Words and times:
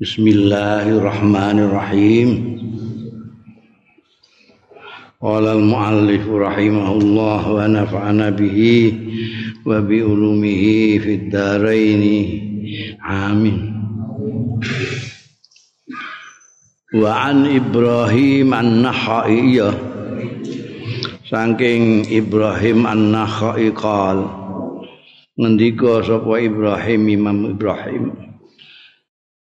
بسم 0.00 0.24
الله 0.28 0.96
الرحمن 0.96 1.58
الرحيم 1.60 2.28
قال 5.20 5.44
المؤلف 5.46 6.24
رحمه 6.28 6.88
الله 6.92 7.42
ونفعنا 7.52 8.30
به 8.30 8.58
وبعلومه 9.66 10.62
في 11.04 11.12
الدارين 11.14 12.04
آمين 13.10 13.58
وعن 16.94 17.36
إبراهيم 17.60 18.54
النخائي 18.54 19.56
سانكين 21.30 21.84
إبراهيم 22.08 22.86
النخائي 22.86 23.68
قال 23.70 24.18
نديكو 25.38 26.02
سوف 26.02 26.24
إبراهيم 26.24 27.00
إمام 27.08 27.46
إبراهيم 27.46 28.29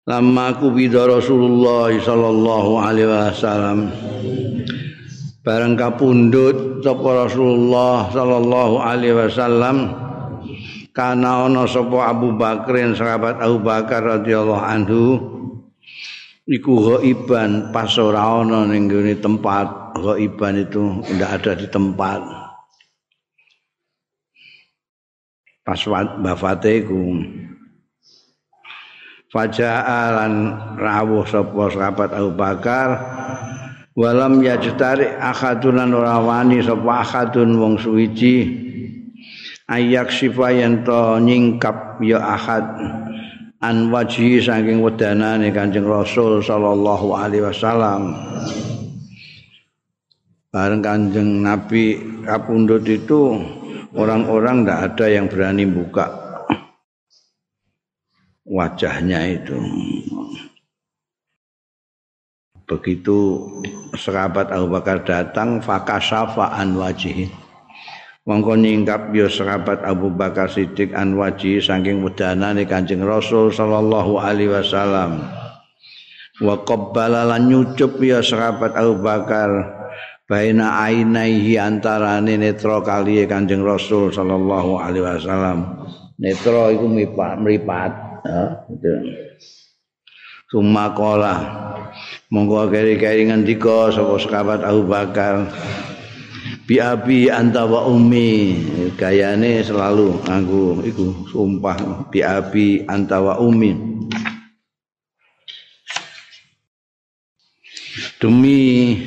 lama 0.09 0.57
aku 0.57 0.73
bida 0.73 1.05
Rasulullah 1.05 1.93
sallallahu 1.93 2.81
alaihi 2.81 3.13
wasallam. 3.13 3.93
Bareng 5.45 5.77
kapundhut 5.77 6.81
sapa 6.81 7.29
Rasulullah 7.29 8.09
sallallahu 8.09 8.75
alaihi 8.81 9.17
wasallam. 9.21 9.77
Kana 10.97 11.47
ana 11.47 11.69
sapa 11.69 12.09
Abu 12.09 12.35
Bakrin 12.35 12.97
sahabat 12.97 13.37
Abu 13.45 13.61
Bakar 13.61 14.01
radhiyallahu 14.01 14.65
anhu. 14.65 15.03
Iku 16.49 16.97
ghaiban 16.97 17.77
pas 17.77 17.93
ora 18.01 18.41
ana 18.41 18.65
ning 18.65 18.89
tempat. 19.21 19.93
Ghaiban 20.01 20.65
itu 20.65 21.05
ndak 21.05 21.31
ada 21.45 21.53
di 21.53 21.69
tempat. 21.69 22.25
Pas 25.69 25.81
wafate 26.25 26.81
iku 26.81 26.97
faja'alan 29.33 30.35
rawuh 30.77 31.25
sapa 31.29 31.65
sahabat 31.73 32.11
Abu 32.17 32.33
Bakar. 32.33 32.89
Walam 33.99 34.39
yajtari 34.47 35.11
akhadunan 35.19 35.91
ora 35.91 36.23
wani 36.23 36.63
sapa 36.63 37.03
akhadun 37.03 37.59
wong 37.59 37.75
suwiji. 37.83 38.67
Ayak 39.69 40.09
sifa 40.15 40.55
yen 40.55 40.81
to 40.87 41.21
nyingkap 41.21 42.01
ya 42.01 42.23
akhad 42.25 42.65
an 43.61 43.91
wajhi 43.93 44.41
saking 44.41 44.81
wedanane 44.81 45.53
Kanjeng 45.53 45.85
Rasul 45.85 46.41
sallallahu 46.41 47.13
alaihi 47.13 47.45
wasallam. 47.45 48.17
Bareng 50.49 50.81
Kanjeng 50.81 51.45
Nabi 51.45 52.01
kapundhut 52.25 52.87
itu 52.89 53.37
orang-orang 53.93 54.65
ndak 54.65 54.79
ada 54.95 55.07
yang 55.11 55.29
berani 55.29 55.69
buka 55.69 56.28
wajahnya 58.49 59.29
itu. 59.29 59.57
Begitu 62.69 63.49
sahabat 63.97 64.53
Abu 64.53 64.69
Bakar 64.69 65.01
datang, 65.05 65.65
fakasafa 65.65 66.53
an 66.53 66.77
wajih. 66.77 67.29
Mongko 68.29 68.61
nyingkap 68.61 69.09
yo 69.17 69.25
sahabat 69.25 69.81
Abu 69.89 70.13
Bakar 70.13 70.53
Siddiq 70.53 70.93
an 70.93 71.17
wajih 71.17 71.65
saking 71.65 72.05
wedanane 72.05 72.69
Kanjeng 72.69 73.01
Rasul 73.01 73.49
sallallahu 73.49 74.21
alaihi 74.21 74.53
wasallam. 74.53 75.25
Wa 76.45 76.61
qabbala 76.61 77.25
lan 77.25 77.49
nyucup 77.49 77.97
ya 78.05 78.21
sahabat 78.21 78.77
Abu 78.77 79.01
Bakar 79.01 79.49
baina 80.29 80.77
ainaihi 80.85 81.57
antarane 81.57 82.37
netra 82.37 82.85
kali 82.85 83.25
Kanjeng 83.25 83.65
Rasul 83.65 84.13
sallallahu 84.13 84.77
alaihi 84.77 85.09
wasallam. 85.09 85.89
Netra 86.21 86.69
iku 86.69 86.85
mripat 86.85 88.08
Suma 90.49 90.97
kola 90.97 91.35
Monggo 92.29 92.69
keri-keri 92.69 93.25
ngendika 93.25 93.89
sapa 93.89 94.21
sahabat 94.21 94.61
Abu 94.61 94.85
Bakar. 94.85 95.49
Bi 96.69 96.77
abi 96.77 97.33
anta 97.33 97.65
wa 97.65 97.89
ummi. 97.89 98.61
Gayane 99.01 99.65
selalu 99.65 100.21
nganggo 100.29 100.85
iku 100.85 101.25
sumpah. 101.33 102.13
Bi 102.13 102.21
abi 102.21 102.85
anta 102.85 103.25
wa 103.25 103.41
ummi. 103.41 103.73
Demi 108.21 108.99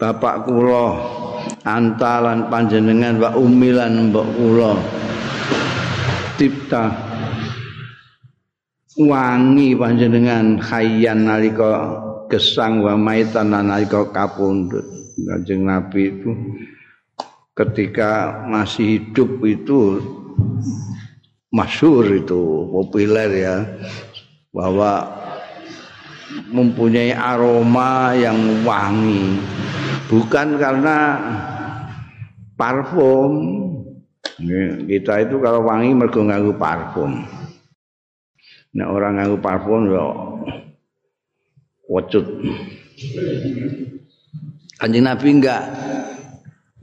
bapak 0.00 0.48
kula 0.48 0.88
antalan 1.68 2.48
panjenengan 2.48 3.20
wa 3.20 3.36
umilan 3.36 4.08
mbok 4.08 4.28
kula. 4.32 4.72
Tipta 6.40 6.84
wangi 8.96 9.76
panjenengan 9.76 10.56
khayyan 10.56 11.28
nalika 11.28 12.00
gesang 12.32 12.80
wa 12.80 12.96
maitan 12.96 13.52
nalika 13.52 14.08
kapundhut. 14.08 14.84
Kanjeng 15.16 15.64
Nabi 15.64 16.12
itu 16.12 16.32
ketika 17.56 18.44
masih 18.48 19.00
hidup 19.00 19.40
itu 19.48 20.00
masyhur 21.48 22.04
itu 22.12 22.68
populer 22.68 23.30
ya 23.32 23.56
bahwa 24.52 25.08
mempunyai 26.52 27.16
aroma 27.16 28.12
yang 28.16 28.36
wangi. 28.64 29.40
Bukan 30.08 30.56
karena 30.60 30.98
parfum. 32.60 33.64
Kita 34.84 35.24
itu 35.24 35.40
kalau 35.40 35.64
wangi 35.64 35.96
mergo 35.96 36.20
nganggo 36.20 36.60
parfum 36.60 37.24
Nek 38.76 38.88
orang 38.92 39.16
nganggo 39.16 39.36
parfum 39.40 39.88
yo 39.88 40.04
wecut. 41.88 42.28
Kanjeng 44.76 45.08
Nabi 45.08 45.28
enggak 45.40 45.62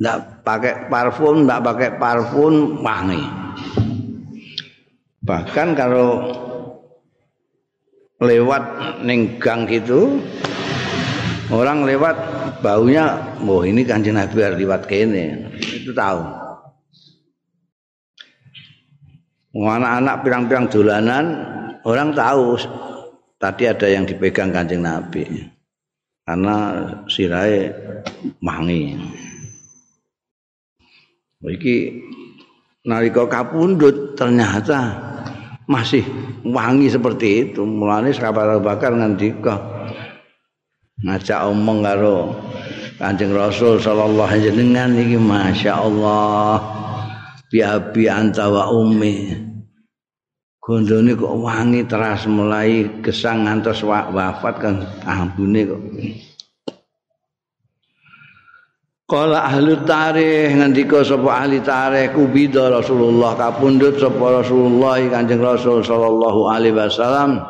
enggak 0.02 0.18
pakai 0.42 0.74
parfum, 0.90 1.46
enggak 1.46 1.62
pakai 1.62 1.90
parfum 2.02 2.82
wangi. 2.82 3.22
Bahkan 5.22 5.68
kalau 5.78 6.10
lewat 8.24 8.64
ning 9.06 9.38
gang 9.38 9.70
gitu 9.70 10.18
orang 11.52 11.84
lewat 11.84 12.16
baunya 12.64 13.20
oh 13.44 13.68
ini 13.68 13.84
kanjeng 13.84 14.16
Nabi 14.16 14.40
harus 14.40 14.58
lewat 14.58 14.88
kene 14.88 15.52
itu 15.60 15.92
tahu 15.92 16.24
anak-anak 19.54 20.16
pirang-pirang 20.24 20.66
dolanan 20.72 21.26
orang 21.84 22.16
tahu 22.16 22.60
tadi 23.40 23.64
ada 23.68 23.88
yang 23.92 24.08
dipegang 24.08 24.52
kancing 24.56 24.84
Nabi 24.84 25.24
karena 26.24 26.58
sirai 27.12 27.72
mangi. 28.40 28.96
Iki 31.44 31.76
nalika 32.88 33.28
kapundut 33.28 34.16
ternyata 34.16 34.96
masih 35.68 36.08
wangi 36.48 36.88
seperti 36.88 37.52
itu. 37.52 37.68
Mulane 37.68 38.16
sahabat 38.16 38.60
Abu 38.60 38.64
Bakar 38.64 38.96
ngendika 38.96 39.60
ngajak 41.04 41.52
omong 41.52 41.84
karo 41.84 42.32
Kanjeng 42.96 43.36
Rasul 43.36 43.84
sallallahu 43.84 44.24
alaihi 44.24 44.56
wasallam 44.56 44.92
iki 44.96 45.18
masyaallah 45.20 46.56
bi 47.52 47.60
abi 47.60 48.08
anta 48.08 48.48
wa 48.48 48.72
ummi 48.72 49.36
gondone 50.64 51.12
kok 51.12 51.36
wangi 51.44 51.84
teras 51.84 52.24
mulai 52.24 52.88
gesang 53.04 53.44
ngantos 53.44 53.84
wafat 53.84 54.56
kan 54.64 54.76
ambune 55.04 55.62
kok. 55.68 55.82
Kala 59.04 59.44
ahli 59.44 59.76
tarikh 59.84 60.56
ngendika 60.56 61.04
sapa 61.04 61.44
ahli 61.44 61.60
tarikh 61.60 62.16
kubida 62.16 62.72
Rasulullah 62.72 63.36
kapundhut 63.36 64.00
sapa 64.00 64.40
Rasulullah 64.40 65.04
Kanjeng 65.12 65.44
Rasul 65.44 65.84
sallallahu 65.84 66.48
alaihi 66.48 66.80
wasallam 66.80 67.44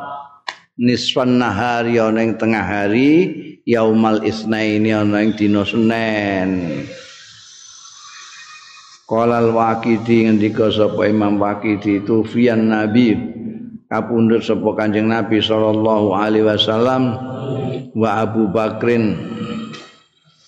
nisfan 0.82 1.38
nahari 1.38 2.02
ana 2.02 2.26
ing 2.26 2.42
tengah 2.42 2.66
hari 2.66 3.30
yaumal 3.70 4.26
isnaini 4.26 4.90
ana 4.90 5.22
ing 5.22 5.38
dina 5.38 5.62
Senin 5.62 6.84
Qala 9.04 9.44
al-Waqidi 9.44 10.32
ngendika 10.32 10.72
sapa 10.72 11.12
Imam 11.12 11.36
Waqidi 11.36 12.00
itu 12.02 12.24
fian 12.24 12.72
Nabi 12.72 13.12
kapundhut 13.92 14.40
sapa 14.42 14.80
Kanjeng 14.80 15.12
Nabi 15.12 15.44
sallallahu 15.44 16.16
alaihi 16.16 16.48
wasallam 16.48 17.20
wa 17.94 18.10
Abu 18.24 18.48
Bakrin 18.48 19.20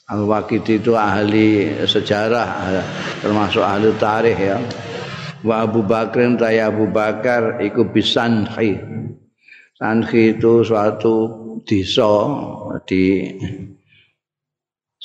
Al-Waqidi 0.05 0.85
itu 0.85 0.93
ahli 0.93 1.81
sejarah 1.81 2.47
termasuk 3.25 3.65
ahli 3.65 3.89
tarikh 3.97 4.37
ya. 4.37 4.61
Wa 5.41 5.65
Abu 5.65 5.81
Bakrin 5.81 6.37
taya 6.37 6.69
Abu 6.69 6.85
Bakar 6.93 7.57
iku 7.57 7.89
bisanhi. 7.89 8.77
Sanhi 9.73 10.37
itu 10.37 10.61
suatu 10.61 11.15
desa 11.65 12.13
di 12.85 13.33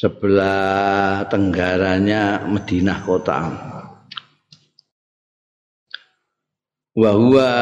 sebelah 0.00 1.28
tenggaranya 1.28 2.48
Madinah 2.48 2.98
kota. 3.04 3.38
Wahwa 6.96 7.52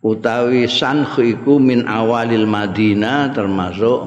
utawi 0.00 0.64
Sankhu 0.64 1.20
iku 1.20 1.60
min 1.60 1.84
awalil 1.84 2.48
Madinah 2.48 3.28
termasuk 3.36 4.00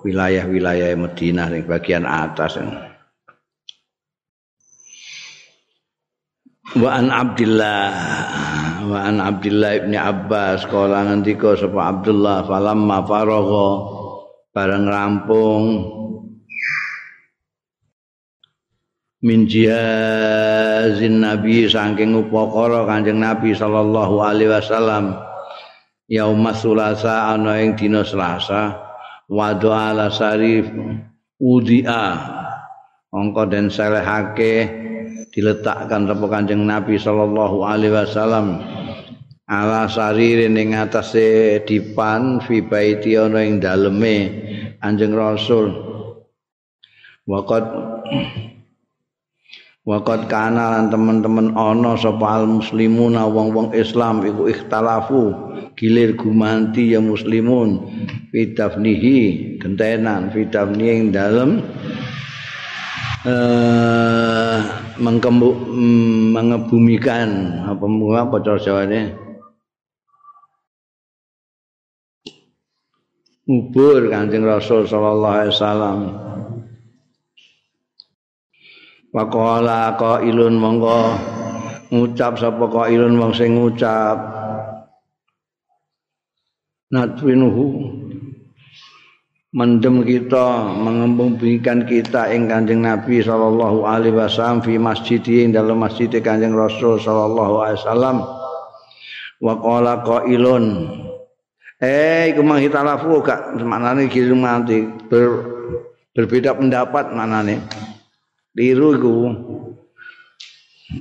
wilayah-wilayah 0.00 0.96
Madinah 0.96 1.46
yang 1.52 1.68
bagian 1.68 2.04
atas. 2.08 2.56
Wa 6.76 6.90
an 6.98 7.12
Abdullah 7.12 7.88
wa 8.90 8.98
an 9.06 9.22
Abdullah 9.22 9.70
ibni 9.80 9.96
Abbas 9.96 10.66
kala 10.66 11.08
ngendika 11.08 11.56
sapa 11.56 11.94
Abdullah 11.94 12.44
falamma 12.44 13.06
faragha 13.06 13.68
bareng 14.52 14.86
rampung 14.90 15.64
min 19.24 19.48
jihazin 19.48 21.24
nabi 21.24 21.64
saking 21.64 22.12
upakara 22.16 22.84
kanjeng 22.84 23.20
nabi 23.20 23.56
sallallahu 23.56 24.20
alaihi 24.20 24.52
wasallam. 24.52 25.16
Yauma 26.06 26.54
sulasa 26.54 27.34
ana 27.34 27.58
ing 27.58 27.74
dina 27.74 28.06
selasa 28.06 28.78
wa 29.26 29.56
ala 29.56 30.12
sarif 30.12 30.68
udia. 31.40 32.04
Angka 33.16 33.48
den 33.48 33.72
selehake 33.72 34.68
diletakkan 35.32 36.04
sapa 36.04 36.26
kanjeng 36.28 36.68
nabi 36.68 37.00
sallallahu 37.00 37.64
alaihi 37.64 37.96
wasallam. 37.96 38.60
Ala 39.46 39.86
sarire 39.86 40.50
ning 40.50 40.74
atase 40.74 41.62
dipan 41.62 42.42
fi 42.42 42.66
baiti 42.66 43.14
ana 43.14 43.42
ing 43.46 43.62
daleme 43.62 44.16
kanjeng 44.82 45.14
rasul. 45.14 45.70
Waqad 47.26 47.64
Waqat 49.86 50.26
kana 50.26 50.74
lan 50.74 50.90
teman-teman 50.90 51.54
ana 51.54 51.94
sapa 51.94 52.42
al 52.42 52.50
muslimuna 52.50 53.22
wong-wong 53.30 53.70
Islam 53.70 54.26
iku 54.26 54.50
ikhtalafu 54.50 55.30
gilir 55.78 56.18
gumanti 56.18 56.90
ya 56.90 56.98
muslimun 56.98 57.86
fitafnihi 58.34 59.54
gentenan 59.62 60.34
fitafnihi 60.34 60.90
ing 60.90 61.04
dalem 61.14 61.62
eh 63.30 64.58
mengkembu 64.98 65.54
mm, 65.54 66.34
mengebumikan 66.34 67.28
apa 67.70 67.86
apa 68.26 68.36
cara 68.42 68.58
jawane 68.58 69.14
ngubur 73.46 74.10
Kanjeng 74.10 74.42
Rasul 74.42 74.90
sallallahu 74.90 75.34
alaihi 75.46 75.54
wasallam 75.54 75.98
Waqala 79.16 79.96
qailun 79.96 80.60
monggo. 80.60 81.16
Ngucap 81.88 82.36
sapa 82.36 82.68
qailun 82.68 83.16
wong 83.16 83.32
sing 83.32 83.56
ngucap. 83.56 84.20
Natwinuhu 86.92 87.64
mendem 89.56 90.04
kita 90.04 90.68
mengembungkan 90.76 91.88
kita 91.88 92.28
ing 92.28 92.52
Kanjeng 92.52 92.84
Nabi 92.84 93.24
sallallahu 93.24 93.88
alaihi 93.88 94.12
wasallam 94.12 94.60
fi 94.60 94.76
masjid 94.76 95.24
ing 95.24 95.56
dalam 95.56 95.80
masjid 95.80 96.12
Kanjeng 96.12 96.52
Rasul 96.52 97.00
sallallahu 97.00 97.64
alaihi 97.64 97.80
wasallam. 97.80 98.16
Wa 99.40 99.54
qala 99.56 100.04
qailun. 100.04 100.92
Eh 101.80 102.36
iku 102.36 102.44
mang 102.44 102.60
hitalafu 102.60 103.24
gak 103.24 103.56
maknane 103.64 104.12
kirim 104.12 104.44
nanti 104.44 104.84
ber, 105.08 105.28
berbeda 106.12 106.56
pendapat 106.56 107.12
maknane 107.12 107.85
Liru 108.56 108.96
iku. 108.96 109.14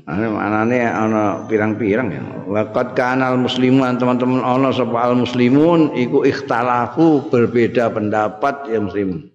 Ane 0.09 0.27
manane 0.27 0.81
ana 0.83 1.47
pirang-pirang 1.47 2.09
ya. 2.11 2.21
Waqat 2.51 2.97
kanal 2.97 3.39
muslimun 3.39 3.95
teman-teman 3.95 4.43
ana 4.43 4.75
sapa 4.75 5.07
al 5.07 5.15
muslimun 5.15 5.95
iku 5.95 6.27
ikhtalafu 6.27 7.31
berbeda 7.31 7.93
pendapat 7.95 8.67
ya 8.67 8.83
muslim. 8.83 9.31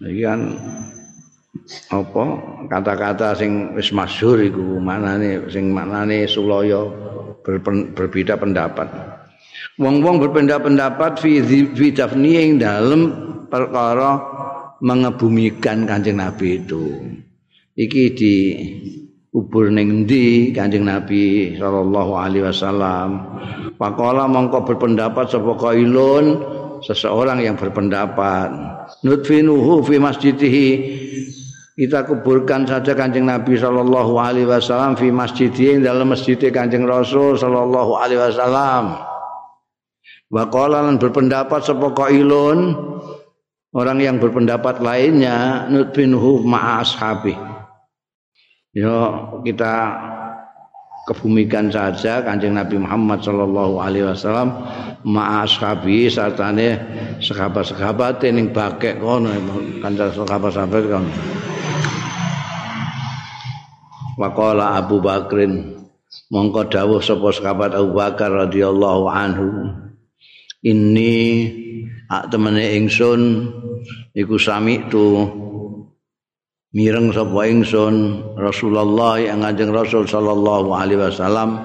Iki 0.00 0.22
kan 0.22 0.40
apa 1.90 2.24
kata-kata 2.70 3.34
sing 3.34 3.74
wis 3.74 3.90
masyhur 3.90 4.38
iku 4.38 4.78
manane 4.78 5.50
sing 5.50 5.74
maknane 5.74 6.28
sulaya 6.30 6.86
berbeda 7.96 8.36
pendapat. 8.38 8.88
Wong-wong 9.80 10.20
berbeda 10.20 10.60
pendapat 10.60 11.18
fi 11.18 11.40
fi 11.42 11.88
dafni 11.88 12.36
ing 12.36 12.60
dalem 12.60 13.30
perkara 13.50 14.16
mengebumikan 14.80 15.84
Kanjeng 15.84 16.22
Nabi 16.22 16.62
itu. 16.62 16.96
Iki 17.76 18.04
di 18.16 18.34
kubur 19.28 19.68
ning 19.68 20.06
ndi 20.06 20.54
Kanjeng 20.54 20.86
Nabi 20.86 21.54
sallallahu 21.58 22.12
alaihi 22.14 22.46
wasallam. 22.46 23.08
Pakola 23.76 24.30
mongko 24.30 24.64
berpendapat 24.64 25.28
sapa 25.28 25.52
kailun 25.58 26.38
seseorang 26.80 27.44
yang 27.44 27.60
berpendapat 27.60 28.48
nutfinuhu 29.04 29.84
fi 29.84 29.96
masjidihi 30.00 30.68
kita 31.80 32.04
kuburkan 32.04 32.68
saja 32.68 32.92
kanjeng 32.92 33.24
Nabi 33.24 33.56
Shallallahu 33.56 34.20
Alaihi 34.20 34.44
Wasallam 34.44 35.00
fi 35.00 35.08
masjidihi 35.08 35.80
dalam 35.80 36.12
masjid 36.12 36.36
kanjeng 36.36 36.84
Rasul 36.84 37.40
Shallallahu 37.40 37.96
Alaihi 37.96 38.20
Wasallam. 38.20 39.00
Wakola 40.28 40.84
berpendapat 41.00 41.64
sepokok 41.64 42.12
ilun 42.12 42.76
orang 43.70 43.98
yang 44.02 44.16
berpendapat 44.18 44.82
lainnya 44.82 45.66
nutfinhu 45.70 46.42
ma'a 46.42 46.82
yo 48.74 48.98
kita 49.42 49.74
kebumikan 51.10 51.70
saja 51.74 52.22
kanjeng 52.22 52.54
Nabi 52.54 52.78
Muhammad 52.78 53.18
sallallahu 53.22 53.82
alaihi 53.82 54.06
wasallam 54.06 54.62
ma'a 55.02 55.42
ashabi 55.42 56.06
sartane 56.06 56.78
sahabat-sahabat 57.18 58.22
ning 58.30 58.54
bakek 58.54 59.02
kono 59.02 59.34
kanjeng 59.82 60.10
sahabat-sahabat 60.14 60.82
kan 60.86 61.06
Waqala 64.20 64.76
Abu 64.76 65.00
Bakrin 65.00 65.80
mongko 66.28 66.68
dawuh 66.68 67.00
sapa 67.00 67.32
sahabat 67.32 67.72
Abu 67.72 67.96
Bakar 67.96 68.28
radhiyallahu 68.28 69.08
anhu 69.08 69.48
ini 70.60 71.16
ak 72.10 72.34
temene 72.34 72.74
ingsun 72.74 73.46
iku 74.18 74.34
sami 74.34 74.82
tu 74.90 75.30
mireng 76.74 77.14
sapa 77.14 77.46
ingsun 77.46 77.94
Rasulullah 78.34 79.22
yang 79.22 79.46
Kanjeng 79.46 79.70
Rasul 79.70 80.10
sallallahu 80.10 80.74
alaihi 80.74 80.98
wasallam. 80.98 81.62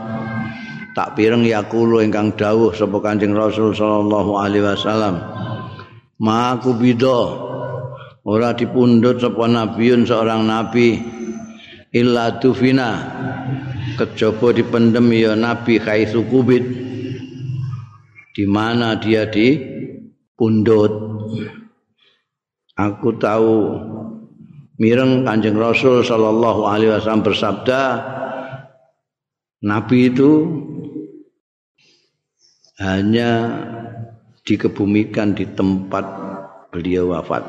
Tak 0.95 1.18
pireng 1.18 1.44
yakulo 1.44 2.00
ingkang 2.00 2.38
dawuh 2.38 2.71
sapa 2.77 3.01
Kanjeng 3.01 3.34
Rasul 3.34 3.74
sallallahu 3.74 4.38
alaihi 4.38 4.63
wasallam. 4.69 5.17
Maku 6.22 6.77
bida 6.77 7.22
ora 8.22 8.53
dipundhut 8.53 9.17
sapa 9.17 9.50
nabiun 9.50 10.05
seorang 10.05 10.46
nabi 10.46 11.01
illa 11.89 12.38
tufina. 12.38 13.01
Kejaba 13.98 14.53
dipendem 14.53 15.10
ya 15.10 15.34
nabi 15.34 15.81
kaisu 15.81 16.22
kubit. 16.29 16.86
Di 18.36 18.43
mana 18.43 19.00
dia 19.00 19.25
di 19.31 19.75
pundut 20.36 20.92
aku 22.75 23.10
tahu 23.20 23.51
mireng 24.80 25.24
Kanjeng 25.24 25.56
Rasul 25.56 26.04
sallallahu 26.04 26.68
alaihi 26.68 26.92
wasallam 26.96 27.24
bersabda 27.24 27.82
nabi 29.63 30.12
itu 30.12 30.32
hanya 32.80 33.32
dikebumikan 34.44 35.32
di 35.32 35.48
tempat 35.48 36.04
beliau 36.75 37.15
wafat. 37.15 37.48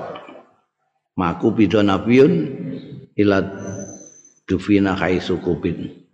Maku 1.19 1.51
bido 1.51 1.83
nabiun 1.83 2.33
ila 3.19 3.43
dufina 4.47 4.95
khaisu 4.95 5.43
kubin 5.43 6.07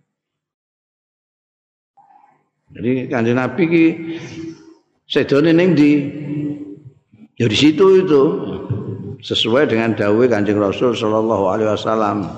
jadi 2.73 3.05
kanjeng 3.05 3.37
nabi 3.37 3.63
ki 3.69 3.85
sedone 5.05 5.53
ning 5.53 5.77
di 5.77 5.91
Ya 7.41 7.49
di 7.49 7.57
situ 7.57 8.05
itu 8.05 8.23
sesuai 9.23 9.73
dengan 9.73 9.97
dawai 9.97 10.29
Kanjeng 10.29 10.61
Rasul 10.61 10.93
sallallahu 10.93 11.49
alaihi 11.49 11.69
wasallam. 11.73 12.29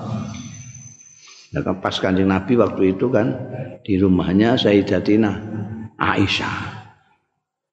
Nah, 1.52 1.76
pas 1.84 1.96
Kanjeng 2.00 2.32
Nabi 2.32 2.56
waktu 2.56 2.96
itu 2.96 3.12
kan 3.12 3.36
di 3.84 4.00
rumahnya 4.00 4.56
Sayyidatina 4.56 5.32
Aisyah. 6.00 6.58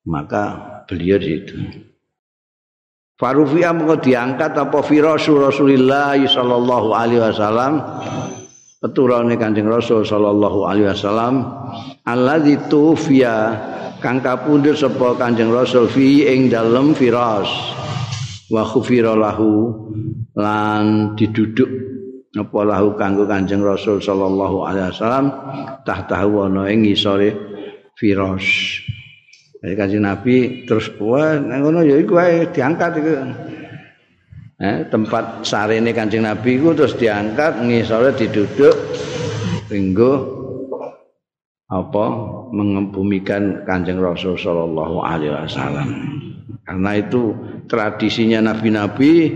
Maka 0.07 0.45
beliau 0.91 1.19
di 1.23 1.29
situ. 1.31 1.55
Farufia 3.23 3.71
mau 3.71 3.95
diangkat 3.95 4.59
apa 4.59 4.83
firasul 4.83 5.47
Rasulillah 5.47 6.19
sallallahu 6.19 6.91
alaihi 6.91 7.23
wasallam 7.23 7.79
peturane 8.83 9.39
Kanjeng 9.39 9.71
Rasul 9.71 10.03
sallallahu 10.03 10.67
alaihi 10.67 10.91
wasallam 10.91 11.47
alladzi 12.03 12.59
tufiya 12.67 13.55
kang 14.03 14.19
kapundhut 14.19 14.75
sapa 14.75 15.15
Kanjeng 15.15 15.55
Rasul 15.55 15.87
fi 15.87 16.27
ing 16.27 16.51
dalem 16.51 16.91
firas 16.93 17.47
wa 18.51 18.67
khufira 18.67 19.15
lahu 19.15 19.71
lan 20.35 21.15
diduduk 21.15 21.71
apa 22.35 22.59
lahu 22.67 22.99
kanggo 22.99 23.25
Kanjeng 23.31 23.63
Rasul 23.63 24.03
sallallahu 24.03 24.67
alaihi 24.67 24.91
wasallam 24.91 25.27
tahtahu 25.87 26.51
ana 26.51 26.67
ing 26.67 26.83
ngisore 26.83 27.31
firas. 27.95 28.43
Jadi 29.63 29.75
Kanjeng 29.79 30.03
Nabi 30.03 30.67
terus 30.67 30.91
wah 30.99 31.39
ngono 31.39 31.87
ya 31.87 31.95
iku 31.95 32.19
wae 32.19 32.51
diangkat 32.51 32.99
iku. 32.99 33.13
Eh, 34.63 34.79
tempat 34.91 35.47
sarene 35.47 35.95
Kanjeng 35.95 36.27
Nabi 36.27 36.59
iku 36.59 36.75
terus 36.75 36.99
diangkat 36.99 37.63
ngisore 37.63 38.19
diduduk 38.19 38.75
tinggo 39.71 40.42
apa 41.73 42.05
mengembumikan 42.53 43.65
Kanjeng 43.65 43.97
Rasul 43.97 44.37
sallallahu 44.37 45.01
alaihi 45.01 45.33
wasallam. 45.33 45.89
Karena 46.69 47.01
itu 47.01 47.33
tradisinya 47.65 48.53
nabi-nabi 48.53 49.33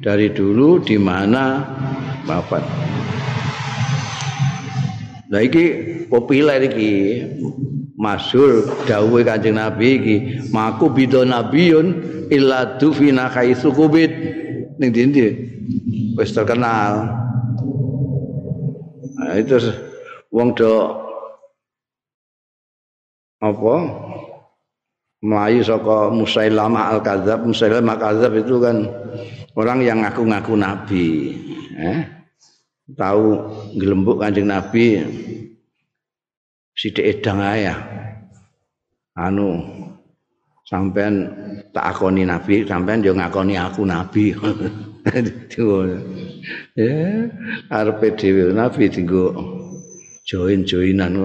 dari 0.00 0.32
dulu 0.32 0.80
di 0.80 0.96
mana 0.96 1.60
wafat. 2.24 2.64
Nah 5.28 5.44
iki 5.44 5.64
populer 6.08 6.72
iki 6.72 6.92
masyhur 8.00 8.64
dawuhe 8.88 9.28
Kanjeng 9.28 9.60
Nabi 9.60 9.88
iki 10.00 10.16
maku 10.48 10.88
bidho 10.88 11.28
nabiyun 11.28 11.86
illa 12.32 12.80
dufina 12.80 13.28
kaitsu 13.28 13.76
kubit 13.76 14.08
ning 14.80 14.88
ndi 14.88 15.26
wis 16.16 16.32
terkenal. 16.32 17.12
Nah, 19.18 19.34
itu 19.36 19.58
wong 20.32 20.56
do 20.56 21.07
apa? 23.38 23.74
Melayu 25.18 25.66
saka 25.66 26.14
Musailamah 26.14 26.94
al-Kadzab. 26.94 27.42
Musailamah 27.42 27.98
al-Kadzab 27.98 28.32
itu 28.38 28.54
kan 28.62 28.86
orang 29.58 29.82
yang 29.82 29.98
ngaku-ngaku 30.06 30.54
nabi 30.54 31.34
eh 31.78 32.06
tahu 32.94 33.50
gelembuk 33.74 34.22
kanjeng 34.22 34.46
nabi 34.46 35.02
sidik 36.78 37.18
edang 37.18 37.42
ya. 37.42 37.74
Anu 39.18 39.58
sampean 40.62 41.26
tak 41.74 41.98
akoni 41.98 42.22
nabi 42.22 42.62
sampean 42.62 43.02
yo 43.02 43.14
ngakoni 43.18 43.58
aku 43.58 43.82
nabi. 43.82 44.34
Ya 46.76 47.28
arepe 47.72 48.12
dhewe 48.12 48.52
nabi 48.52 48.92
dienggo 48.92 49.32
join-joinan 50.28 51.16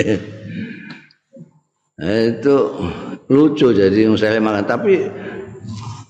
itu 2.00 2.56
lucu 3.28 3.66
jadi 3.76 4.08
saya 4.16 4.40
makan 4.40 4.64
tapi 4.64 5.04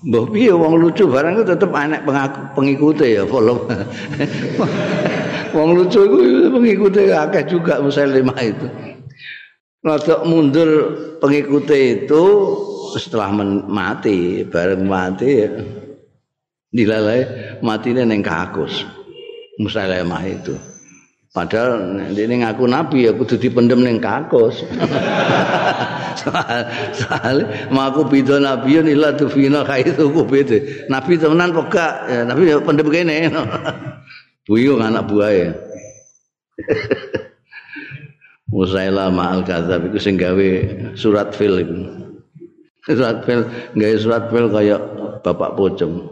mbah 0.01 0.25
piye 0.33 0.53
wong 0.53 0.81
lucu? 0.81 1.05
Barang 1.05 1.37
itu 1.37 1.45
tetep 1.45 1.69
anak 1.73 2.05
pengikuti 2.57 3.17
ya 3.17 3.23
follow. 3.29 3.69
Wong 5.55 5.75
lucu 5.75 5.99
itu 6.07 6.47
pengikuti 6.47 7.11
akeh 7.11 7.43
juga 7.45 7.83
muslimah 7.83 8.39
itu. 8.39 8.67
Rada 9.81 10.23
mundur 10.23 10.69
pengikuti 11.19 12.05
itu 12.05 12.23
setelah 12.95 13.35
mati 13.67 14.47
bareng 14.47 14.87
mati 14.87 15.27
ya. 15.27 15.49
Dilalai 16.71 17.27
matine 17.59 18.07
neng 18.07 18.23
kakus 18.23 18.87
muslimah 19.59 20.23
itu 20.23 20.55
Padahal 21.31 22.11
ini 22.11 22.43
ngaku 22.43 22.67
nabi 22.67 23.07
ya 23.07 23.15
kudu 23.15 23.39
dipendem 23.39 23.79
ning 23.87 24.03
kakus. 24.03 24.67
soal 26.19 26.67
soal 26.91 27.37
maku 27.71 28.03
bidho 28.03 28.35
nabiun 28.35 28.91
illa 28.91 29.15
tufina 29.15 29.63
khaitu 29.63 30.11
kubit. 30.11 30.51
Nabi 30.91 31.15
temenan 31.15 31.55
pegak, 31.55 31.93
ya, 32.11 32.27
nabi 32.27 32.51
ya 32.51 32.59
pendem 32.59 32.91
kene. 32.91 33.31
Buyung 34.51 34.83
anak 34.83 35.07
buah 35.07 35.55
Musailah 38.51 39.07
ma'al 39.15 39.47
kadzab 39.47 39.87
iku 39.87 40.03
sing 40.03 40.19
gawe 40.19 40.49
surat 40.99 41.31
fil 41.31 41.63
iku. 41.63 41.79
Surat 42.91 43.23
fil 43.23 43.47
gawe 43.79 43.95
surat 43.95 44.27
fil 44.27 44.51
kaya 44.51 44.75
bapak 45.23 45.55
pocong. 45.55 46.11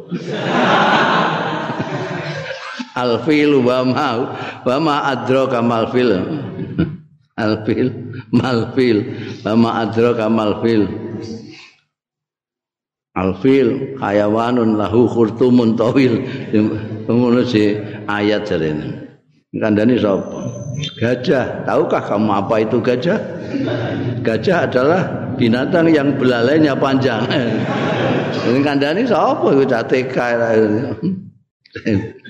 Alfil 2.95 3.61
wa 3.61 3.85
ma 3.85 4.09
wa 4.65 4.75
ma 4.79 4.95
adraka 5.13 5.61
mal 5.61 5.89
fil 5.93 6.15
alfil 7.37 7.89
mal 8.33 8.73
fil 8.73 9.03
wa 9.45 9.53
ma 9.53 9.69
adraka 9.85 10.25
mal 10.29 10.61
fil 10.63 10.87
alfil 13.19 13.99
hayawanun 13.99 14.79
lahu 14.79 15.09
khurtumun 15.11 15.75
tawil. 15.75 16.23
Ngono 17.09 17.41
si 17.41 17.73
ayat 18.05 18.45
jarene 18.47 19.09
kandhane 19.57 19.97
sapa? 19.97 20.39
Gajah. 21.01 21.67
Tahukah 21.67 22.05
kamu 22.05 22.31
apa 22.31 22.55
itu 22.63 22.77
gajah? 22.79 23.19
Gajah 24.23 24.69
adalah 24.69 25.01
binatang 25.35 25.89
yang 25.91 26.15
belalainya 26.15 26.77
panjang. 26.77 27.25
Ini 28.45 28.61
kandhane 28.61 29.03
sapa 29.09 29.51
iku 29.51 29.65
TK 29.67 30.15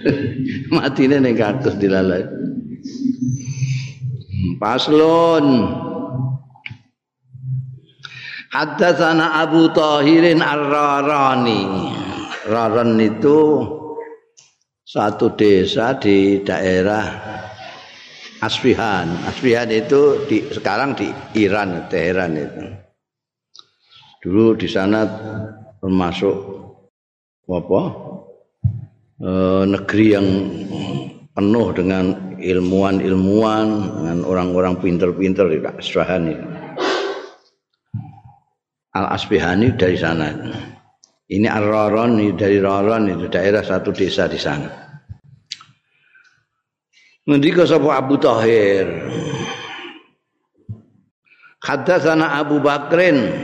matine 0.75 1.17
ning 1.19 1.35
kakus 1.35 1.75
dilalai 1.75 2.23
paslon 4.59 5.45
Haddatsana 8.49 9.45
Abu 9.45 9.69
Tahirin 9.69 10.41
Ar-Rarani. 10.41 11.61
Raran 12.49 12.97
itu 12.97 13.61
satu 14.81 15.37
desa 15.37 15.93
di 16.01 16.41
daerah 16.41 17.05
Asfihan. 18.41 19.05
Asfihan 19.29 19.69
itu 19.69 20.25
di, 20.25 20.49
sekarang 20.49 20.97
di 20.97 21.13
Iran, 21.37 21.85
Teheran 21.93 22.33
itu. 22.41 22.65
Dulu 24.25 24.57
di 24.57 24.65
sana 24.65 25.05
termasuk 25.77 26.35
apa? 27.45 28.08
Eh, 29.19 29.63
negeri 29.67 30.15
yang 30.15 30.27
penuh 31.35 31.75
dengan 31.75 32.15
ilmuwan-ilmuwan 32.39 33.67
dengan 33.99 34.19
orang-orang 34.23 34.79
pinter-pinter 34.79 35.43
di 35.51 35.59
Asbahani. 35.59 36.39
Al 38.95 39.05
Asbihani 39.11 39.75
dari 39.75 39.99
sana. 39.99 40.31
Ini 41.27 41.51
Ar-Raron 41.51 42.31
dari 42.39 42.63
Raron 42.63 43.11
itu 43.11 43.27
daerah 43.27 43.59
satu 43.59 43.91
desa 43.91 44.31
di 44.31 44.39
sana. 44.39 45.03
Ngendika 47.27 47.67
sapa 47.67 47.99
Abu 47.99 48.15
Tahir. 48.23 48.87
Haddatsana 51.59 52.39
Abu 52.39 52.63
Bakrin 52.63 53.35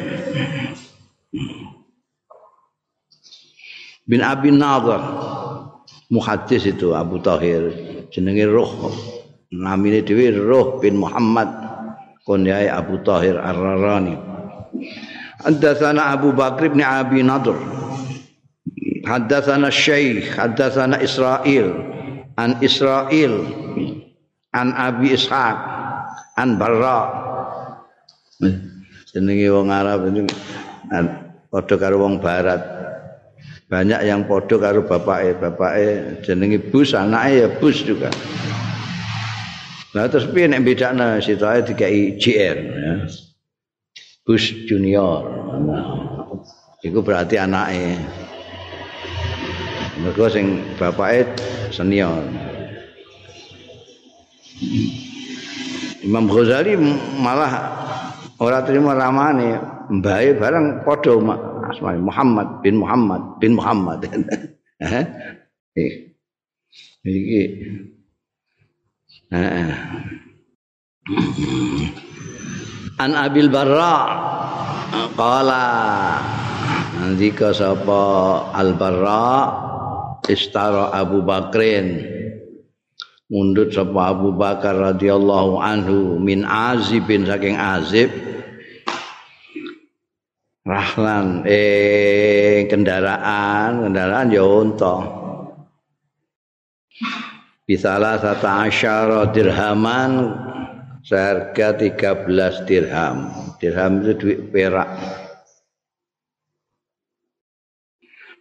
bin 4.08 4.24
Abi 4.24 4.56
Nadhr 4.56 5.04
muhaddis 6.10 6.70
itu 6.70 6.94
Abu 6.94 7.22
Tahir. 7.22 7.72
Jenenge 8.14 8.46
Ruh. 8.50 8.92
Namine 9.56 10.04
dhewe 10.04 10.34
Ruh 10.34 10.82
bin 10.82 11.00
Muhammad. 11.00 11.48
Kunyai 12.26 12.70
Abu 12.70 13.02
Tahir 13.06 13.38
Ar-Rarani. 13.38 14.18
Haddatsana 15.46 16.10
Abu 16.14 16.34
Bakr 16.34 16.74
bin 16.74 16.82
Abi 16.82 17.22
Nadr. 17.22 17.54
Haddatsana 19.06 19.70
Syekh 19.70 20.34
Haddatsana 20.34 20.98
Israel 21.06 21.70
an 22.36 22.58
Israel 22.66 23.46
an 24.58 24.74
Abi 24.74 25.14
Ishaq. 25.14 25.58
An 26.36 26.60
Barra. 26.60 27.00
Jenenge 29.08 29.48
wong 29.48 29.72
Arab. 29.72 30.12
Ini 30.12 30.28
padha 31.48 31.76
karo 31.80 32.04
wong 32.04 32.20
barat 32.20 32.75
banyak 33.66 34.06
yang 34.06 34.30
podo 34.30 34.62
karo 34.62 34.86
bapake. 34.86 35.38
Bapake 35.42 36.22
jenenge 36.22 36.62
bus 36.70 36.94
anake 36.94 37.32
ya 37.42 37.48
bus 37.50 37.82
juga. 37.82 38.14
Nah 39.96 40.06
terus 40.12 40.28
piye 40.30 40.46
nek 40.46 40.62
bedakna 40.62 41.18
sitae 41.18 41.66
dikai 41.66 42.20
JR 42.22 42.58
ya. 42.62 42.94
Bus 44.26 44.44
junior. 44.66 45.22
Nah, 45.66 45.86
itu 46.82 47.00
berarti 47.02 47.38
anake. 47.42 47.98
Mergo 50.02 50.30
sing 50.30 50.62
bapake 50.78 51.26
senior. 51.74 52.22
Imam 56.06 56.30
Ghazali 56.30 56.78
malah 57.18 57.54
ora 58.38 58.62
terima 58.62 58.94
ramane. 58.94 59.58
Mbae 59.86 60.38
barang 60.38 60.82
padha 60.82 61.14
asmane 61.76 62.00
Muhammad 62.00 62.64
bin 62.64 62.80
Muhammad 62.80 63.22
bin 63.44 63.60
Muhammad. 63.60 64.00
Eh. 65.76 66.16
Iki. 67.04 67.44
Heeh. 69.28 69.72
An 72.96 73.12
Abil 73.12 73.52
Barra 73.52 73.96
qala 75.20 75.68
Andika 77.04 77.52
sapa 77.52 78.04
Al 78.56 78.80
Barra 78.80 79.28
istara 80.32 80.96
Abu 80.96 81.28
Bakrin 81.28 82.08
mundut 83.28 83.76
sapa 83.76 84.16
Abu 84.16 84.32
Bakar 84.32 84.96
radhiyallahu 84.96 85.60
anhu 85.60 86.16
min 86.24 86.48
azibin 86.48 87.28
saking 87.28 87.60
azib 87.60 88.35
rahlan. 90.66 91.46
Eh 91.46 92.66
kendaraan 92.68 93.86
kendaraan 93.86 94.34
ya 94.34 94.44
unta. 94.44 94.98
Bisalah 97.66 98.22
satu 98.22 98.46
asyara 98.46 99.30
dirhaman 99.30 100.34
seharga 101.06 101.78
13 101.78 102.66
dirham. 102.70 103.18
Dirham 103.62 103.92
itu 104.02 104.14
duit 104.18 104.40
perak. 104.50 104.90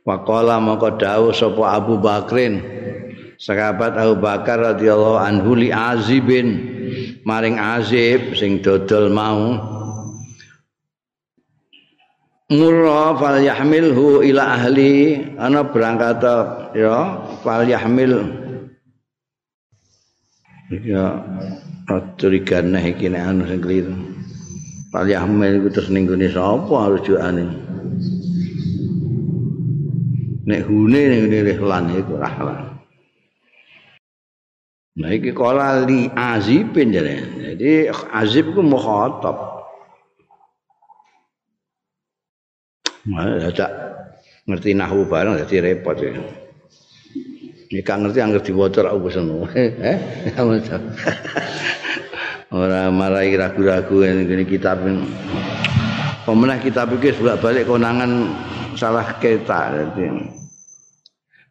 Waqala 0.04 0.60
maka 0.60 0.92
dawuh 1.00 1.32
sapa 1.32 1.80
Abu 1.80 1.96
Bakrin. 1.96 2.60
Sahabat 3.40 3.96
Abu 3.96 4.20
Bakar 4.20 4.60
radhiyallahu 4.76 5.16
anhu 5.16 5.56
li 5.56 5.72
Azibin. 5.72 6.76
Maring 7.24 7.56
Azib 7.56 8.36
sing 8.36 8.60
dodol 8.60 9.08
mau 9.08 9.56
murra 12.54 13.14
fal 13.18 13.38
yahmilhu 13.42 14.22
ila 14.22 14.54
ahli. 14.54 15.20
Ana 15.36 15.66
berangkat 15.66 16.22
ya 16.78 17.20
fal 17.42 17.66
yahmil. 17.66 18.22
Ya 20.70 21.22
aturikan 21.84 22.72
iki 22.80 23.12
nek 23.12 23.22
anu 23.22 23.44
sing 23.44 23.60
kliru 23.60 23.92
fal 24.88 25.04
yahmil 25.04 25.60
iku 25.60 25.68
terus 25.68 25.92
ning 25.92 26.08
gone 26.08 26.24
sapa 26.32 26.88
rujukane 26.88 27.44
nek 30.48 30.60
hune 30.64 31.00
ning 31.12 31.20
ngene 31.28 31.52
lan 31.60 31.84
iku 31.92 32.16
rahlan 32.16 32.74
Nah 34.94 35.10
iki 35.10 35.34
kala 35.34 35.82
li 35.82 36.06
jadi. 36.06 37.18
Jadi 37.34 37.90
azib 38.14 38.54
ku 38.54 38.62
mukhatab. 38.62 39.53
Ya 43.04 43.68
ngerti 44.44 44.76
nahu 44.76 45.08
bareng 45.08 45.40
jadi 45.44 45.72
repot 45.72 45.96
ya. 45.96 46.12
Ini 47.72 47.80
ngerti 47.80 48.18
yang 48.20 48.36
ngerti 48.36 48.52
bocor 48.52 48.84
aku 48.88 49.08
semua. 49.08 49.48
Eh, 49.56 49.96
orang 52.54 52.94
marahi 52.94 53.34
ragu-ragu 53.34 54.04
ini 54.04 54.44
kitab 54.44 54.84
ini. 54.84 55.00
Kitab 56.60 56.92
ini 56.92 57.08
bolak 57.16 57.40
balik 57.40 57.64
konangan 57.66 58.28
salah 58.76 59.16
kita. 59.18 59.74
Jadi, 59.74 60.06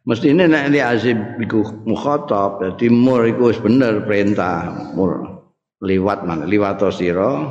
mesti 0.06 0.32
ini 0.32 0.48
nek 0.48 0.70
li 0.70 0.80
azib 0.80 1.16
iku 1.40 1.64
mukhatab 1.88 2.60
dadi 2.60 2.92
mur 2.92 3.24
iku 3.24 3.48
bener 3.56 4.04
perintah 4.04 4.92
mur 4.92 5.40
liwat 5.80 6.28
mana 6.28 6.44
liwat 6.44 6.84
sira 6.92 7.48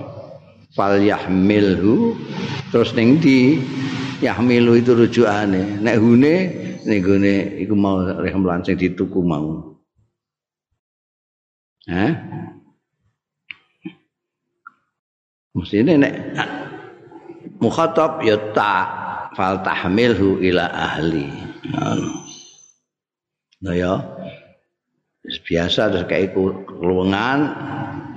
fal 0.77 1.01
yahmilhu 1.01 2.13
terus 2.69 2.93
ning 2.93 3.17
di 3.17 3.57
yahmilu 4.23 4.79
itu 4.79 4.95
rujukane 4.95 5.83
nek 5.83 5.99
hune 5.99 6.35
ning 6.87 6.99
gone 7.03 7.35
iku 7.59 7.75
mau 7.75 7.99
rehmlan 8.01 8.63
sing 8.63 8.79
dituku 8.79 9.19
mau 9.19 9.73
Hah? 11.83 12.15
Mesti 15.51 15.83
nek 15.83 16.15
mukhatab 17.59 18.23
ya 18.23 18.39
ta 18.55 18.75
fal 19.35 19.59
tahmilhu 19.67 20.39
ila 20.39 20.71
ahli. 20.71 21.27
Nah 23.63 23.75
ya 23.75 23.99
biasa 25.43 25.91
terus 25.91 26.07
kayak 26.07 26.35
keluangan 26.67 27.39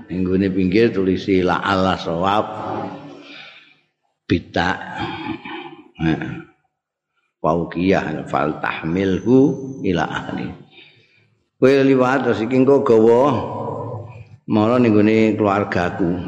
minggu 0.07 0.39
ini 0.39 0.49
pinggir 0.51 0.95
tulisi 0.95 1.43
la 1.43 1.63
ala 1.63 1.99
sawab 1.99 2.47
bita 4.26 4.75
faukiyah 7.41 8.26
fal 8.28 8.59
tahmilhu 8.61 9.39
ila 9.87 10.04
ahli. 10.04 10.49
Kowe 11.56 11.73
liwat 11.73 12.28
terus 12.28 12.45
iki 12.45 12.52
engko 12.52 12.85
gawa 12.85 13.23
mara 14.45 14.76
ning 14.76 14.93
gone 14.93 15.32
keluargaku. 15.35 16.21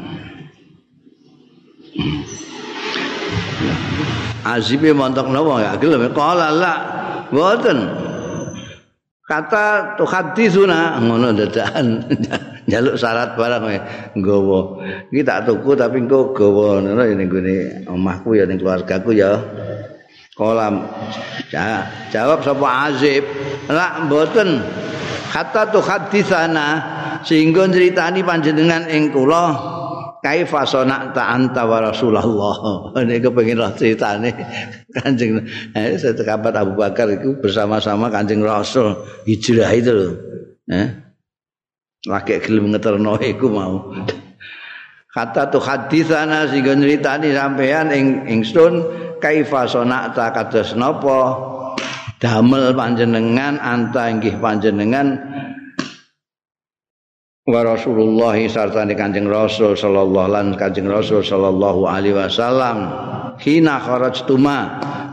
Azibe 4.41 4.89
montok 4.95 5.29
napa? 5.29 5.61
Ya 5.61 5.73
gelem. 5.77 6.09
Kala 6.15 6.49
la 6.49 6.73
mboten. 7.29 7.79
Kata 9.29 9.93
tu 9.93 10.09
hadisuna 10.09 10.97
ngono 10.97 11.29
dadakan 11.37 12.09
jaluk 12.69 12.95
syarat 12.95 13.35
barang 13.35 13.63
nggawa. 14.15 14.59
Iki 15.11 15.21
tak 15.25 15.49
tuku 15.49 15.73
tapi 15.73 16.05
engko 16.05 16.31
gawa 16.31 16.79
ngono 16.79 17.01
ning 17.03 17.27
gone 17.27 17.55
omahku 17.89 18.37
ya 18.37 18.45
ning 18.45 18.61
keluargaku 18.61 19.17
ya. 19.17 19.35
Kolam. 20.39 20.87
Jawab 22.15 22.39
sapa 22.47 22.67
azib? 22.87 23.27
La 23.67 24.07
mboten. 24.07 24.63
Kata 25.29 25.69
tu 25.69 25.83
hadisana 25.83 26.67
sehingga 27.21 27.67
ceritani 27.69 28.23
panjenengan 28.23 28.87
ing 28.89 29.11
kula 29.11 29.53
kaifa 30.23 30.63
ta 31.11 31.23
anta 31.35 31.67
wa 31.67 31.83
rasulullah? 31.83 32.55
Ini 33.03 33.19
kepengin 33.19 33.59
roh 33.59 33.71
ceritane. 33.75 34.31
Kanjeng 34.95 35.43
eh 35.75 35.99
satu 35.99 36.23
kabar 36.23 36.55
Abu 36.55 36.79
Bakar 36.79 37.11
itu 37.13 37.37
bersama-sama 37.37 38.09
kanjeng 38.09 38.41
Rasul. 38.41 38.95
Hijrah 39.27 39.69
itu 39.75 39.91
loh. 39.93 40.13
Eh 40.65 41.08
laki 42.07 42.39
gelem 42.39 42.71
ngeterno 42.71 43.19
iku 43.19 43.47
mau. 43.51 43.91
Kata 45.09 45.49
tu 45.49 45.57
hadisana 45.59 46.45
sehingga 46.47 46.77
nyeritani 46.77 47.33
sampean 47.33 47.89
ing 47.91 48.29
ingsun 48.29 48.85
kaifa 49.17 49.65
ta 50.13 50.25
kados 50.31 50.77
napa? 50.77 51.49
Damel 52.19 52.75
panjenengan 52.75 53.57
anta 53.63 54.11
inggih 54.11 54.37
panjenengan 54.43 55.17
wa 57.47 57.63
Rasulullah 57.63 58.35
sarta 58.51 58.83
Kanjeng 58.85 59.25
Rasul 59.25 59.73
sallallahu 59.73 60.27
lan 60.27 60.47
Kanjeng 60.59 60.85
Rasul 60.85 61.23
sallallahu 61.23 61.87
alaihi 61.87 62.13
wasallam 62.13 62.77
hina 63.41 63.81
kharajtuma. 63.81 64.59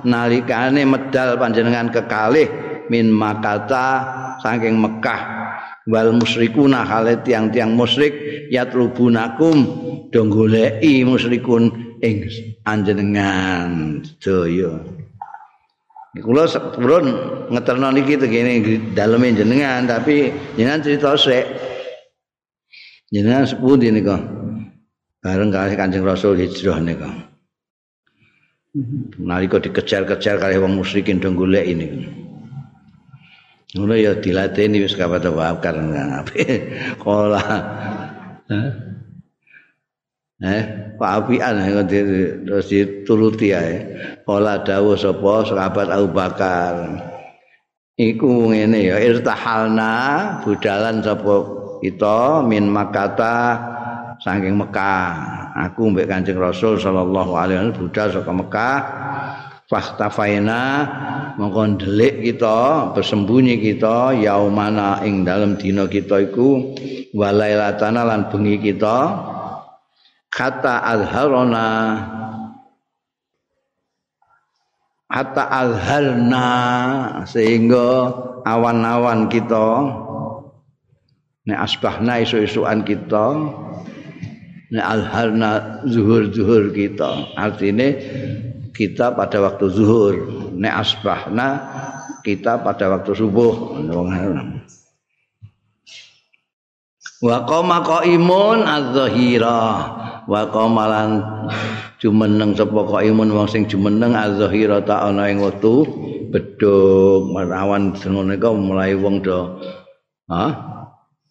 Nalikane 0.06 0.86
medal 0.86 1.34
panjenengan 1.34 1.90
kekalih 1.90 2.46
min 2.90 3.10
Makata 3.10 4.06
saking 4.38 4.78
Mekah 4.78 5.45
wal 5.86 6.10
musyrikuna 6.18 6.82
hale 6.82 7.22
tiang-tiang 7.22 7.72
musyrik 7.72 8.14
yatlubunakum 8.50 9.56
do 10.10 10.20
goleki 10.26 11.06
musyrikun 11.06 11.70
ing 12.02 12.26
anjenengan 12.66 14.02
sedaya. 14.18 14.82
Kula 16.16 16.48
sepurun 16.48 17.06
ngeterno 17.52 17.92
niki 17.92 18.16
tegene 18.16 18.64
daleme 18.96 19.36
jenengan 19.36 19.84
tapi 19.84 20.32
jenengan 20.56 20.82
cerita 20.82 21.12
sik. 21.14 21.44
Jenengan 23.12 23.46
sepundi 23.46 23.92
nika? 23.92 24.18
Bareng 25.22 25.52
kali 25.54 25.78
Kanjeng 25.78 26.02
Rasul 26.02 26.40
hijrah 26.40 26.82
nika. 26.82 27.10
Nalika 29.20 29.60
dikejar-kejar 29.60 30.40
kali 30.40 30.56
wong 30.58 30.80
musyrikin 30.80 31.20
do 31.20 31.32
golek 31.32 31.64
ini 31.68 32.25
ngono 33.74 33.98
ya 33.98 34.14
dilateni 34.14 34.86
wis 34.86 34.94
kapada 34.94 35.34
wae 35.34 35.58
karena 35.58 36.22
ape 36.22 36.44
kala 37.02 37.42
eh 40.44 40.86
Pak 40.96 41.10
Apian 41.12 41.60
terus 41.88 42.72
dituruti 42.72 43.52
ae. 43.52 43.84
Kala 44.24 44.64
dawuh 44.64 44.96
sapa? 44.96 45.44
Sahabat 45.44 45.92
Abu 45.92 46.08
Bakar. 46.08 46.74
Iku 47.96 48.52
ngene 48.52 48.92
ya 48.92 48.96
irtahalna 49.00 49.92
budalan 50.44 51.00
sapa 51.00 51.34
kita 51.80 52.44
min 52.44 52.68
makata 52.68 53.60
saking 54.20 54.56
Mekah. 54.56 55.36
Aku 55.56 55.88
mbek 55.88 56.08
Kanjeng 56.08 56.36
Rasul 56.36 56.76
sallallahu 56.76 57.32
alaihi 57.32 57.56
wasallam 57.56 57.80
budal 57.80 58.08
saka 58.12 58.32
Mekah 58.32 58.78
fastafaina 59.66 60.62
mongko 61.34 61.62
ndelik 61.74 62.22
kita 62.22 62.90
bersembunyi 62.94 63.58
kita 63.58 64.14
yaumana 64.14 65.02
ing 65.02 65.26
dalam 65.26 65.58
dina 65.58 65.90
kita 65.90 66.30
iku 66.30 66.74
walailatana 67.14 68.06
lan 68.06 68.30
bengi 68.30 68.62
kita. 68.62 68.98
Kata 70.30 70.84
azharona 70.84 71.68
hatta 75.08 75.44
azharna 75.48 76.46
sehingga 77.24 78.12
awan-awan 78.44 79.32
kita 79.32 79.68
nek 81.46 81.58
asbahna 81.62 82.20
isu-isuan 82.20 82.84
kita 82.84 83.32
nek 84.70 84.86
alharna 84.86 85.80
zuhur-zuhur 85.86 86.74
kita. 86.74 87.32
Artinya 87.38 87.96
kita 88.76 89.16
pada 89.16 89.40
waktu 89.40 89.66
zuhur. 89.72 90.14
Nek 90.52 90.74
asbahna 90.84 91.48
kita 92.20 92.60
pada 92.60 92.92
waktu 92.92 93.16
subuh. 93.16 93.80
Wa 97.24 97.48
qama 97.48 97.80
qaimun 97.80 98.60
az-zahira. 98.68 99.60
Wa 100.28 100.42
qamalan 100.52 101.24
jumeneng 102.02 102.52
sapa 102.52 102.82
qaimun 102.84 103.32
wong 103.32 103.48
sing 103.48 103.64
jumeneng 103.64 104.12
az-zahira 104.12 104.84
ta 104.84 105.08
ana 105.08 105.32
ing 105.32 105.40
wektu 105.40 105.86
bedhug 106.28 107.30
menawan 107.32 107.94
ngono 107.96 108.36
mulai 108.58 108.92
wong 108.98 109.22
do 109.22 109.62
ha? 110.28 110.44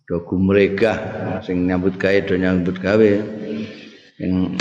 Do 0.06 0.22
gumregah 0.24 0.98
sing 1.44 1.68
nyambut 1.68 2.00
gawe 2.00 2.18
do 2.24 2.34
nyambut 2.40 2.78
gawe. 2.80 3.12
Sing 4.16 4.56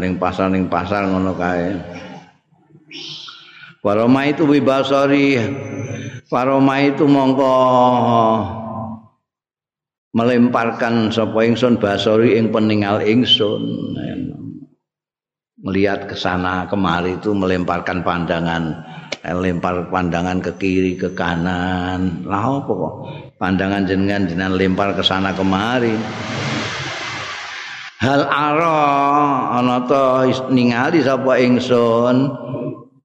ning 0.00 0.16
pasar 0.16 0.48
ning 0.48 0.68
pasar 0.72 1.04
ngono 1.04 1.36
kae. 1.36 1.76
Paroma 3.84 4.26
itu 4.26 4.42
wibasari. 4.48 5.38
Paroma 6.26 6.82
itu 6.82 7.06
mongko 7.06 7.54
melemparkan 10.16 11.12
sapa 11.14 11.44
ingsun 11.46 11.78
basori 11.78 12.34
ing 12.34 12.50
peninggal 12.50 13.04
ingsun. 13.04 13.62
Melihat 15.62 16.10
ke 16.10 16.16
sana 16.18 16.66
kemari 16.66 17.18
itu 17.18 17.34
melemparkan 17.34 18.02
pandangan 18.06 18.86
lempar 19.34 19.90
pandangan 19.90 20.38
ke 20.38 20.52
kiri 20.58 20.94
ke 20.94 21.10
kanan. 21.14 22.22
Lah 22.22 22.62
apa 22.62 22.70
kok? 22.70 22.94
Pandangan 23.38 23.82
jenengan 23.82 24.30
jenengan 24.30 24.54
lempar 24.54 24.94
ke 24.94 25.02
sana 25.02 25.34
kemari 25.34 25.94
hal 27.96 28.22
ara 28.28 28.76
ana 29.56 29.88
ta 29.88 30.28
ningali 30.52 31.00
sapa 31.00 31.40
ingsun 31.40 32.16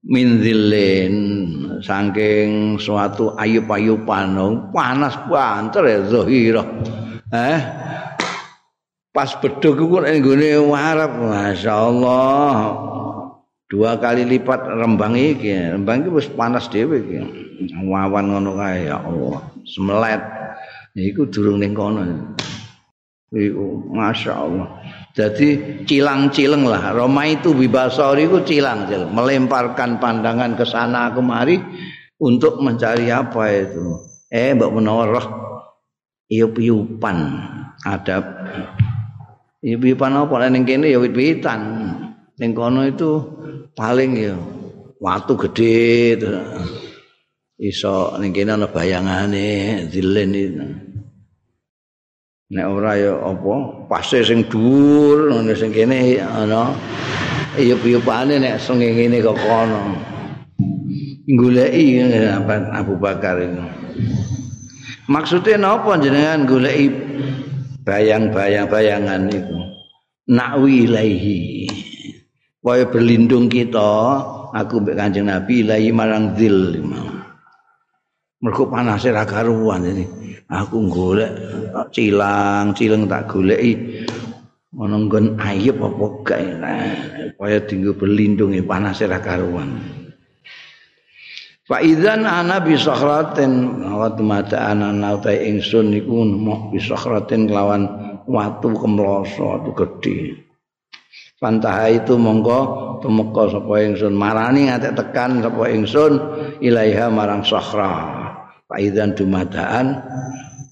min 0.04 0.44
zillin 0.44 1.14
saking 1.82 2.78
suatu 2.78 3.34
ayub-ayupan 3.38 4.36
panas 4.70 5.16
banter 5.26 5.82
ya 5.88 6.00
zahira. 6.06 6.64
Eh? 7.32 7.60
Pas 9.12 9.28
beduk 9.36 9.76
iku 9.76 10.00
nek 10.00 10.24
nggone 10.24 10.56
warep. 10.72 11.12
Masyaallah. 11.20 12.52
Dua 13.68 13.96
kali 14.00 14.24
lipat 14.24 14.64
rembang 14.64 15.16
iki. 15.16 15.52
Rembang 15.52 16.04
iki 16.04 16.10
wis 16.12 16.28
panas 16.32 16.68
dhewe 16.72 17.00
iki. 17.00 17.20
Wawan 17.84 18.32
ngono 18.32 18.56
kae 18.56 18.88
ya 18.88 19.04
Allah. 19.04 19.40
Semelet. 19.68 20.22
Iku 20.96 21.28
durung 21.28 21.60
ning 21.60 21.76
kono. 21.76 22.04
Iku 23.32 23.84
masyaallah 23.92 24.81
jadi 25.12 25.48
cilang-cileng 25.84 26.64
lah. 26.64 26.96
Roma 26.96 27.28
itu 27.28 27.52
bibasori 27.52 28.32
itu 28.32 28.40
cilang 28.48 28.88
melemparkan 29.12 30.00
pandangan 30.00 30.56
ke 30.56 30.64
sana 30.64 31.12
kemari 31.12 31.60
untuk 32.16 32.64
mencari 32.64 33.12
apa 33.12 33.44
itu. 33.52 34.08
Eh 34.32 34.56
mbak 34.56 34.72
menorah 34.72 35.26
iup-iupan 36.32 37.16
adab. 37.84 38.24
Iup-iupan 39.60 40.16
apa? 40.16 40.48
Ning 40.48 40.64
kene 40.64 40.88
ya 40.88 40.96
wit-witan. 40.96 41.60
Ning 42.40 42.56
kono 42.56 42.88
itu 42.88 43.20
paling 43.76 44.10
ya 44.16 44.34
waktu 44.96 45.32
gede 45.36 45.76
itu. 46.16 46.28
Iso 47.60 48.16
ning 48.16 48.32
kene 48.32 48.56
ana 48.56 48.72
bayangane 48.72 49.84
zilen 49.92 50.32
itu 50.32 50.91
nek 52.52 52.66
ora 52.68 52.92
ya 53.00 53.16
apa 53.16 53.88
pase 53.88 54.20
sing 54.20 54.44
dhuwur 54.44 55.32
ngene 55.32 55.56
sing 55.56 55.72
kene 55.72 56.20
ana 56.20 56.76
iyup-iyupane 57.56 58.36
nek 58.36 58.60
sengenge 58.60 59.24
kok 59.24 59.40
kono 59.40 59.96
goleki 61.32 62.04
Abu 62.76 63.00
Bakar 63.00 63.40
itu 63.40 63.64
maksudnya 65.08 65.56
napa 65.56 65.96
jenengan 65.96 66.44
goleki 66.44 66.92
bayang-bayang 67.82 68.70
bayangan 68.70 69.26
itu? 69.30 69.58
Nakwi 70.30 70.86
ilaihi. 70.86 71.40
Kaya 72.62 72.86
berlindung 72.86 73.50
kita 73.50 74.22
aku 74.54 74.86
mbek 74.86 74.94
Kanjeng 74.94 75.26
Nabi 75.26 75.66
ilahi 75.66 75.90
marang 75.90 76.38
dzil. 76.38 76.78
Mergo 78.38 78.70
panase 78.70 79.10
ra 79.10 79.26
karuan 79.26 79.82
ini 79.82 80.21
aku 80.52 80.76
golek 80.92 81.32
cilang 81.96 82.76
cilang 82.76 83.08
tak 83.08 83.32
goleki. 83.32 84.04
Ana 84.72 84.96
nggon 84.96 85.36
ayep 85.36 85.84
apa 85.84 86.04
gak 86.24 86.40
kaya 87.36 87.60
dinggo 87.68 87.92
berlindung 87.92 88.56
panas 88.64 89.04
ra 89.04 89.20
karuan. 89.20 89.68
Fa 91.68 91.78
ana 91.84 92.56
bi 92.60 92.74
sakhratin 92.80 93.84
wa 93.84 94.08
mata 94.24 94.72
ana 94.72 94.88
nautai 94.88 95.44
ingsun 95.44 95.92
niku 95.92 96.24
nemu 96.24 96.72
bi 96.72 96.80
sakhratin 96.80 97.52
kelawan 97.52 97.84
watu 98.24 98.72
kemloso 98.72 99.60
watu 99.60 99.70
gedhe. 99.76 100.40
Pantaha 101.36 101.90
itu 101.92 102.16
monggo 102.16 102.96
tumeka 103.02 103.50
sapa 103.52 103.74
ingsun 103.82 104.14
marani 104.14 104.70
ngatek 104.70 104.94
tekan 104.94 105.42
sapa 105.42 105.68
ingsun 105.68 106.12
ilaiha 106.64 107.10
marang 107.10 107.42
sakhra 107.42 108.21
Faidan 108.72 109.12
dumadaan 109.12 110.00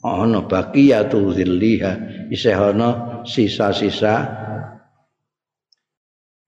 ana 0.00 0.40
baqiyatu 0.40 1.36
zilliha 1.36 1.92
isih 2.32 2.56
ana 2.56 3.20
sisa-sisa 3.28 4.24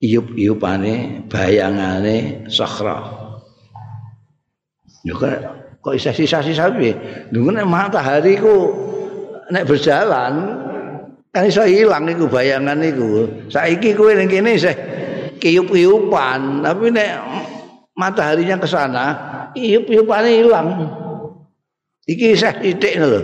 iup-iupane 0.01 1.29
bayangane 1.29 2.49
sakhra. 2.49 3.05
Yo 5.05 5.21
kok 5.21 5.93
isih 5.93 6.17
sisa-sisa 6.17 6.73
piye? 6.73 6.97
Lha 7.29 7.63
matahari 7.69 8.41
ku 8.41 8.73
nek 9.53 9.69
berjalan 9.69 10.57
kan 11.29 11.45
iso 11.45 11.69
ilang 11.69 12.09
iku 12.09 12.33
bayangan 12.33 12.81
iku. 12.81 13.29
Saiki 13.53 13.93
kowe 13.93 14.09
ning 14.17 14.33
kene 14.33 14.57
isih 14.57 14.73
kiup-iupan, 15.37 16.65
tapi 16.65 16.89
nek 16.89 17.13
mataharinya 17.93 18.57
ke 18.57 18.65
sana, 18.65 19.05
iup-iupane 19.53 20.41
ilang. 20.41 20.69
Iki 22.07 22.27
isih 22.35 22.55
titik 22.59 22.99
lho. 22.99 23.23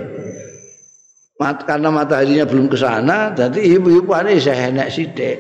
Mat, 1.39 1.63
karena 1.63 1.95
mataharinya 1.95 2.43
belum 2.51 2.67
ke 2.67 2.75
sana, 2.75 3.31
jadi 3.31 3.79
ibu-ibu 3.79 4.11
ini 4.27 4.43
saya 4.43 4.75
enak 4.75 4.91
sidik. 4.91 5.39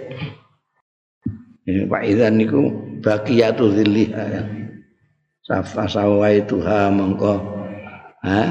Ini 1.66 1.90
Pak 1.90 2.02
Idan 2.06 2.38
niku 2.38 2.70
bakiyatu 3.02 3.74
dzilliha 3.74 4.24
ya. 4.30 4.42
Safa 5.42 5.88
sawai 5.88 6.44
tuha 6.44 6.92
mengko 6.92 7.40
ha 8.20 8.42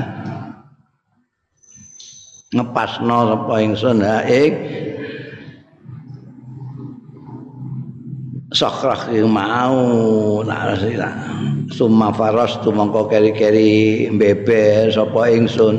ngepasno 2.51 3.17
sapa 3.29 3.55
ingsun 3.61 4.01
ha 4.01 4.25
ing 4.25 4.53
sakrah 8.49 9.13
mau 9.29 9.77
nak 10.41 10.81
summa 11.71 12.13
faras 12.15 12.59
tu 12.63 12.71
mongko 12.71 13.11
keri-keri 13.11 14.07
beber 14.13 14.91
sapa 14.91 15.31
ingsun 15.31 15.75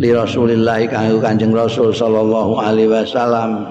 li 0.00 0.10
Rasulillah 0.10 0.80
kanggo 0.90 1.22
Kanjeng 1.22 1.54
Rasul 1.54 1.94
sallallahu 1.94 2.58
alaihi 2.58 2.90
wasallam. 2.90 3.68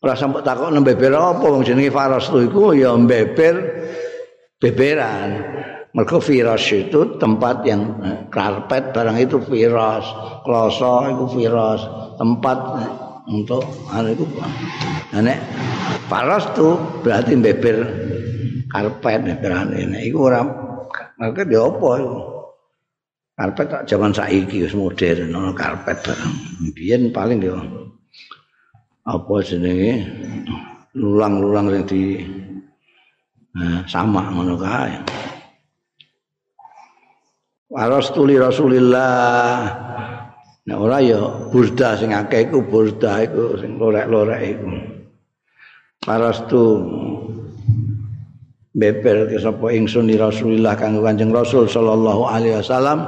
Ora 0.00 0.16
sampe 0.16 0.40
takok 0.40 0.72
nang 0.72 0.80
beber 0.80 1.12
apa 1.12 1.44
wong 1.44 1.60
jenenge 1.60 1.92
faras 1.92 2.32
tu 2.32 2.40
iku 2.40 2.72
ya 2.72 2.96
beber 2.96 3.54
beberan. 4.56 5.30
Mergo 5.90 6.22
firas 6.22 6.70
itu 6.70 7.18
tempat 7.18 7.66
yang 7.66 7.98
karpet 8.30 8.94
barang 8.94 9.18
itu 9.18 9.42
firas 9.42 10.06
kloso 10.46 11.02
itu 11.10 11.24
firas 11.34 11.82
tempat 12.14 12.58
untuk 13.26 13.66
anu 13.90 14.14
itu 14.14 14.22
nek 15.18 15.42
faras 16.06 16.46
tu 16.54 16.78
berarti 17.02 17.34
beber 17.34 17.76
karpet 18.70 19.42
beran 19.42 19.74
ini 19.74 20.06
iku 20.06 20.30
ora 20.30 20.40
karpet 21.18 21.46
ya 21.50 21.66
apa 21.66 21.90
iku? 21.98 22.18
Karpet 23.34 23.66
tak 23.72 23.82
zaman 23.90 24.12
saiki 24.14 24.62
wis 24.62 24.76
modern 24.78 25.34
ono 25.34 25.50
karpet 25.52 25.98
biyen 26.72 27.10
paling 27.10 27.42
ya 27.42 27.58
apa 29.04 29.34
jenenge? 29.42 30.06
Lulang-lulang 30.90 31.70
sing 31.70 31.82
di 31.86 32.02
nah, 33.54 33.86
sama 33.86 34.26
ngono 34.30 34.58
kae. 34.58 34.94
Waras 37.70 38.10
tuli 38.10 38.34
Rasulillah. 38.34 39.70
Nek 40.66 40.78
ora 40.78 40.98
ya 40.98 41.22
burda 41.50 41.94
sing 41.94 42.10
akeh 42.10 42.50
iku 42.50 42.66
burda 42.66 43.22
iku 43.22 43.54
sing 43.62 43.78
lorek-lorek 43.78 44.40
iku. 44.42 44.68
Parastu 46.02 46.64
beber 48.70 49.26
ke 49.26 49.36
sapa 49.42 49.74
ingsun 49.74 50.06
di 50.06 50.14
Rasulillah 50.14 50.78
kanggo 50.78 51.02
Kanjeng 51.02 51.34
Rasul 51.34 51.66
sallallahu 51.66 52.22
alaihi 52.26 52.58
wasallam. 52.58 53.02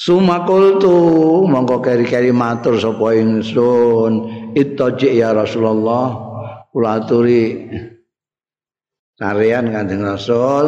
Sumakultu 0.00 0.88
mongko 1.44 1.84
keri-keri 1.84 2.32
matur 2.32 2.80
sapa 2.80 3.12
ingsun. 3.16 4.12
Ittaji 4.56 5.20
ya 5.20 5.36
Rasulullah. 5.36 6.32
Kula 6.72 7.04
aturi 7.04 7.68
karian 9.20 9.68
Kanjeng 9.68 10.00
Rasul. 10.00 10.66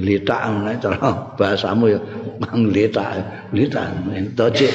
Ngletak 0.00 0.40
nek 0.64 0.76
cara 0.80 1.08
bahasamu 1.36 1.84
ya. 1.92 2.00
Ngletak, 2.40 3.08
ngletak 3.52 3.84
entoce. 4.16 4.72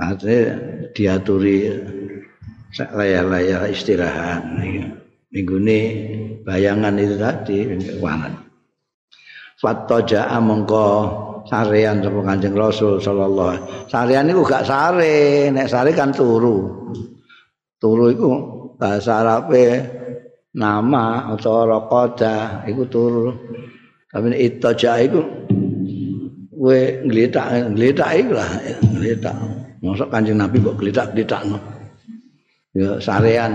Artinya 0.00 0.56
diaturi 0.96 1.70
layar-layar 2.78 3.66
istirahat. 3.70 4.46
Minggu 5.30 5.56
ini 5.62 5.78
bayangan 6.42 6.94
itu 6.98 7.14
tadi, 7.14 7.58
wangan. 8.02 8.50
Fatoja'a 9.60 10.40
mongko 10.40 10.86
sarean 11.44 12.00
sapa 12.00 12.20
Kanjeng 12.24 12.56
Rasul 12.56 12.96
sallallahu 12.96 13.86
Sarean 13.92 14.32
iku 14.32 14.40
gak 14.40 14.64
sare, 14.64 15.52
nek 15.52 15.68
sare 15.68 15.92
kan 15.92 16.10
turu. 16.16 16.88
Turu 17.76 18.04
iku 18.08 18.30
bahasa 18.80 19.20
Arabe 19.20 19.84
nama 20.56 21.28
atau 21.36 21.68
raqada 21.68 22.64
iku 22.64 22.88
turu. 22.88 23.28
Tapi 24.08 24.32
itaja 24.40 24.98
iku 25.04 25.20
kowe 26.50 26.80
ngletak 27.04 27.72
ngletak 27.76 28.10
iku 28.16 28.32
lah 28.34 28.50
ngletak. 28.96 29.36
Mosok 29.84 30.08
Kanjeng 30.08 30.40
Nabi 30.40 30.60
kok 30.60 30.76
ngletak-ngletakno. 30.76 31.79
Ya 32.70 33.02
sarean 33.02 33.50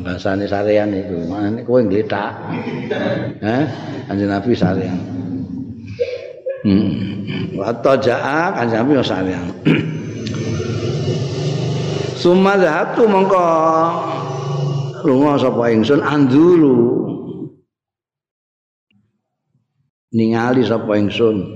bahasane 0.00 0.48
sarean 0.48 0.88
iku. 0.96 1.28
Mane 1.28 1.60
kowe 1.68 1.84
ngletak. 1.84 2.32
Heh, 3.44 3.64
Kanjeng 4.08 4.32
Nabi 4.32 4.56
sarean. 4.56 5.00
Hmm. 6.64 7.60
Wa 7.60 7.76
jaa 8.00 8.56
kan 8.56 8.66
sampe 8.72 8.96
sarian. 9.04 9.52
Suma 12.24 12.56
zatu 12.56 13.04
mongko 13.04 13.44
lunga 15.04 15.36
sapa 15.36 15.68
ingsun 15.68 16.00
andulu. 16.00 17.04
Ningali 20.16 20.64
sapa 20.64 20.96
ingsun. 20.96 21.52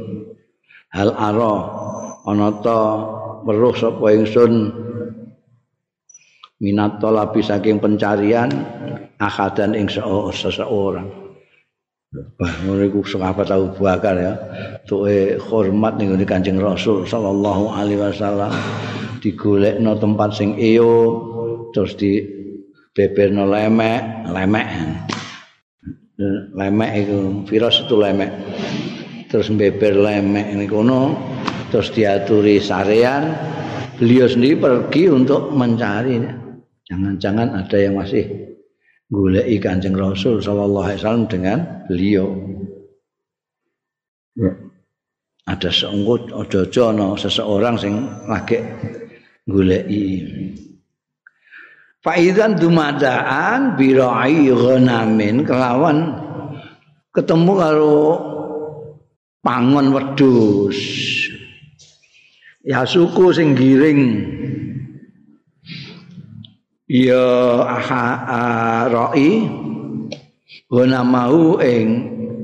Hal 0.93 1.17
ara 1.17 1.57
ana 2.29 2.53
ta 2.61 2.81
weruh 3.49 3.73
sapa 3.73 4.13
ingsun 4.13 4.77
minat 6.59 6.99
talabi 6.99 7.39
saking 7.43 7.79
pencarian 7.79 8.51
akadan 9.19 9.75
ing 9.75 9.87
seseorang. 9.89 11.07
Wah, 12.41 12.55
iku 12.81 13.05
sahabat 13.05 13.53
Abu 13.53 13.85
Bakar 13.85 14.17
ya. 14.17 14.33
Tuke 14.89 15.37
hormat 15.37 16.01
ning 16.01 16.17
Kanjeng 16.25 16.57
Rasul 16.57 17.05
sallallahu 17.05 17.69
alaihi 17.69 18.01
wasallam 18.01 18.49
digolekno 19.21 19.93
tempat 20.01 20.33
sing 20.33 20.57
iyo 20.57 21.21
terus 21.77 21.93
di 22.01 22.25
beberno 22.97 23.45
lemek, 23.45 24.25
lemek. 24.33 24.69
Lemek 26.57 26.91
itu 26.97 27.45
virus 27.45 27.85
itu 27.85 27.95
lemek. 28.01 28.33
Terus 29.29 29.53
beber 29.53 30.01
lemek 30.01 30.57
ini 30.57 30.65
kono 30.65 31.13
terus 31.69 31.93
diaturi 31.93 32.57
sarean 32.57 33.37
beliau 34.01 34.25
sendiri 34.25 34.57
pergi 34.57 35.13
untuk 35.13 35.53
mencari 35.53 36.48
jangan-jangan 36.89 37.53
ada 37.53 37.77
yang 37.77 38.01
masih 38.01 38.25
goleki 39.13 39.57
Kanjeng 39.61 39.97
Rasul 39.97 40.41
sallallahu 40.41 40.89
alaihi 40.89 41.01
wasallam 41.01 41.27
dengan 41.29 41.59
beliau. 41.89 42.29
Ya. 44.37 44.53
Ada 45.49 45.73
seunggut 45.73 46.29
ojo-ojo 46.29 46.93
no, 46.93 47.17
seseorang 47.17 47.81
sing 47.81 48.05
lagi 48.29 48.61
goleki. 49.49 50.29
Faizan 52.05 52.61
dumadaan 52.61 53.81
birai 53.81 54.53
ghanamin 54.53 55.49
kelawan 55.49 56.13
ketemu 57.17 57.53
karo 57.57 58.01
pangon 59.41 59.97
wedhus. 59.97 60.79
Ya 62.61 62.85
suku 62.85 63.33
sing 63.33 63.57
giring 63.57 64.01
ya 66.89 67.69
aha 67.69 68.89
roi 68.89 69.45
guna 70.67 71.05
mau 71.05 71.61
ing 71.61 71.87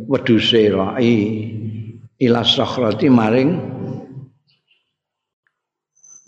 weduse 0.06 0.68
roi. 0.68 1.16
Ila 2.14 2.46
sakhrati 2.46 3.10
maring 3.10 3.50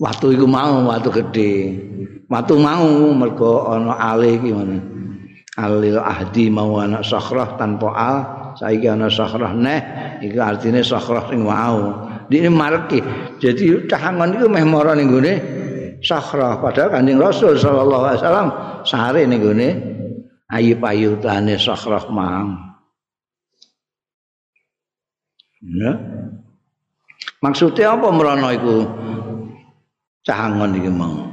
watu 0.03 0.35
iku 0.35 0.45
mau 0.51 0.83
watu 0.91 1.15
gede 1.15 1.53
watu 2.27 2.59
mau 2.59 3.15
mergo 3.15 3.71
ana 3.71 3.95
ali 3.95 4.35
iki 4.35 4.51
ngono. 4.51 4.79
Alil 5.57 5.97
ahdi 5.97 6.53
mau 6.53 6.77
anak 6.77 7.01
sakhrah 7.01 7.57
tanpa 7.57 7.89
al 7.97 8.17
saiki 8.61 8.93
ana 8.93 9.09
sakhrah 9.09 9.57
neh 9.57 9.81
iku 10.21 10.37
artine 10.45 10.85
sakhrah 10.85 11.33
sing 11.33 11.49
mau 11.49 12.09
dene 12.29 12.53
marki 12.53 13.01
jadi 13.41 13.89
cahangon 13.89 14.37
iku 14.37 14.53
meh 14.53 14.65
mara 14.69 14.93
ning 14.93 15.09
gone 15.09 15.33
sakhrah 16.07 16.63
padahal 16.63 16.95
kanjeng 16.95 17.19
Rasul 17.19 17.59
sallallahu 17.59 18.05
alaihi 18.07 18.23
wasallam 18.23 18.49
sare 18.87 19.23
ning 19.27 19.43
gone 19.43 19.69
ayu-ayutane 20.47 21.59
sakhrah 21.59 22.07
mang. 22.15 22.79
Ya. 25.67 25.93
Maksudnya 27.43 27.99
apa 27.99 28.09
merono 28.15 28.49
iku? 28.55 28.77
Cahangon 30.23 30.79
iki 30.79 30.91
mau. 30.91 31.27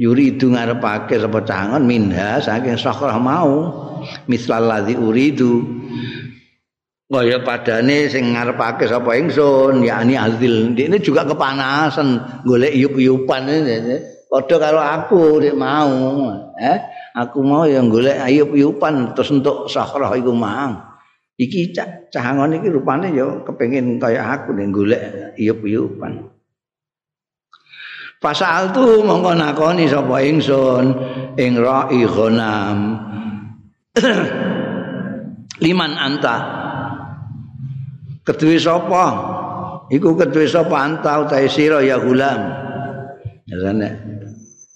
Yuri 0.00 0.38
itu 0.38 0.48
ngarepake 0.48 1.20
sapa 1.20 1.44
cahangon 1.44 1.84
minha 1.84 2.40
saking 2.40 2.78
sakhrah 2.78 3.18
mau. 3.20 3.68
Mislal 4.30 4.64
ladzi 4.64 4.96
uridu. 4.96 5.60
Kaya 7.10 7.42
padane 7.42 8.06
sing 8.06 8.32
ngarepake 8.32 8.86
sapa 8.86 9.18
ingsun 9.18 9.82
yakni 9.82 10.14
azil. 10.14 10.72
Ini 10.72 10.96
juga 11.02 11.26
kepanasan 11.26 12.42
golek 12.46 12.72
yup-yupan. 12.78 13.50
Padha 14.30 14.56
karo 14.62 14.78
aku 14.78 15.42
nek 15.42 15.58
mau 15.58 16.30
eh? 16.54 16.78
Aku 17.18 17.42
mau 17.42 17.66
yang 17.66 17.90
golek 17.90 18.22
ayub-ayuban 18.22 19.18
terus 19.18 19.34
untuk 19.34 19.66
sahrah 19.66 20.14
iku 20.14 20.30
mang. 20.30 20.78
Iki 21.34 21.74
cahangon 22.14 22.54
iki 22.62 22.70
rupane 22.70 23.10
ya 23.10 23.42
kepengin 23.42 23.98
kaya 23.98 24.22
aku 24.22 24.54
nek 24.54 24.70
golek 24.70 25.02
ayub-ayuban 25.34 26.30
Pasal 28.20 28.70
tu 28.76 29.00
mongko 29.00 29.32
nakoni 29.32 29.88
sapa 29.88 30.20
ingsun 30.22 30.92
ing 31.40 31.56
ra'i 31.56 32.04
ghanam. 32.04 33.00
Liman 35.64 35.92
anta. 35.96 36.36
Ketuwe 38.20 38.60
sapa? 38.60 39.04
Iku 39.88 40.14
ketuwe 40.14 40.44
sapa 40.44 40.84
anta 40.84 41.24
utahe 41.24 41.48
sira 41.48 41.80
ya 41.80 41.96
gulam 41.96 42.70
ya 43.50 43.90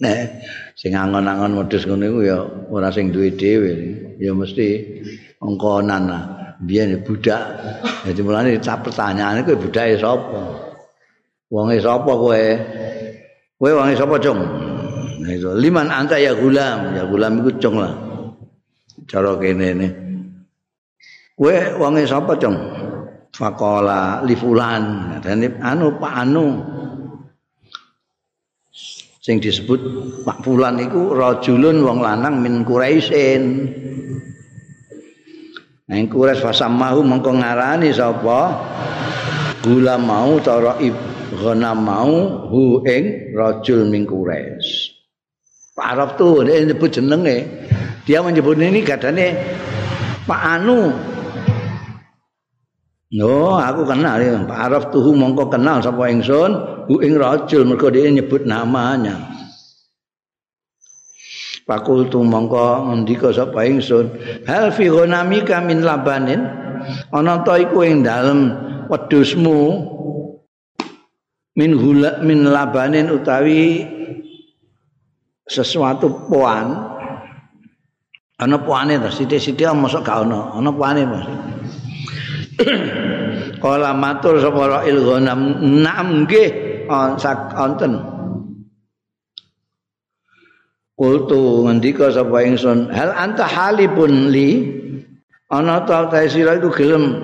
nek 0.02 0.42
sing 0.74 0.98
angon-angon 0.98 1.54
wedhus 1.54 1.86
ngono 1.86 2.04
iku 2.10 2.20
ya 2.26 2.38
ora 2.70 2.90
sing 2.90 3.14
duwe 3.14 3.30
dhewe. 3.34 3.72
Ya 4.18 4.34
mesti 4.34 4.66
ongkonan 5.42 6.02
lah. 6.10 6.24
Biyen 6.62 7.02
budak. 7.02 7.42
Dadi 8.06 8.20
mulane 8.22 8.56
tak 8.62 8.86
pertanyaane 8.86 9.42
kowe 9.42 9.58
budake 9.58 9.98
sapa? 9.98 10.42
Wonge 11.50 11.82
sapa 11.82 12.12
kowe? 12.14 12.44
Kowe 13.58 13.70
wonge 13.74 13.94
sapa 13.98 14.16
cung? 14.22 14.40
Nah 15.20 15.34
liman 15.58 15.90
anta 15.90 16.16
ya 16.18 16.32
gulam. 16.34 16.94
Ya 16.94 17.04
gulam 17.06 17.42
iku 17.42 17.50
cung 17.58 17.82
lah. 17.82 17.94
Cara 19.10 19.34
kene 19.38 19.68
ne. 19.74 19.88
Kowe 21.34 21.54
wonge 21.78 22.06
sapa 22.06 22.38
cung? 22.38 22.54
Faqala 23.34 24.22
li 24.22 24.38
fulan. 24.38 25.18
Dan 25.20 25.42
anu 25.58 25.98
pak 25.98 26.12
anu 26.22 26.62
sing 29.24 29.40
disebut 29.40 29.80
Pak 30.20 30.44
Fulan 30.44 30.76
iku 30.84 31.16
rajulun 31.16 31.80
wong 31.80 32.04
lanang 32.04 32.44
min 32.44 32.60
Quraisyin. 32.60 33.44
Nang 35.88 36.04
Quraisy 36.12 36.44
fasamahu 36.44 37.00
mengko 37.00 37.32
ngarani 37.32 37.88
sapa? 37.88 38.40
Gula 39.64 39.96
mau 39.96 40.36
cara 40.44 40.76
ibghana 40.76 41.72
mau 41.72 42.44
hu 42.52 42.84
ing 42.84 43.32
rajul 43.32 43.88
min 43.88 44.04
Quraisy. 44.04 44.92
Pak 45.72 45.86
Arab 45.96 46.10
tuh 46.20 46.44
dia 46.44 46.60
nyebut 46.60 46.92
jenenge. 46.92 47.48
Dia 48.04 48.20
menyebut 48.20 48.60
ini 48.60 48.84
gadane 48.84 49.32
Pak 50.28 50.40
Anu. 50.60 50.92
No, 53.14 53.62
aku 53.62 53.86
kenal 53.86 54.18
ya. 54.18 54.42
Pak 54.42 54.58
Arab 54.58 54.82
tuh 54.90 55.14
mongko 55.14 55.46
kenal 55.46 55.78
sapa 55.78 56.10
ingsun. 56.10 56.50
hu 56.90 56.98
ing 56.98 57.14
rajul 57.14 57.62
mergo 57.62 57.86
dia 57.86 58.10
nyebut 58.10 58.42
namanya. 58.42 59.14
Fakultu 61.62 62.26
mongko 62.26 62.90
ngendika 62.90 63.30
sapa 63.30 63.70
ingsun 63.70 64.10
hal 64.50 64.74
fi 64.74 64.90
ghanamika 64.90 65.62
min 65.62 65.86
labanin? 65.86 66.42
Ana 67.14 67.46
ta 67.46 67.54
iku 67.54 67.86
ing 67.86 68.02
dalem 68.02 68.50
wedhusmu 68.90 69.60
min 71.54 71.70
hula 71.70 72.18
min 72.18 72.50
labanin 72.50 73.14
utawi 73.14 73.86
sesuatu 75.46 76.10
puan. 76.26 76.90
Ana 78.42 78.58
puane 78.58 78.98
ta? 78.98 79.14
Sithik-sithik 79.14 79.70
mosok 79.70 80.02
gak 80.02 80.26
ana. 80.26 80.50
Ana 80.58 80.74
puane 80.74 81.06
Mas 81.06 81.26
Kala 83.62 83.90
matur 83.96 84.38
sapa 84.38 84.62
Ra'il 84.80 85.00
Ghanam, 85.02 85.40
"Nam 85.82 86.08
nggih, 86.24 86.50
sak 87.18 87.54
onten." 87.58 87.98
Kultu 90.94 91.66
ngendika 91.66 92.14
sapa 92.14 92.46
ingsun, 92.46 92.90
"Hal 92.94 93.10
anta 93.14 93.46
halipun 93.50 94.30
li?" 94.30 94.50
Ana 95.52 95.84
ta 95.86 96.10
ta 96.10 96.24
sira 96.26 96.58
iku 96.58 96.72
gelem 96.72 97.20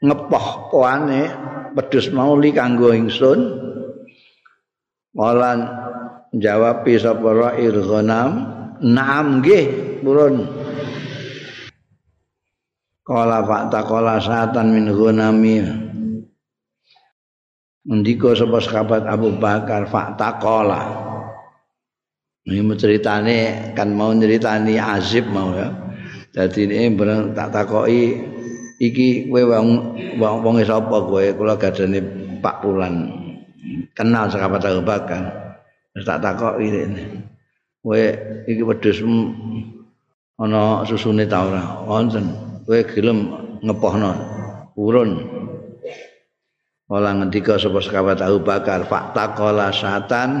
ngepoh 0.00 0.70
poane 0.72 1.28
pedus 1.74 2.08
mau 2.14 2.38
li 2.38 2.54
kanggo 2.54 2.94
ingsun. 2.94 3.40
Malan 5.16 5.64
jawab 6.36 6.84
sapa 6.96 7.28
Ra'il 7.32 7.80
Ghanam, 7.80 8.30
"Naam 8.84 9.40
nggih, 9.40 10.00
purun." 10.04 10.65
Kala 13.06 13.38
fakta 13.46 13.86
kala 13.86 14.18
satan 14.18 14.74
min 14.74 14.90
gunami 14.90 15.62
Ndiko 17.86 18.34
sapa 18.34 18.58
sahabat 18.58 19.06
Abu 19.06 19.30
Bakar 19.38 19.86
fakta 19.86 20.42
kala 20.42 20.82
Ini 22.50 22.66
ceritane 22.74 23.70
kan 23.78 23.94
mau 23.94 24.10
ceritani 24.10 24.74
Azib 24.78 25.30
mau 25.30 25.54
ya. 25.54 25.70
Jadi 26.34 26.66
ini 26.66 26.90
bener 26.94 27.30
tak 27.30 27.54
takoi 27.54 28.18
Iki 28.82 29.30
kowe 29.30 29.42
wong 29.54 29.68
wong 30.18 30.36
wong 30.42 30.56
kowe? 30.90 31.24
Kula 31.32 31.54
gadane 31.56 32.02
Pak 32.42 32.60
Pulan. 32.60 32.94
Kenal 33.94 34.28
sahabat 34.28 34.66
Abu 34.66 34.82
Bakar. 34.82 35.22
Tak 35.94 36.18
takoki 36.20 36.74
ini. 36.74 37.02
Kowe 37.80 38.02
iki 38.50 38.62
wedhusmu 38.66 39.18
ana 40.42 40.84
susune 40.84 41.24
ta 41.24 41.48
ora? 41.48 41.86
Wonten 41.88 42.45
kowe 42.66 42.82
gelem 42.82 43.30
ngepohno 43.62 44.12
urun. 44.74 45.10
Ola 46.86 47.14
ngendika 47.14 47.58
sapa 47.58 47.82
sekabat 47.82 48.22
Abu 48.22 48.42
Bakar 48.46 48.86
fakta 48.86 49.34
kola 49.34 49.74
satan 49.74 50.38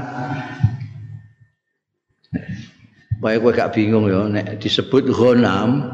Baik 3.16 3.42
kowe 3.42 3.52
gak 3.54 3.72
bingung 3.72 4.10
ya 4.10 4.28
nek 4.28 4.60
disebut 4.60 5.08
ghanam 5.08 5.88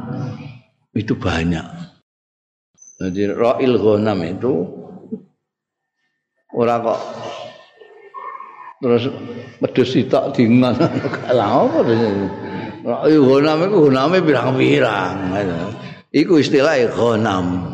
itu 0.91 1.15
banyak. 1.15 1.63
Jadi 2.99 3.31
ra'il 3.31 3.79
ghanam 3.79 4.19
itu 4.27 4.53
ora 6.53 6.77
kok 6.83 6.99
terus 8.83 9.07
pedus 9.63 9.89
sitok 9.95 10.35
dingan. 10.35 10.75
Lha 11.37 11.45
apa 11.47 11.79
ra'il 12.83 13.21
ghanam 13.23 13.57
iku 13.71 13.77
ghaname 13.87 14.17
pirang-pirang 14.19 15.17
Iku 16.13 16.37
istilah 16.37 16.77
ghanam. 16.93 17.73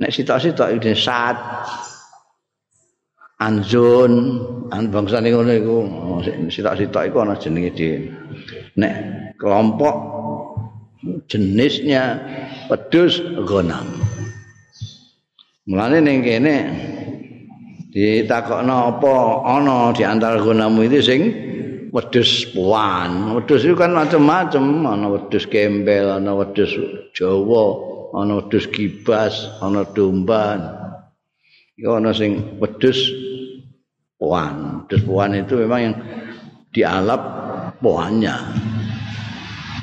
Nek 0.00 0.08
sitok-sitok 0.08 0.80
iki 0.80 0.96
sat 0.96 1.36
anzun 3.36 4.12
an 4.72 4.88
bangsa 4.88 5.20
ning 5.20 5.36
ngono 5.36 5.52
iku 5.52 5.76
sitok-sitok 6.48 7.12
iku 7.12 7.16
ana 7.20 7.36
jenenge 7.36 7.76
dhewe. 7.76 8.08
Nek 8.80 8.94
kelompok 9.36 9.96
jenisnya 11.28 12.16
pedus 12.72 13.20
ghanam. 13.44 13.84
Mulane 15.68 16.00
ning 16.00 16.24
kene 16.24 16.56
ditakokno 17.92 18.96
apa 18.96 19.14
ana 19.44 19.92
di 19.92 20.00
antara 20.00 20.40
ghanam 20.40 20.80
itu 20.80 21.04
sing 21.04 21.20
wedhus 21.92 22.48
puan. 22.52 23.36
Wedhus 23.38 23.64
itu 23.64 23.74
kan 23.76 23.94
macam-macam, 23.94 24.64
ana 24.84 25.06
wedhus 25.08 25.44
gembel, 25.48 26.12
ana 26.14 26.32
wedhus 26.36 26.72
Jawa, 27.16 27.64
ana 28.16 28.44
wedhus 28.44 28.68
gibas, 28.70 29.48
ana 29.64 29.84
domba. 29.88 30.58
Iku 31.78 31.98
ana 31.98 32.10
sing 32.12 32.58
wedhus 32.60 33.12
puan. 34.20 34.84
Wedhus 34.84 35.02
puan 35.04 35.36
itu 35.36 35.54
memang 35.64 35.80
yang 35.80 35.94
dialap 36.74 37.22
puannya. 37.80 38.36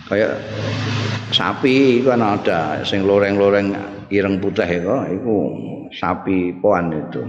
Kayak 0.05 0.37
sapi 1.33 1.99
itu 2.01 2.13
kan 2.13 2.21
ada 2.21 2.85
sing 2.85 3.09
loreng-loreng 3.09 3.73
ireng 4.13 4.37
putih 4.37 4.69
itu, 4.69 4.93
itu 5.17 5.33
sapi 5.97 6.53
puan 6.61 6.93
itu. 6.93 7.21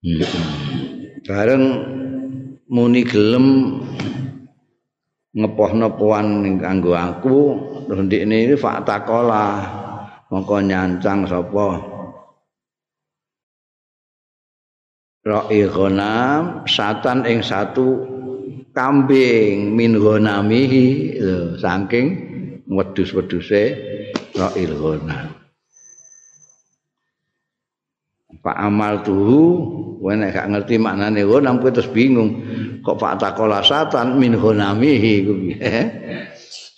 Hmm. 0.00 0.24
Bareng 1.28 1.64
muni 2.70 3.02
gelem 3.02 3.46
ning 5.34 6.56
kanggo 6.62 6.94
aku 6.94 7.38
terus 7.86 8.02
ndikne 8.06 8.46
iki 8.46 8.56
fakta 8.58 9.02
kola 9.02 9.46
mongko 10.30 10.56
nyancang 10.62 11.26
sapa? 11.26 11.68
Ra'i 15.20 15.68
ghanam 15.68 16.64
satan 16.64 17.28
ing 17.28 17.44
satu 17.44 18.08
kambing 18.72 19.76
min 19.76 20.00
ghanamihi. 20.00 21.18
Saking 21.60 22.06
wedhus-wedhuse 22.70 23.62
Ra'il 24.32 24.72
ghanam 24.80 25.39
Pak 28.40 28.56
Amal 28.56 29.04
tuhu, 29.04 29.44
kowe 30.00 30.16
nek 30.16 30.32
gak 30.32 30.48
ngerti 30.48 30.80
maknane 30.80 31.28
ghanam 31.28 31.60
kowe 31.60 31.68
terus 31.68 31.92
bingung. 31.92 32.40
Kok 32.80 32.96
Pak 32.96 33.20
Takola 33.20 33.60
satan 33.60 34.16
min 34.16 34.32
ghanamihi 34.40 35.14
ku 35.28 35.34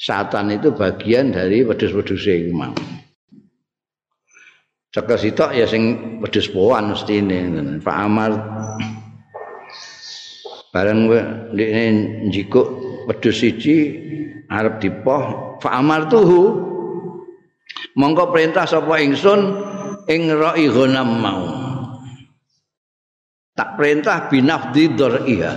Satan 0.02 0.50
itu 0.50 0.74
bagian 0.74 1.30
dari 1.30 1.62
wedhus-wedhuse 1.62 2.34
iku 2.42 2.50
mau. 2.50 2.74
Cekel 4.90 5.14
sitok 5.14 5.54
ya 5.54 5.64
sing 5.70 6.18
wedhus 6.18 6.50
poan 6.50 6.90
mesti 6.90 7.22
ini. 7.22 7.78
Pak 7.78 7.96
Amal 7.96 8.32
bareng 10.74 11.06
ndekne 11.54 11.84
njikuk 12.26 12.66
wedhus 13.06 13.38
siji 13.38 13.94
arep 14.50 14.82
dipoh 14.82 15.54
Pak 15.62 15.70
Amal 15.70 16.10
tuhu 16.10 16.42
mongko 17.94 18.34
perintah 18.34 18.66
sapa 18.66 18.98
ingsun 18.98 19.40
ing 20.08 20.32
ra'i 20.32 20.66
ghanam 20.70 21.10
mau. 21.20 21.42
Tak 23.52 23.76
perintah 23.76 24.32
binafdi 24.32 24.96
dzar'iha 24.96 25.52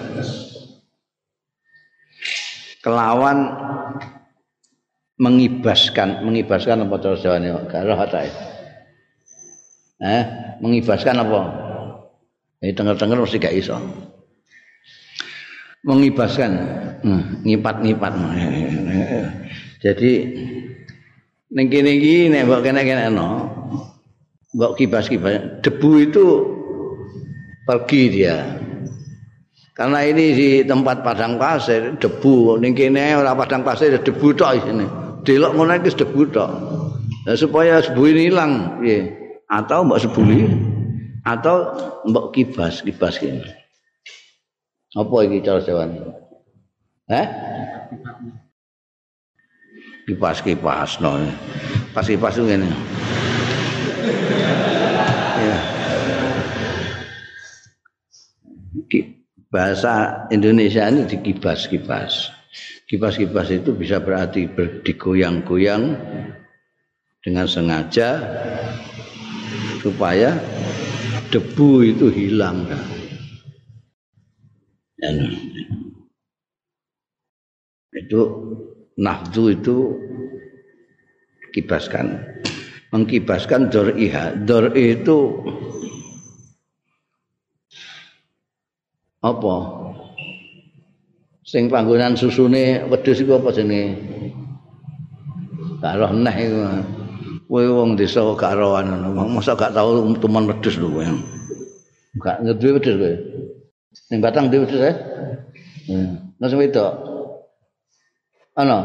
kelawan 2.83 3.49
mengibaskan 5.17 6.21
mengibaskan 6.21 6.85
apa 6.85 6.95
terus 7.01 7.25
jawane 7.25 7.49
karo 7.65 7.97
hatae 7.97 8.29
eh 10.03 10.23
mengibaskan 10.59 11.23
apa? 11.23 11.41
Ini 12.63 12.71
denger-denger 12.71 13.17
mesti 13.19 13.37
gak 13.37 13.55
iso. 13.55 13.77
Mengibaskan. 15.85 16.51
Hmm, 17.05 17.45
ngipat-ngipat. 17.45 18.13
Jadi 19.85 20.11
ning 21.53 21.67
kene 21.69 21.91
iki 22.01 22.33
nek 22.33 22.49
mbok 22.49 22.65
kene-kene 22.65 23.13
no 23.13 23.29
mbok 24.55 24.79
kibas-kibas 24.79 25.59
debu 25.59 25.89
itu 25.99 26.25
pergi 27.67 28.01
dia. 28.07 28.37
Karena 29.75 30.07
ini 30.07 30.31
di 30.31 30.49
tempat 30.63 31.03
padang 31.03 31.35
pasir 31.35 31.99
debu. 31.99 32.63
Ning 32.63 32.71
kene 32.71 33.19
ora 33.19 33.35
padang 33.35 33.67
pasir 33.67 33.91
debu 33.99 34.31
tok 34.31 34.51
isine 34.55 34.87
delok 35.27 35.51
ngono 35.59 35.75
iki 35.75 35.91
debu 35.91 36.21
tok. 36.31 36.49
Nah, 37.27 37.35
supaya 37.35 37.83
debu 37.83 38.01
ini 38.07 38.31
hilang 38.31 38.79
ya. 38.79 39.03
atau 39.51 39.83
mbok 39.83 39.99
sebuli? 39.99 40.47
Atau 41.27 41.75
mbok 42.07 42.31
kibas 42.31 42.79
kibas 42.81 43.19
kene. 43.19 43.43
Apa 44.95 45.15
iki 45.27 45.43
cara 45.43 45.59
jawane 45.59 46.25
eh 47.05 47.27
kipas 50.09 50.41
kipas 50.41 50.97
no 50.97 51.21
pas 51.93 52.01
kipas 52.01 52.41
ngene 52.41 52.65
bahasa 59.55 60.27
Indonesia 60.35 60.83
ini 60.91 61.07
dikibas-kibas. 61.07 62.35
Kibas-kibas 62.91 63.47
itu 63.55 63.71
bisa 63.71 64.03
berarti 64.03 64.51
digoyang-goyang 64.83 65.95
dengan 67.23 67.47
sengaja 67.47 68.19
supaya 69.79 70.35
debu 71.31 71.87
itu 71.87 72.11
hilang. 72.11 72.67
Dan 74.99 75.15
itu 77.95 78.21
nafdu 78.99 79.55
itu 79.55 79.77
kibaskan 81.55 82.19
mengkibaskan 82.95 83.67
dor'iha 83.67 84.47
dor'i 84.47 84.95
itu 84.95 85.43
apa? 89.19 89.55
Sing 91.43 91.67
panggonan 91.67 92.15
susune 92.15 92.87
wedhus 92.87 93.19
iku 93.19 93.35
apa 93.43 93.51
jenenge? 93.51 93.99
Gak 95.83 95.99
roh 95.99 96.11
neh 96.15 96.35
kowe 97.45 97.61
wong 97.61 97.99
desa 97.99 98.23
gak 98.33 98.55
rohan 98.57 98.89
masa 99.29 99.53
gak 99.59 99.75
tau 99.75 100.07
teman 100.15 100.47
wedhus 100.47 100.79
lho 100.79 100.87
kowe. 100.87 101.03
Gak 102.23 102.37
ngerti 102.47 102.67
wedhus 102.79 102.95
kowe. 102.95 103.13
Ning 104.07 104.19
batang 104.23 104.47
dhewe 104.47 104.63
wedhus 104.63 104.81
eh? 104.87 104.95
Nah, 106.39 106.47
sing 106.47 106.59
wedok. 106.63 106.91
Ana. 108.55 108.79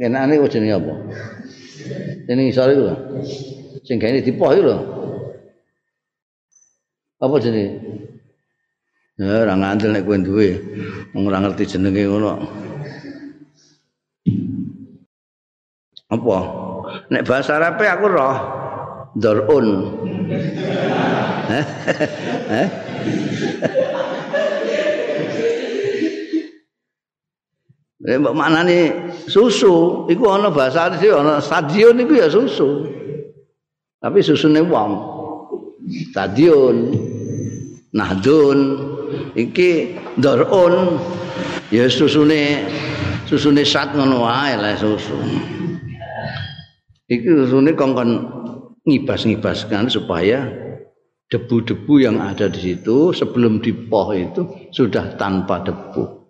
Enake 0.00 0.48
jenenge 0.48 0.80
apa? 0.80 0.94
Jenenge 2.26 2.50
isore 2.50 2.72
iku. 2.74 2.86
Sing 3.86 3.96
gawe 4.02 4.20
dipoh 4.20 4.50
iku 4.52 4.62
lho. 4.66 4.76
Apa 7.22 7.36
jenenge? 7.40 7.80
Ya 9.16 9.48
ora 9.48 9.54
ngandel 9.56 9.96
nek 9.96 10.04
kowe 10.04 10.16
duwe. 10.20 10.48
Wong 11.16 11.24
ora 11.28 11.40
ngerti 11.40 11.76
jenenge 11.76 12.02
ngono. 12.04 12.32
Apa? 16.06 16.38
Nek 17.10 17.24
bahasa 17.26 17.58
Arab 17.58 17.80
aku 17.82 18.06
roh 18.06 18.36
Dorun. 19.16 19.68
Heh? 22.52 22.68
Heh? 28.06 28.14
Eh 28.14 28.18
mbok 28.22 28.38
maknane 28.38 28.78
susu, 29.26 30.06
iku 30.06 30.30
ana 30.30 30.54
bahasa 30.54 30.94
dhewe 30.94 31.18
ana 31.18 31.42
stadion 31.42 31.98
iku 31.98 32.14
ya 32.14 32.30
susu. 32.30 32.86
Tapi 33.98 34.22
susune 34.22 34.62
wong. 34.62 35.14
Stadion 35.86 36.94
Nahdun 37.94 38.58
iki 39.38 39.94
Dorun 40.18 40.98
ya 41.70 41.86
susune 41.86 42.66
susune 43.26 43.62
sat 43.66 43.94
ngono 43.94 44.22
wae 44.22 44.54
lah 44.54 44.78
susu. 44.78 45.18
Iki 47.10 47.26
susune 47.46 47.74
kongkon 47.74 48.10
ngibas-ngibaskan 48.86 49.90
supaya 49.90 50.46
debu-debu 51.26 51.94
yang 51.98 52.22
ada 52.22 52.46
di 52.46 52.70
situ 52.70 53.10
sebelum 53.10 53.58
dipoh 53.58 54.14
itu 54.14 54.46
sudah 54.70 55.18
tanpa 55.18 55.62
debu. 55.66 56.25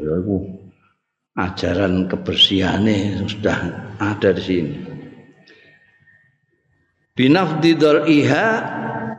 Ya 0.00 0.14
itu 0.20 0.36
ajaran 1.36 2.08
kebersihane 2.08 3.24
sudah 3.28 3.58
ada 4.00 4.30
di 4.36 4.42
sini. 4.42 4.74
Binafdi 7.12 7.76
iha 8.08 8.48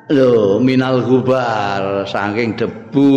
lo 0.10 0.58
minal 0.58 1.06
gubar 1.06 2.10
saking 2.10 2.58
debu. 2.58 3.14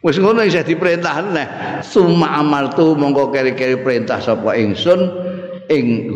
Wis 0.00 0.16
ngono 0.16 0.40
isih 0.46 0.64
diperintah 0.64 1.16
neh. 1.28 1.48
Summa 1.84 2.40
amartu 2.40 2.96
mongko 2.96 3.34
keri-keri 3.34 3.84
perintah 3.84 4.16
sapa 4.22 4.56
ingsun 4.56 5.00
ing 5.68 6.08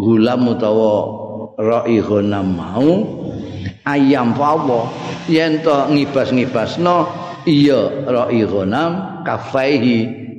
gulam 0.00 0.48
utawa 0.48 1.12
raihona 1.60 2.40
mau 2.40 2.88
ayam 3.88 4.36
fawo 4.36 4.92
yen 5.32 5.64
to 5.64 5.88
ngibas-ngibasno 5.88 6.96
iya 7.48 8.04
ra'i 8.04 8.44
ghanam 8.44 9.24
kafaihi 9.24 9.98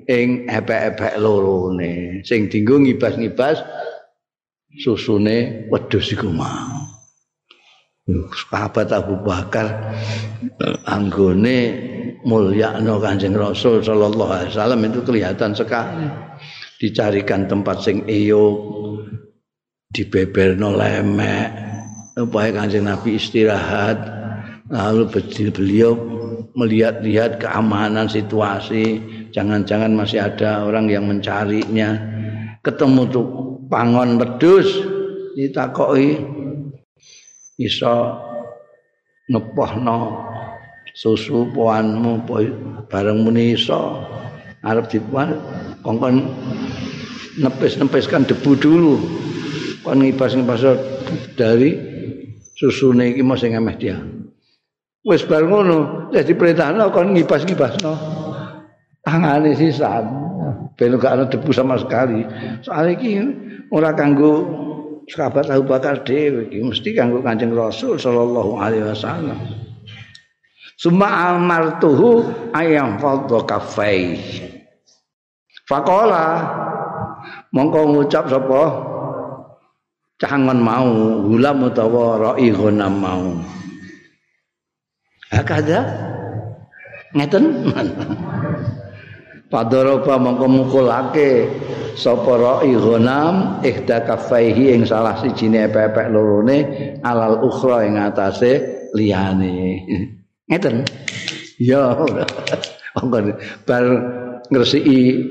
ing 0.10 0.50
epek-epek 0.50 1.18
lorone. 1.22 2.22
Sing 2.26 2.50
dinggo 2.50 2.82
ngibas-ngibas 2.82 3.62
susune 4.82 5.70
wedhus 5.70 6.14
iku 6.14 6.30
mau. 6.30 6.78
Sahabat 8.34 8.90
Abu 8.90 9.22
Bakar 9.22 9.94
anggone 10.90 11.58
mulyakno 12.26 12.98
Kanjeng 12.98 13.38
Rasul 13.38 13.86
sallallahu 13.86 14.34
alaihi 14.34 14.50
wasallam 14.50 14.82
itu 14.90 15.00
kelihatan 15.06 15.54
sekali. 15.54 16.10
Dicarikan 16.82 17.46
tempat 17.46 17.86
sing 17.86 18.10
eyuk 18.10 18.56
dibeberno 19.94 20.74
lemek 20.74 21.69
supaya 22.20 22.52
Kanjeng 22.52 22.84
Nabi 22.84 23.16
istirahat. 23.16 23.96
Lalu 24.68 25.08
beliau 25.56 25.96
melihat-lihat 26.52 27.40
keamanan 27.40 28.12
situasi. 28.12 29.00
Jangan-jangan 29.32 29.96
masih 29.96 30.28
ada 30.28 30.68
orang 30.68 30.92
yang 30.92 31.08
mencarinya. 31.08 31.96
Ketemu 32.60 33.02
tuh 33.08 33.26
pangon 33.72 34.20
wedus 34.20 34.68
ditakoi 35.40 36.20
iso 37.56 37.96
ngepohno 39.32 40.28
susu 40.92 41.48
poanmu 41.56 42.28
bareng 42.92 43.24
muni 43.24 43.56
iso. 43.56 44.04
Arep 44.60 44.92
dipuan 44.92 45.40
kongkon 45.88 46.20
nepis-nepiskan 47.40 48.28
debu 48.28 48.52
dulu. 48.60 48.96
Kon 49.80 50.04
ngibas-ngibas 50.04 50.68
dari 51.40 51.89
susune 52.60 53.16
iki 53.16 53.24
mesti 53.24 53.56
ngemeh 53.56 53.76
dia 53.80 53.96
wis 55.08 55.24
bar 55.24 55.48
ngono 55.48 56.10
wis 56.12 56.28
diperintahno 56.28 56.92
kon 56.92 57.16
ngipas-ngipasno. 57.16 57.94
Tangane 59.00 59.56
sisan. 59.56 60.06
Ben 60.76 60.96
gak 60.96 61.14
ana 61.16 61.26
debu 61.28 61.52
sama 61.52 61.80
sekali. 61.80 62.24
Soal 62.64 62.96
iki 62.96 63.20
ora 63.72 63.96
kanggo 63.96 64.44
sahabat 65.08 65.52
Abu 65.52 65.68
Bakar 65.68 66.04
dhewe 66.04 66.48
iki 66.52 66.60
mesti 66.64 66.90
kanggo 66.96 67.24
Kanjeng 67.24 67.56
Rasul 67.56 67.96
sallallahu 67.96 68.60
alaihi 68.60 68.86
wasallam. 68.88 69.40
Suma 70.80 71.36
amartuhu 71.36 72.24
ayam 72.56 72.96
fadha 73.00 73.40
kafai. 73.44 74.16
Faqala 75.68 76.26
mongko 77.52 77.80
ngucap 77.94 78.32
sapa 78.32 78.89
cangon 80.20 80.60
mau 80.60 81.24
gulam 81.24 81.72
utawa 81.72 82.20
ra'i 82.20 82.52
ghanam 82.52 82.94
mau. 83.00 83.26
Hakada 85.32 85.80
ngeten. 87.16 87.44
Padoroba 89.50 90.22
mongko 90.22 90.46
mukulake 90.46 91.50
sapa 91.98 92.38
ra'i 92.38 92.78
ghanam 92.78 93.58
ihda 93.66 94.06
kafaihi 94.06 94.78
ing 94.78 94.86
salah 94.86 95.18
sijine 95.18 95.66
epek-epek 95.66 96.14
lorone 96.14 96.58
alal 97.02 97.42
ukhra 97.42 97.82
ing 97.88 97.98
atase 97.98 98.62
liyane. 98.94 99.88
Ngeten. 100.52 100.86
Ya. 101.58 101.98
Monggo 103.00 103.38
bar 103.66 103.86
ngresiki 104.50 105.24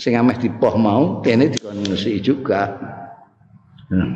sing 0.00 0.16
ameh 0.16 0.36
dipoh 0.40 0.74
mau 0.80 1.20
kene 1.24 1.48
dikon 1.48 1.86
ngresiki 1.86 2.20
juga. 2.20 2.76
Hmm. 3.92 4.08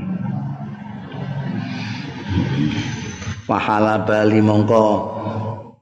pahala 3.44 4.08
bali 4.08 4.40
mongko 4.40 4.84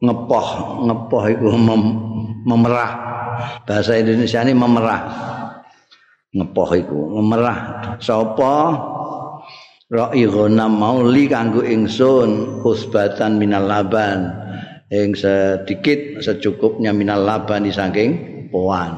ngepoh 0.03 0.49
ngepoh 0.82 1.24
iku 1.30 1.49
mem, 1.55 1.82
memerah. 2.42 2.92
Bahasa 3.62 3.95
Indonesia 3.95 4.42
ini 4.42 4.53
memerah. 4.53 5.03
Ngepoh 6.34 6.70
iku 6.74 7.01
memerah. 7.22 7.59
Sapa? 8.03 8.55
Ra'i 9.95 10.26
ghanam 10.26 10.74
mauli 10.74 11.30
kanggo 11.30 11.62
ingsun 11.62 12.61
usbatan 12.66 13.38
minal 13.38 13.62
laban. 13.62 14.42
Ing 14.90 15.14
sedikit 15.14 16.18
secukupnya 16.18 16.90
minal 16.90 17.22
laban 17.22 17.70
saking 17.70 18.11
poan. 18.51 18.92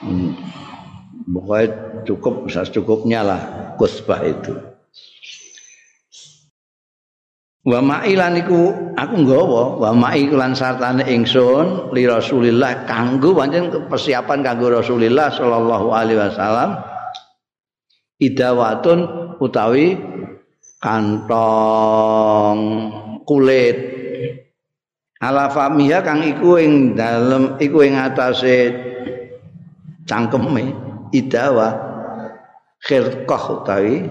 Hmm. 0.00 0.59
Pokoknya 1.30 2.02
cukup 2.02 2.50
secukupnya 2.50 3.22
lah 3.22 3.40
kusbah 3.78 4.20
itu. 4.26 4.54
Wa 7.60 7.76
ma'ilan 7.84 8.40
iku 8.40 8.72
aku 8.96 9.14
nggawa 9.20 9.76
wa 9.76 9.90
ma'i 9.92 10.32
lan 10.32 10.56
sartane 10.56 11.04
ingsun 11.04 11.92
li 11.92 12.08
Rasulillah 12.08 12.88
kanggo 12.88 13.36
pancen 13.36 13.68
persiapan 13.84 14.40
kanggo 14.40 14.72
Rasulillah 14.72 15.28
sallallahu 15.28 15.92
alaihi 15.92 16.24
wasallam 16.24 16.80
idawatun 18.16 18.98
utawi 19.44 20.00
kantong 20.80 22.58
kulit. 23.28 23.76
Ala 25.20 25.52
famiha 25.52 26.00
kang 26.00 26.24
iku 26.24 26.56
ing 26.56 26.96
dalem 26.96 27.60
iku 27.60 27.84
ing 27.84 27.92
atase 27.92 28.72
cangkeme 30.08 30.89
idawa 31.12 31.68
khirqah 32.82 33.42
utawi 33.60 34.08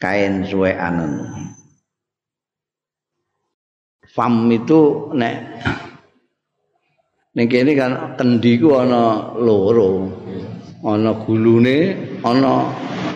kain 0.00 0.44
suweanen 0.44 1.30
fam 4.10 4.50
itu 4.50 5.10
nek 5.14 5.36
ning 7.34 7.46
kene 7.50 7.72
kan 7.74 7.92
kendi 8.18 8.58
ku 8.62 8.74
ana 8.78 9.34
loro 9.38 10.10
ana 10.84 11.12
gulune 11.24 11.96
ana 12.22 12.68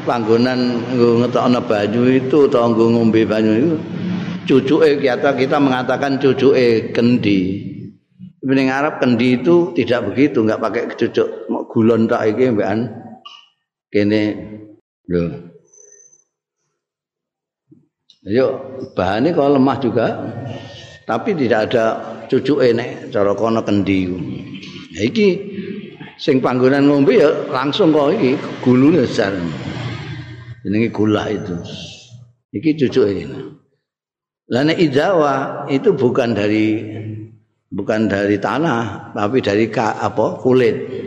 panggonan 0.09 0.61
nggo 0.96 1.22
ngetokno 1.22 1.61
banyu 1.66 2.02
itu 2.16 2.48
utawa 2.48 2.72
nggo 2.72 2.84
ngombe 2.96 3.22
banyu 3.28 3.52
itu 3.61 3.72
cucuke 4.48 5.04
kita 5.04 5.36
kita 5.36 5.61
mengatakan 5.61 6.16
cucuke 6.16 6.90
kendi. 6.96 7.68
Ning 8.48 8.72
Arab 8.72 8.96
kendi 8.96 9.36
itu 9.36 9.76
tidak 9.76 10.09
begitu, 10.09 10.40
enggak 10.40 10.62
pakai 10.64 10.82
cucuk. 10.96 11.28
Gulon 11.79 12.11
tak 12.11 12.35
iki 12.35 12.51
mbekan 12.51 12.91
kene 13.95 14.35
lho. 15.07 15.31
Yo 18.26 18.47
bahannya 18.99 19.31
kalau 19.31 19.62
lemah 19.62 19.79
juga, 19.79 20.07
tapi 21.07 21.39
tidak 21.39 21.70
ada 21.70 21.85
cucuke 22.26 22.74
nek 22.74 23.14
cara 23.14 23.31
kono 23.39 23.62
kendi. 23.62 24.11
Nah, 24.11 25.03
iki 25.07 25.39
sing 26.18 26.43
panggonan 26.43 26.91
ngombe 26.91 27.14
ya 27.14 27.31
langsung 27.47 27.95
kok 27.95 28.11
iki 28.11 28.35
gulune 28.59 29.07
besar. 29.07 29.39
Jenenge 30.66 30.91
gula 30.91 31.31
itu. 31.31 31.55
Iki 32.59 32.74
cucuke 32.74 33.22
ini. 33.22 33.39
Lah 34.51 34.66
nek 34.66 34.83
idawa 34.83 35.62
itu 35.70 35.95
bukan 35.95 36.35
dari 36.35 36.91
bukan 37.70 38.11
dari 38.11 38.35
tanah 38.43 39.14
tapi 39.14 39.39
dari 39.39 39.70
ka, 39.70 39.95
apa 40.03 40.43
kulit. 40.43 41.07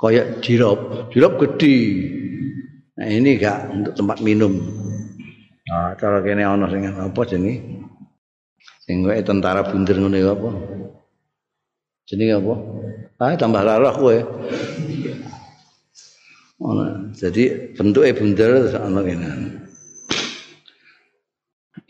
Kayak 0.00 0.40
jirop, 0.40 1.12
jirop 1.12 1.36
gede. 1.36 1.76
Nah 2.96 3.08
ini 3.08 3.36
gak 3.36 3.68
untuk 3.68 3.92
tempat 3.92 4.24
minum. 4.24 4.56
Nah, 5.68 5.92
cara 6.00 6.24
kene 6.24 6.40
ana 6.40 6.66
sing 6.72 6.88
apa 6.88 7.20
jenenge? 7.28 7.84
Sing 8.80 9.04
tentara 9.04 9.60
bunder 9.60 9.96
ngene 10.00 10.24
apa? 10.24 10.50
Jenenge 12.08 12.34
apa? 12.40 12.54
Ah 13.20 13.36
tambah 13.36 13.60
larah 13.60 13.92
kowe. 13.92 14.16
Ono. 16.64 17.12
Jadi 17.12 17.76
bentuke 17.76 18.16
bunder 18.16 18.72
ana 18.72 19.00
kene. 19.04 19.28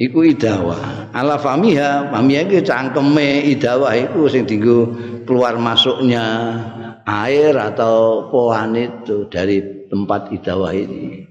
Iku 0.01 0.27
idawa. 0.27 1.11
Ala 1.15 1.39
famiha, 1.39 2.11
famiha 2.11 2.49
iki 2.49 2.67
cangkeme 2.67 3.47
idawa 3.55 3.95
iku 3.95 4.27
sing 4.27 4.51
dienggo 4.51 4.97
keluar 5.29 5.61
masuknya 5.61 6.57
air 7.11 7.53
atau 7.59 8.29
pohon 8.31 8.79
itu 8.79 9.27
dari 9.27 9.87
tempat 9.91 10.31
idawa 10.31 10.71
ini. 10.71 11.27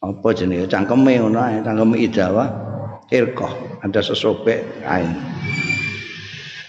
Apa 0.00 0.32
jenenge 0.32 0.66
cangkeme 0.66 1.20
ngono 1.20 1.38
ae, 1.38 1.62
cangkeme 1.62 1.96
idawa 2.00 2.44
irqah, 3.12 3.82
ada 3.84 4.00
sesobek 4.02 4.64
air. 4.82 5.14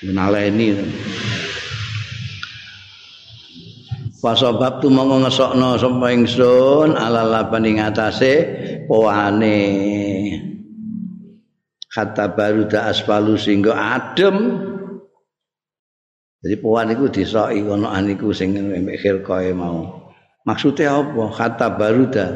Menaleni. 0.05 0.77
Fasabab 4.21 4.85
tu 4.85 4.93
mongko 4.93 5.25
ngesokno 5.25 5.81
sapa 5.81 6.07
ingsun 6.13 6.93
ala 6.93 7.25
laban 7.25 7.65
ing 7.65 7.81
atase 7.81 8.33
poane. 8.85 9.57
Kata 11.89 12.29
baru 12.31 12.69
da 12.69 12.93
asfalu 12.93 13.33
sehingga 13.35 13.73
adem. 13.73 14.70
Jadi 16.41 16.55
poan 16.57 16.89
iku 16.89 17.05
disoki 17.05 17.61
kono 17.61 17.87
aniku 17.93 18.33
sing 18.33 18.57
mikir 18.57 19.21
koe 19.21 19.53
mau. 19.53 20.09
Maksudnya 20.41 20.97
apa? 20.97 21.29
Kata 21.37 21.67
baru 21.77 22.09
da 22.09 22.27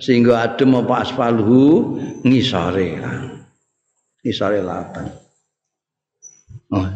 sehingga 0.00 0.48
adem 0.48 0.80
apa 0.80 1.04
asfalu 1.04 2.00
ngisore. 2.24 2.96
Ngisore 4.24 4.64
lapan. 4.64 5.12
Oh, 6.72 6.86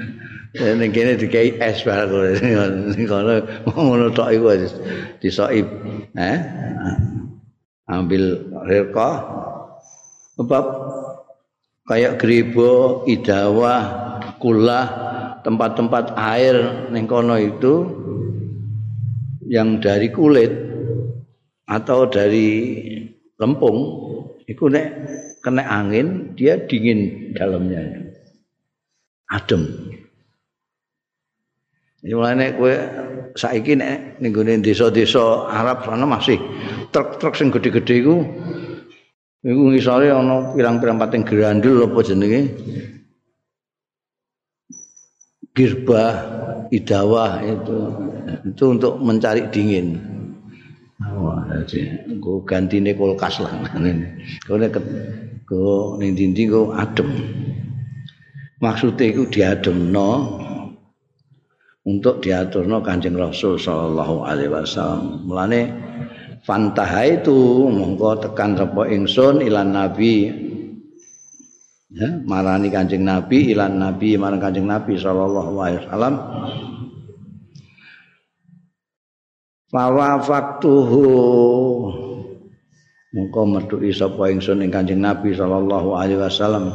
ning 0.80 0.90
kene 0.90 1.14
dikai 1.14 1.62
es 1.62 1.86
barang 1.86 2.42
ning 2.90 3.06
kono 3.06 3.38
ngono 3.70 4.10
tok 4.10 4.34
iku 4.34 4.50
disoki 5.22 5.62
eh 6.18 6.38
ambil 7.86 8.50
reka 8.66 9.10
sebab 10.34 10.64
kayak 11.86 12.18
gribo 12.18 13.06
idawa 13.06 13.74
kula 14.42 14.99
tempat-tempat 15.42 16.14
air 16.16 16.88
ning 16.92 17.04
kono 17.08 17.36
itu 17.40 17.74
yang 19.50 19.82
dari 19.82 20.08
kulit 20.14 20.52
atau 21.66 22.06
dari 22.06 22.48
lempung 23.38 23.78
itu 24.46 24.66
nek 24.66 24.86
kena 25.40 25.64
angin 25.66 26.36
dia 26.36 26.60
dingin 26.66 27.32
dalamnya. 27.32 28.10
Adem. 29.30 29.62
Ya 32.00 32.16
mulane 32.16 32.56
kowe 32.56 32.72
saiki 33.36 33.76
nek 33.76 34.18
ning 34.24 34.32
gone 34.32 34.58
desa-desa 34.64 35.46
Arab 35.52 35.84
sana 35.84 36.08
masih 36.08 36.40
truk-truk 36.90 37.36
sing 37.36 37.52
gedhe-gedhe 37.52 37.94
iku 38.00 38.16
iku 39.44 39.62
ngisore 39.70 40.08
ana 40.08 40.56
pirang-pirang 40.56 40.96
pating 40.96 41.22
grandul 41.28 41.84
apa 41.84 42.00
jenenge 42.02 42.40
girba 45.54 46.04
idawah 46.70 47.42
itu 47.42 47.78
itu 48.46 48.64
untuk 48.70 49.02
mencari 49.02 49.50
dingin. 49.50 49.98
Wah, 51.00 51.42
jadi 51.64 52.06
gue 52.20 52.38
ganti 52.44 52.76
nih 52.78 52.94
kulkas 52.94 53.40
lah. 53.42 53.52
Gue 54.46 54.56
nih 54.56 54.68
gue 55.48 55.74
nih 56.00 56.10
dinding 56.14 56.46
gue 56.52 56.72
adem. 56.76 57.10
Maksudnya 58.60 59.08
itu 59.08 59.24
diadem 59.32 59.88
no, 59.88 60.36
untuk 61.88 62.20
diaturno 62.20 62.84
Kanjeng 62.84 63.16
Rasul 63.16 63.56
sallallahu 63.56 64.28
alaihi 64.28 64.52
wasallam. 64.52 65.24
Mulane 65.24 65.72
fantaha 66.44 67.08
itu 67.08 67.66
monggo 67.72 68.20
tekan 68.20 68.60
sapa 68.60 68.84
ingsun 68.92 69.40
ilan 69.40 69.72
nabi 69.72 70.49
ya 71.90 72.08
marani 72.22 72.70
Kanjeng 72.70 73.02
Nabi 73.02 73.50
ilan 73.50 73.78
nabi 73.78 74.14
marang 74.14 74.38
Kanjeng 74.38 74.66
Nabi 74.66 74.94
sallallahu 74.94 75.54
alaihi 75.58 75.80
wasallam. 75.86 76.14
Fawafaktuhu 79.70 81.06
Mongko 83.10 83.42
metuki 83.42 83.90
sapa 83.90 84.30
ingsun 84.30 84.62
ing 84.62 84.70
Kanjeng 84.70 85.02
Nabi 85.02 85.34
sallallahu 85.34 85.98
alaihi 85.98 86.22
wasallam. 86.22 86.70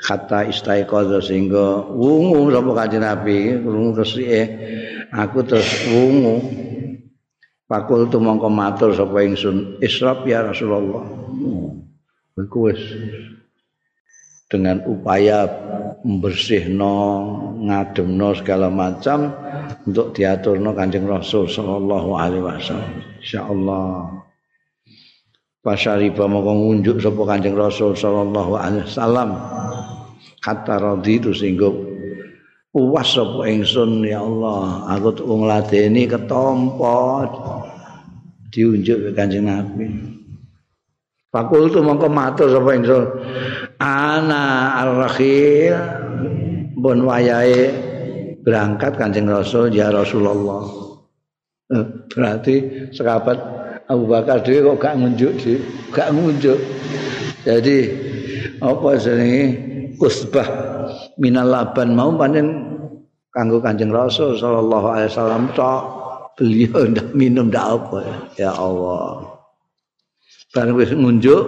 Kata 0.00 0.48
istaiqadha 0.48 1.20
sehingga 1.20 1.84
wungu 1.92 2.48
sapa 2.48 2.72
kanjeng 2.72 3.04
Nabi 3.04 3.60
krungu 3.60 3.92
resike 4.00 4.42
aku 5.12 5.44
terus 5.44 5.68
wungu. 5.92 6.40
Pakul 7.68 8.08
tu 8.08 8.16
mongko 8.16 8.48
matur 8.48 8.96
sapa 8.96 9.20
ingsun 9.20 9.76
israf 9.84 10.24
ya 10.24 10.48
Rasulullah. 10.48 11.04
Iku 12.40 12.72
wis 12.72 12.80
dengan 14.50 14.82
upaya 14.82 15.46
membersihno 16.02 16.96
ngademno 17.62 18.34
segala 18.34 18.66
macam 18.66 19.30
untuk 19.86 20.10
diaturno 20.10 20.74
kanjeng 20.74 21.06
Rasul 21.06 21.46
sallallahu 21.46 22.10
alaihi 22.18 22.42
wasallam. 22.42 22.92
Insyaallah. 23.22 23.88
Pasyariba 25.60 26.24
mongko 26.24 26.52
ngunjuk 26.56 26.96
sapa 27.04 27.36
Kanjeng 27.36 27.52
Rasul 27.52 27.92
sallallahu 27.92 28.56
alaihi 28.56 28.88
wasallam. 28.88 29.36
Kata 30.40 30.80
radhi 30.80 31.20
itu 31.20 31.36
sehingga 31.36 31.68
puas 32.72 33.12
sapa 33.12 33.44
ingsun 33.44 34.08
ya 34.08 34.24
Allah 34.24 34.88
aku 34.88 35.20
tuh 35.20 35.28
ngladeni 35.28 36.08
ketompo. 36.08 37.28
Diunjuk 38.50 38.98
ke 38.98 39.10
Kanjeng 39.12 39.52
Nabi. 39.52 39.86
Fakul 41.28 41.68
tu 41.68 41.84
mongko 41.84 42.08
matur 42.08 42.48
sapa 42.48 42.70
ingsun 42.74 43.04
ana 43.80 44.76
al-rakhil. 44.84 45.74
Bon 46.76 47.00
wayahe 47.04 47.72
berangkat 48.44 48.96
Kanjeng 48.96 49.28
Rasul 49.28 49.72
ya 49.72 49.88
Rasulullah. 49.92 50.64
Eh, 51.70 51.84
berarti 52.12 52.88
sekabat 52.92 53.36
Abu 53.90 54.06
Bakar 54.06 54.42
dhewe 54.46 54.74
kok 54.74 54.78
gak 54.80 54.94
ngunjuk 55.00 55.32
gak 55.90 56.08
ngunjuk. 56.14 56.58
Jadi 57.42 57.78
apa 58.60 58.88
jenenge? 59.00 59.44
Usbah 60.00 60.48
minal 61.20 61.52
laban. 61.52 61.92
Mau 61.92 62.16
panen 62.16 62.48
kanggo 63.28 63.60
Kanjeng 63.60 63.92
Rasul 63.92 64.40
sallallahu 64.40 64.86
alaihi 64.88 65.10
wasallam 65.12 65.44
tok. 65.52 65.82
Beliau 66.40 66.88
ndak 66.88 67.12
minum 67.12 67.52
ndak 67.52 67.66
apa. 67.76 68.00
Ya 68.40 68.48
Allah. 68.56 69.36
Bareng 70.56 70.80
wis 70.80 70.90
ngunjuk 70.96 71.44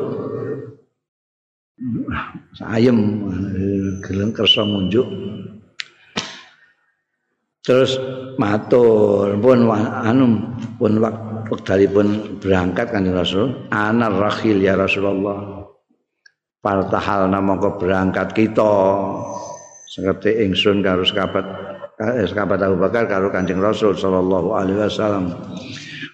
sayem 2.57 2.99
gelem 4.05 4.31
kersa 4.33 4.65
ngunjuk. 4.65 5.07
Terus 7.63 7.95
matur 8.43 9.39
pun 9.39 9.71
anu 9.71 10.59
pun 10.83 10.99
waktu 10.99 11.87
pun 11.87 12.07
berangkat 12.43 12.91
kanjeng 12.91 13.15
Rasul. 13.15 13.47
Anar 13.71 14.13
rakhil 14.13 14.59
ya 14.59 14.75
Rasulullah. 14.75 15.63
Partahal 16.63 17.31
nama 17.31 17.59
berangkat 17.59 18.35
kita. 18.35 18.75
Seperti 19.93 20.47
ingsun 20.47 20.81
karo 20.81 21.05
sekabat 21.05 21.45
eh, 22.01 22.25
sekabat 22.25 22.65
Abu 22.65 22.81
Bakar 22.81 23.05
karo 23.05 23.29
Kanjeng 23.29 23.61
Rasul 23.61 23.93
sallallahu 23.93 24.57
alaihi 24.57 24.79
wasallam. 24.81 25.37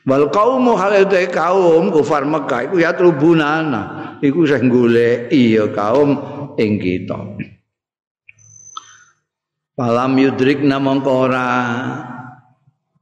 Wal 0.09 0.27
qaumu 0.33 0.75
hal 0.75 1.05
kaum 1.31 1.95
kufar 1.95 2.27
Mekah 2.27 2.67
iku 2.67 2.81
ya 2.81 2.97
trubunana 2.97 4.08
iku 4.23 4.47
sing 4.47 4.71
goleki 4.71 5.59
ya 5.59 5.71
kaum 5.71 6.15
ing 6.59 6.79
kita. 6.79 7.19
Palam 9.79 10.19
yudrik 10.19 10.67
namangka 10.67 11.13
ora 11.13 11.49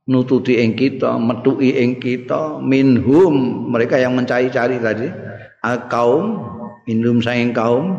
nututi 0.05 0.61
ing 0.61 0.77
kita, 0.77 1.17
metuki 1.17 1.73
ing 1.81 1.97
kita. 1.97 2.61
Minhum 2.61 3.67
mereka 3.73 3.97
yang 3.97 4.13
mencari-cari 4.13 4.77
tadi. 4.77 5.09
Al 5.65 5.89
kaum 5.89 6.25
minhum 6.85 7.25
saing 7.25 7.57
kaum. 7.57 7.97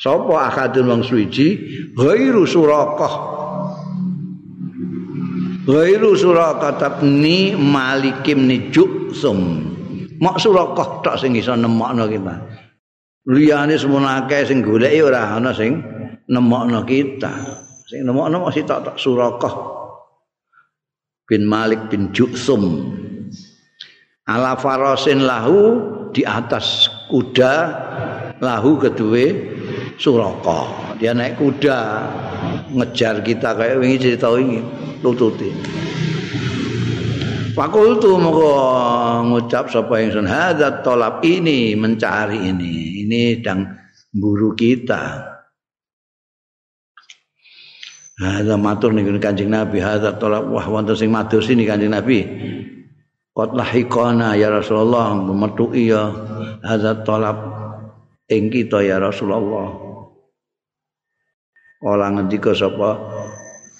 Sapa 0.00 0.48
akadun 0.48 0.88
wong 0.88 1.02
suci 1.04 1.60
ghairu 1.92 2.48
surakah 2.48 3.14
ghairu 5.68 6.16
surakah 6.16 6.80
tabni 6.80 7.52
malikim 7.52 8.48
ni 8.48 8.72
juksum 8.72 9.67
mak 10.18 10.36
surakah 10.42 11.02
tok 11.02 11.16
sing 11.18 11.38
iso 11.38 11.54
nemokno 11.54 12.06
kita 12.10 12.34
liyane 13.28 13.76
semono 13.76 14.08
akeh 14.08 14.48
sing 14.48 14.64
goleki 14.64 15.04
ora 15.04 15.36
ana 15.36 15.52
sing 15.52 15.84
nemokno 16.28 16.80
kita. 16.88 17.32
Sing 17.88 18.04
nemokno 18.04 18.48
masih 18.48 18.64
tak 18.64 18.88
tak 18.88 18.96
surakah 18.96 19.52
bin 21.28 21.44
Malik 21.44 21.92
bin 21.92 22.08
Juksum. 22.16 22.96
Ala 24.28 24.60
farasin 24.60 25.24
lahu 25.24 25.80
di 26.12 26.20
atas 26.24 26.88
kuda 27.08 27.54
lahu 28.40 28.76
kedua 28.76 29.24
suraka 29.96 30.94
dia 31.00 31.16
naik 31.16 31.40
kuda 31.40 31.78
ngejar 32.70 33.24
kita 33.24 33.56
kayak 33.56 33.80
ini 33.82 33.96
cerita 33.96 34.28
ini 34.36 34.60
tututi 35.00 35.48
Fakultu 37.58 38.14
moko 38.22 38.54
ngucap 39.26 39.66
sapa 39.66 39.98
ingsun 39.98 40.30
hadzat 40.30 40.86
tolap 40.86 41.26
ini 41.26 41.74
mencari 41.74 42.38
ini. 42.54 43.02
Ini 43.02 43.42
sedang 43.42 43.66
buru 44.14 44.54
kita. 44.54 45.26
Hadza 48.22 48.54
matur 48.54 48.94
ning 48.94 49.10
Kanjeng 49.18 49.50
Nabi. 49.50 49.82
Hadza 49.82 50.14
tolak 50.14 50.46
wah 50.46 50.70
wonten 50.70 50.94
sing 50.94 51.10
matur 51.10 51.42
sini 51.42 51.66
Kanjeng 51.66 51.90
Nabi. 51.90 52.22
Qad 53.34 53.50
lahiqana 53.58 54.38
ya 54.38 54.54
Rasulullah 54.54 55.18
metuki 55.18 55.90
ya 55.90 56.14
hadza 56.62 57.02
tolak 57.02 57.42
ing 58.30 58.54
kita 58.54 58.86
ya 58.86 59.02
Rasulullah. 59.02 59.66
Kala 61.82 62.06
ngendika 62.14 62.54
sapa 62.54 63.02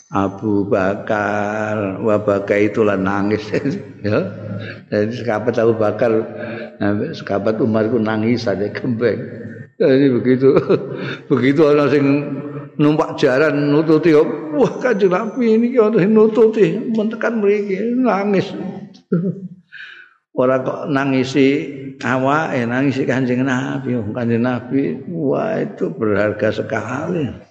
Abu 0.09 0.64
Bakar. 0.64 2.00
Wa 2.00 2.16
bakai 2.20 2.72
itu 2.72 2.84
nangis. 2.84 3.44
Ya. 3.98 4.22
Jadi 4.94 5.11
sekabat 5.11 5.59
Abu 5.59 5.74
Bakar 5.74 6.14
sekabat 7.11 7.59
Umar 7.59 7.90
ku 7.90 7.98
nangis 7.98 8.46
saja 8.46 8.70
kembeng. 8.70 9.18
Jadi 9.74 10.06
begitu 10.14 10.54
begitu 11.30 11.66
orang 11.66 11.90
sing 11.90 12.04
numpak 12.78 13.18
jaran 13.18 13.74
nututi 13.74 14.14
wah 14.14 14.70
kanjeng 14.78 15.11
Nabi 15.11 15.59
ini 15.59 15.74
ana 15.82 16.06
nututi 16.06 16.78
mentekan 16.94 17.42
mriki 17.42 17.98
nangis. 17.98 18.54
Ora 20.38 20.62
kok 20.62 20.86
nangisi 20.86 21.66
awake 21.98 22.62
nangisi 22.70 23.02
kanjeng 23.02 23.42
Nabi. 23.42 23.98
Kanjeng 24.14 24.46
Nabi 24.46 24.94
wah 25.11 25.59
itu 25.59 25.90
berharga 25.90 26.54
sekali 26.54 27.47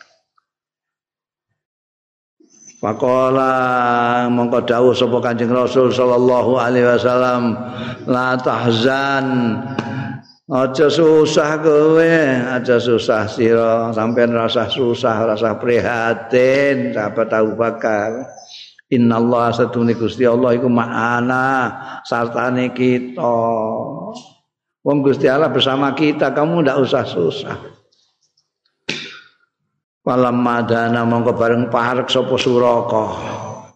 Pakola 2.77 4.29
mongko 4.29 4.61
dawuh 4.69 4.93
sapa 4.93 5.17
Kanjeng 5.17 5.49
Rasul 5.49 5.89
sallallahu 5.89 6.61
alaihi 6.61 6.85
wasallam 6.85 7.57
la 8.05 8.37
tahzan 8.37 9.57
Aja 10.47 10.87
susah 10.87 11.59
kowe, 11.59 12.15
aja 12.55 12.79
susah 12.79 13.27
sira, 13.27 13.91
sampean 13.91 14.31
rasa 14.31 14.71
susah, 14.71 15.27
rasa 15.27 15.59
prihatin, 15.59 16.95
sahabat 16.95 17.27
Abu 17.35 17.59
Bakar. 17.59 18.31
Innallaha 18.87 19.51
satune 19.51 19.91
Gusti 19.91 20.23
Allah 20.23 20.55
iku 20.55 20.71
ma'ana 20.71 21.75
sartane 22.07 22.71
kita. 22.71 23.43
Wong 24.87 25.03
Gusti 25.03 25.27
Allah 25.27 25.51
bersama 25.51 25.91
kita, 25.91 26.31
kamu 26.31 26.63
ndak 26.63 26.79
usah 26.79 27.03
susah. 27.03 27.76
Walam 30.07 30.39
madana 30.39 31.03
mongko 31.03 31.35
bareng 31.35 31.67
parek 31.67 32.07
sapa 32.07 32.39
suraka. 32.39 33.05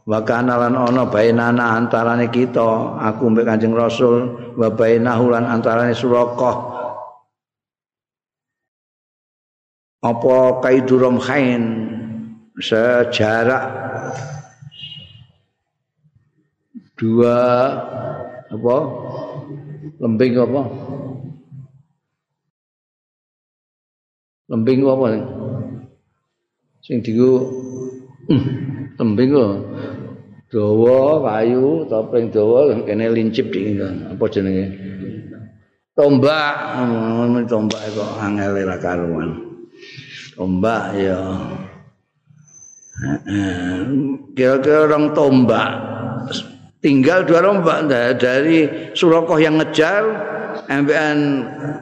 wa 0.01 0.17
kana 0.25 0.57
lan 0.57 0.73
ana 0.73 1.05
bainana 1.05 1.77
antarane 1.77 2.33
kita 2.33 2.97
aku 2.97 3.29
mbek 3.29 3.45
Kanjeng 3.45 3.77
Rasul 3.77 4.33
wa 4.57 4.67
bainahu 4.73 5.29
lan 5.29 5.45
antarane 5.45 5.93
Suraqah 5.93 6.71
apa 10.01 10.65
kaidurum 10.65 11.21
khain? 11.21 11.63
Sejarak. 12.57 13.63
Dua 16.97 17.37
apa? 18.49 18.77
Lembing 20.01 20.33
apa? 20.41 20.61
Lembing 24.49 24.79
apa 24.89 25.05
sing 26.81 27.05
digo 27.05 27.45
hmm, 28.25 28.97
lembing 28.97 29.29
kok 29.37 29.53
dawa 30.51 31.23
kayu 31.23 31.87
topeng 31.87 32.27
dawa 32.27 32.75
kene 32.83 33.07
lincip 33.07 33.49
di 33.55 33.79
apa 33.79 34.25
jenenge? 34.27 34.67
Tombak. 35.95 36.55
Ngono 36.87 37.39
tombak 37.47 37.81
kok 37.95 38.11
angel 38.19 38.59
ra 38.67 38.77
karuan. 38.79 39.29
Tombak 40.35 40.83
ya. 40.99 41.19
Kira-kira 44.35 44.91
orang 44.91 45.15
tombak. 45.15 45.69
Tinggal 46.81 47.23
dua 47.23 47.39
tombak 47.45 47.87
dari 48.19 48.67
Surakoh 48.97 49.37
yang 49.39 49.61
ngejar 49.61 50.03
MPN 50.67 51.19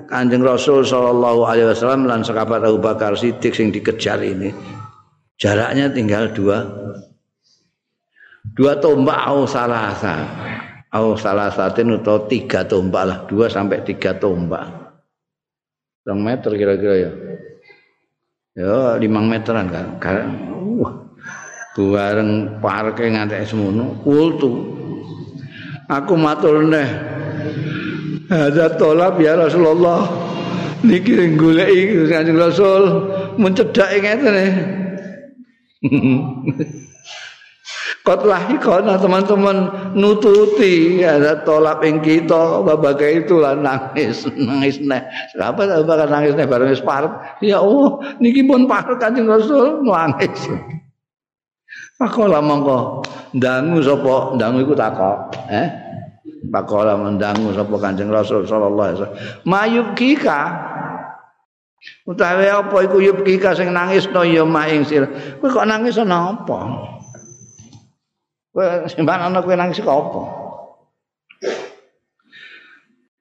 Kanjeng 0.06 0.46
Rasul 0.46 0.86
sallallahu 0.86 1.48
alaihi 1.48 1.72
wasallam 1.74 2.06
lan 2.06 2.22
sahabat 2.22 2.62
Abu 2.62 2.78
Bakar 2.78 3.18
Siddiq 3.18 3.56
sing 3.56 3.74
dikejar 3.74 4.22
ini 4.22 4.52
jaraknya 5.40 5.90
tinggal 5.90 6.30
dua. 6.36 6.68
Dua 8.54 8.78
tombak 8.78 9.20
au 9.26 9.48
salasa. 9.48 10.16
Au 10.92 11.16
salasatin 11.16 11.96
atau 12.02 12.28
tiga 12.28 12.68
tombak 12.68 13.04
lah. 13.08 13.18
Dua 13.26 13.48
sampai 13.48 13.82
tiga 13.88 14.14
tombak. 14.20 14.68
Rong 16.04 16.20
meter 16.20 16.52
kira-kira 16.60 16.96
ya. 17.00 17.12
Ya 18.60 19.00
lima 19.00 19.24
meteran 19.24 19.72
kan. 19.72 19.88
Karena 20.02 20.28
uh, 20.60 20.92
bareng 21.80 22.60
parke 22.60 23.08
ngantek 23.08 23.48
semono 23.48 23.96
kultu. 24.04 24.76
Aku 25.88 26.20
matur 26.20 26.66
neh. 26.68 26.90
Ada 28.30 28.76
tolap 28.76 29.18
ya 29.22 29.40
Rasulullah. 29.40 30.06
Niki 30.80 31.36
goleki 31.36 32.08
Kanjeng 32.08 32.40
Rasul 32.40 32.84
mencedhak 33.36 34.00
ngeten 34.00 34.36
Kotlah 38.08 38.50
ikona 38.50 38.98
teman-teman 38.98 39.58
nututi. 39.94 41.04
Ada 41.06 41.46
tolak 41.46 41.86
yang 41.86 42.02
kita. 42.02 42.66
Babagai 42.66 43.28
itu 43.28 43.38
lah 43.38 43.54
nangis 43.54 44.26
nangis 44.34 44.82
nih 44.82 45.04
siapa 45.36 45.86
bakal 45.86 46.08
nangis 46.10 46.34
nih 46.34 46.48
bareng 46.50 46.74
separuh 46.74 47.12
ya 47.44 47.62
oh 47.62 48.02
niki 48.18 48.48
pun 48.48 48.66
parut 48.66 48.98
kancing 48.98 49.30
rasul 49.30 49.86
nangis. 49.86 50.50
Pakola 52.00 52.40
mongko 52.40 53.04
dangu 53.36 53.84
sopo 53.84 54.40
dangu 54.40 54.64
iku 54.64 54.74
takok 54.74 55.36
eh? 55.52 55.68
Pakola 56.50 56.96
mendangu 56.96 57.52
sopo 57.54 57.78
kancing 57.78 58.10
rasul 58.10 58.48
sallallahu 58.48 58.88
alaihi 58.90 58.98
wasallam. 59.04 59.20
Mayub 59.46 59.88
utawi 62.10 62.50
apa 62.50 62.74
iku 62.90 62.98
yub 62.98 63.22
kika 63.22 63.54
sing 63.54 63.70
nangis 63.70 64.10
no 64.10 64.26
ya 64.26 64.42
maing 64.42 64.82
sir 64.82 65.06
kok 65.38 65.70
nangis 65.70 66.02
ana 66.02 66.34
apa? 66.34 66.60
Kowe 68.50 68.66
simpan 68.90 69.30
ana 69.30 69.46
kowe 69.46 69.54
nangis 69.54 69.78
kok 69.78 69.94
apa? 69.94 70.22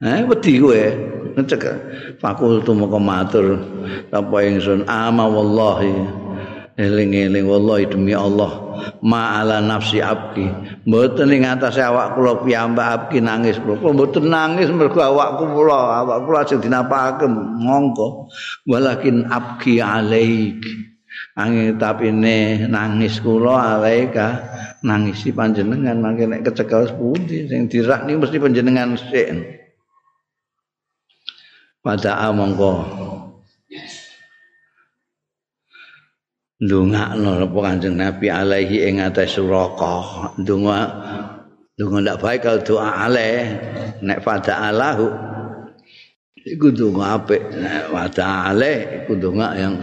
Eh 0.09 0.25
wedi 0.25 0.57
kowe. 0.57 0.83
Ngecek. 1.37 1.65
Fakultu 2.23 2.73
moko 2.73 2.97
matur. 2.97 3.61
Apa 4.09 4.37
ingsun? 4.47 4.89
Ama 4.89 5.29
wallahi 5.29 5.93
eling-eling 6.79 7.43
wallahi 7.43 7.91
demi 7.91 8.15
Allah 8.15 8.69
ma 9.03 9.43
ala 9.43 9.59
nafsi 9.59 9.99
abki. 9.99 10.47
Mboten 10.87 11.35
ing 11.35 11.43
atase 11.45 11.83
awak 11.83 12.15
kula 12.15 12.39
piyambak 12.47 12.89
abki 12.95 13.19
nangis. 13.19 13.59
Kula 13.59 13.91
mboten 13.91 14.31
nangis 14.31 14.71
mergo 14.71 15.03
awakku 15.03 15.45
kula? 15.51 16.07
Awak 16.07 16.19
kula 16.25 16.41
sing 16.47 16.63
dinapake 16.63 17.27
monggo. 17.29 18.31
Walakin 18.71 19.27
abki 19.27 19.83
alaik. 19.83 20.63
Angin 21.35 21.79
tapi 21.79 22.15
ne 22.15 22.67
nangis 22.71 23.19
kula 23.19 23.79
alaika 23.79 24.43
nangisi 24.87 25.35
panjenengan 25.35 25.99
mangke 25.99 26.31
nek 26.31 26.47
kecekel 26.47 26.95
pundi 26.95 27.51
sing 27.51 27.67
dirak 27.67 28.07
mesti 28.07 28.39
panjenengan 28.39 28.95
sik. 28.95 29.59
Pada 31.83 32.31
mongko 32.35 32.73
ndongakno 36.59 37.39
apa 37.39 37.59
Kanjeng 37.63 37.95
Nabi 37.95 38.27
alaihi 38.27 38.91
ing 38.91 38.99
atas 38.99 39.39
suraka. 39.39 40.35
Ndonga 40.43 40.79
ndonga 41.79 41.99
ndak 42.03 42.19
baik 42.19 42.41
kalau 42.43 42.61
doa 42.67 42.91
alaih 43.07 43.43
nek 44.03 44.19
pada 44.27 44.67
alahu. 44.71 45.07
Iku 46.43 46.75
ndonga 46.75 47.05
apik 47.19 47.43
nek 47.55 47.85
pada 47.95 48.51
alaih 48.51 49.07
iku 49.07 49.13
ndonga 49.15 49.49
yang 49.55 49.75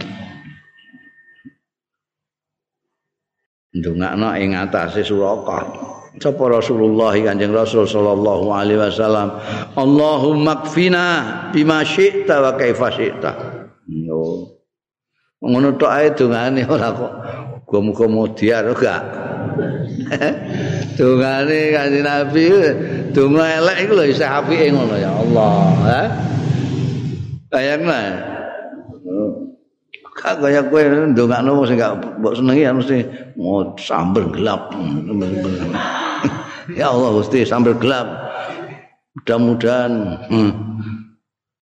ndongakno 3.72 4.28
ing 4.36 4.52
atase 4.52 5.00
suraka. 5.00 5.88
Sapa 6.16 6.48
Rasulullah 6.48 7.12
Kanjeng 7.12 7.52
Rasul 7.52 7.84
sallallahu 7.84 8.48
alaihi 8.48 8.80
wasallam? 8.80 9.36
Allahumma 9.76 10.64
kfina 10.64 11.04
bima 11.52 11.84
syi'ta 11.84 12.40
wa 12.40 12.56
kaifa 12.56 12.88
syi'ta. 12.88 13.32
Yo 13.84 14.55
ngono 15.46 15.78
tok 15.78 15.92
ae 15.92 16.08
dongane 16.12 16.62
ora 16.66 16.90
kok 16.90 17.12
muga-muga 17.66 18.06
modiar 18.06 18.64
gak 18.74 19.02
dongane 20.98 21.60
kanjeng 21.74 22.06
Nabi 22.06 22.46
donga 23.10 23.44
elek 23.58 23.76
iku 23.86 23.92
lho 23.98 24.04
isih 24.06 24.28
apike 24.28 24.70
ngono 24.70 24.94
ya 24.98 25.10
Allah 25.10 25.56
ha 25.86 26.02
bayangna 27.50 28.02
Kak 30.16 30.40
kaya 30.40 30.64
kowe 30.64 30.80
ndongakno 31.12 31.68
sing 31.68 31.76
gak 31.76 32.00
mbok 32.18 32.40
senengi 32.40 32.64
ya 32.64 32.72
mesti 32.72 33.04
mau 33.36 33.76
sambel 33.76 34.32
gelap. 34.32 34.72
ya 36.80 36.88
Allah 36.88 37.20
Gusti 37.20 37.44
sambel 37.44 37.76
gelap. 37.76 38.08
Mudah-mudahan 39.12 39.92
hmm, 40.32 40.52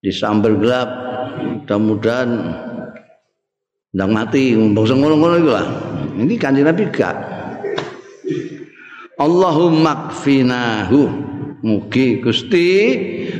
di 0.04 0.12
sambel 0.12 0.60
gelap 0.60 0.92
mudah-mudahan 1.64 2.30
ndang 3.94 4.10
mati 4.10 4.58
mbok 4.58 4.90
ngono-ngono 4.90 5.36
iku 5.38 5.50
lah. 5.54 5.66
Ini 6.18 6.34
kanjeng 6.34 6.66
Nabi 6.66 6.84
gak. 6.90 7.16
Allahumma 9.22 10.10
kfinahu. 10.10 11.32
Mugi 11.64 12.20
Gusti 12.20 12.92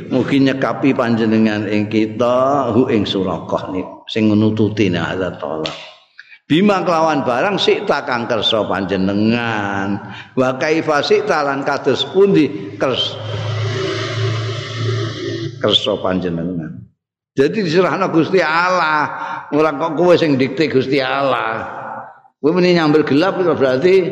mugi 0.09 0.41
nyekapi 0.41 0.97
panjenengan 0.97 1.69
ing 1.69 1.85
kita 1.93 2.73
hu 2.73 2.89
ing 2.89 3.05
surakoh 3.05 3.69
niku 3.69 4.01
sing 4.09 4.33
nututi 4.33 4.89
nek 4.89 5.37
tolak 5.37 5.69
bima 6.49 6.81
kelawan 6.81 7.21
barang 7.21 7.61
sik 7.61 7.85
tak 7.85 8.09
kang 8.09 8.25
kersa 8.25 8.65
panjenengan. 8.65 10.09
Wa 10.33 10.57
kaifa 10.57 11.05
sik 11.05 11.29
lan 11.29 11.61
kados 11.61 12.01
pundi 12.09 12.73
kers 12.81 13.13
kersa 15.61 15.93
panjenengan 16.01 16.84
jadi 17.35 17.67
diserahno 17.67 18.07
Gusti 18.15 18.39
Allah. 18.39 19.11
Ora 19.51 19.75
kok 19.75 19.99
kowe 19.99 20.15
sing 20.15 20.39
dikte 20.39 20.71
Gusti 20.71 21.03
Allah? 21.03 21.67
Kowe 22.39 22.55
meni 22.55 22.71
nyambil 22.79 23.03
gelap 23.03 23.35
berarti 23.35 24.07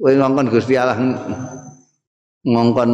kowe 0.00 0.08
ngongkon 0.08 0.48
Gusti 0.48 0.80
Allah 0.80 0.96
ngongkon 2.44 2.90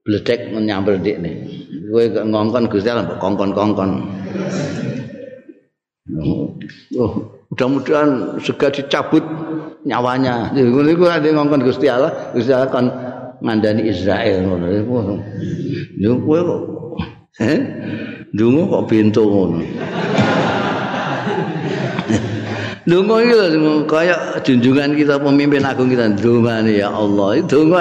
bledek 0.00 0.48
nyambil 0.48 0.96
dik 0.96 1.16
nih 1.20 1.34
kowe 1.92 2.04
ngongkon 2.24 2.72
Gusti 2.72 2.88
Allah 2.88 3.20
kongkon-kongkon. 3.20 3.90
Oh 6.96 7.12
mudah-mudahan 7.52 8.40
sega 8.40 8.72
dicabut 8.72 9.22
nyawanya. 9.84 10.56
Ngono 10.56 10.88
iku 10.88 11.04
ada 11.04 11.28
ngongkon 11.28 11.68
Gusti 11.68 11.84
Allah 11.84 12.32
Gusti 12.32 12.48
Allah 12.48 12.72
kan 12.72 12.88
ngandani 13.44 13.92
Israel 13.92 14.48
ngono. 14.48 14.66
Lho 16.00 16.14
kowe 16.24 16.40
eh 17.38 17.60
dungo 18.34 18.66
kok 18.66 18.90
pintu 18.90 19.22
ngono 19.22 19.62
Dungo 22.90 23.22
iki 23.22 23.34
lho 23.36 23.86
kaya 23.86 24.42
junjungan 24.42 24.98
kita 24.98 25.22
pemimpin 25.22 25.62
agung 25.62 25.86
kita 25.92 26.10
dungane 26.16 26.74
ya 26.74 26.90
Allah. 26.90 27.38
Dungo 27.46 27.78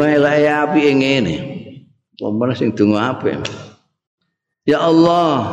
elek 0.00 0.46
api 0.48 0.80
ngene. 0.96 1.36
Pomone 2.16 2.56
sing 2.56 2.72
dungo 2.72 2.96
apik. 2.96 3.44
Ya 4.64 4.80
Allah 4.80 5.52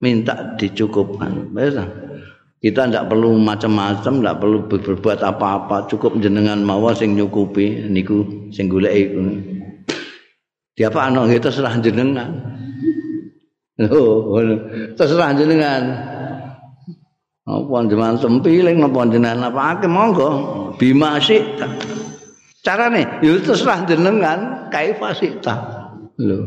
minta 0.00 0.56
dicukupkan. 0.56 1.52
Kita 2.58 2.90
tidak 2.90 3.06
perlu 3.06 3.36
macam-macam, 3.36 4.12
tidak 4.18 4.36
perlu 4.40 4.58
berbuat 4.66 5.20
apa-apa, 5.22 5.86
cukup 5.92 6.18
jenengan 6.24 6.58
mawon 6.64 6.96
sing 6.96 7.14
nyukupi 7.14 7.84
niku 7.86 8.48
sing 8.48 8.66
golek. 8.70 9.12
Diapa 10.78 11.10
anak 11.10 11.34
kita 11.34 11.50
serah 11.50 11.74
jenengan. 11.82 12.30
Oh, 13.90 14.38
terserah 14.94 15.34
jenengan. 15.34 15.82
apa 17.48 17.88
jenengan 17.88 18.20
sempiling 18.20 18.76
napa 18.76 19.08
jenengan 19.08 19.48
apake 19.48 19.88
monggo. 19.88 20.30
Bima 20.76 21.16
sik 21.18 21.42
carane 22.60 23.08
ya 23.24 23.32
terserah 23.40 23.88
jenengan 23.88 24.68
kaifa 24.68 25.16
sik 25.16 25.40
lho 26.20 26.38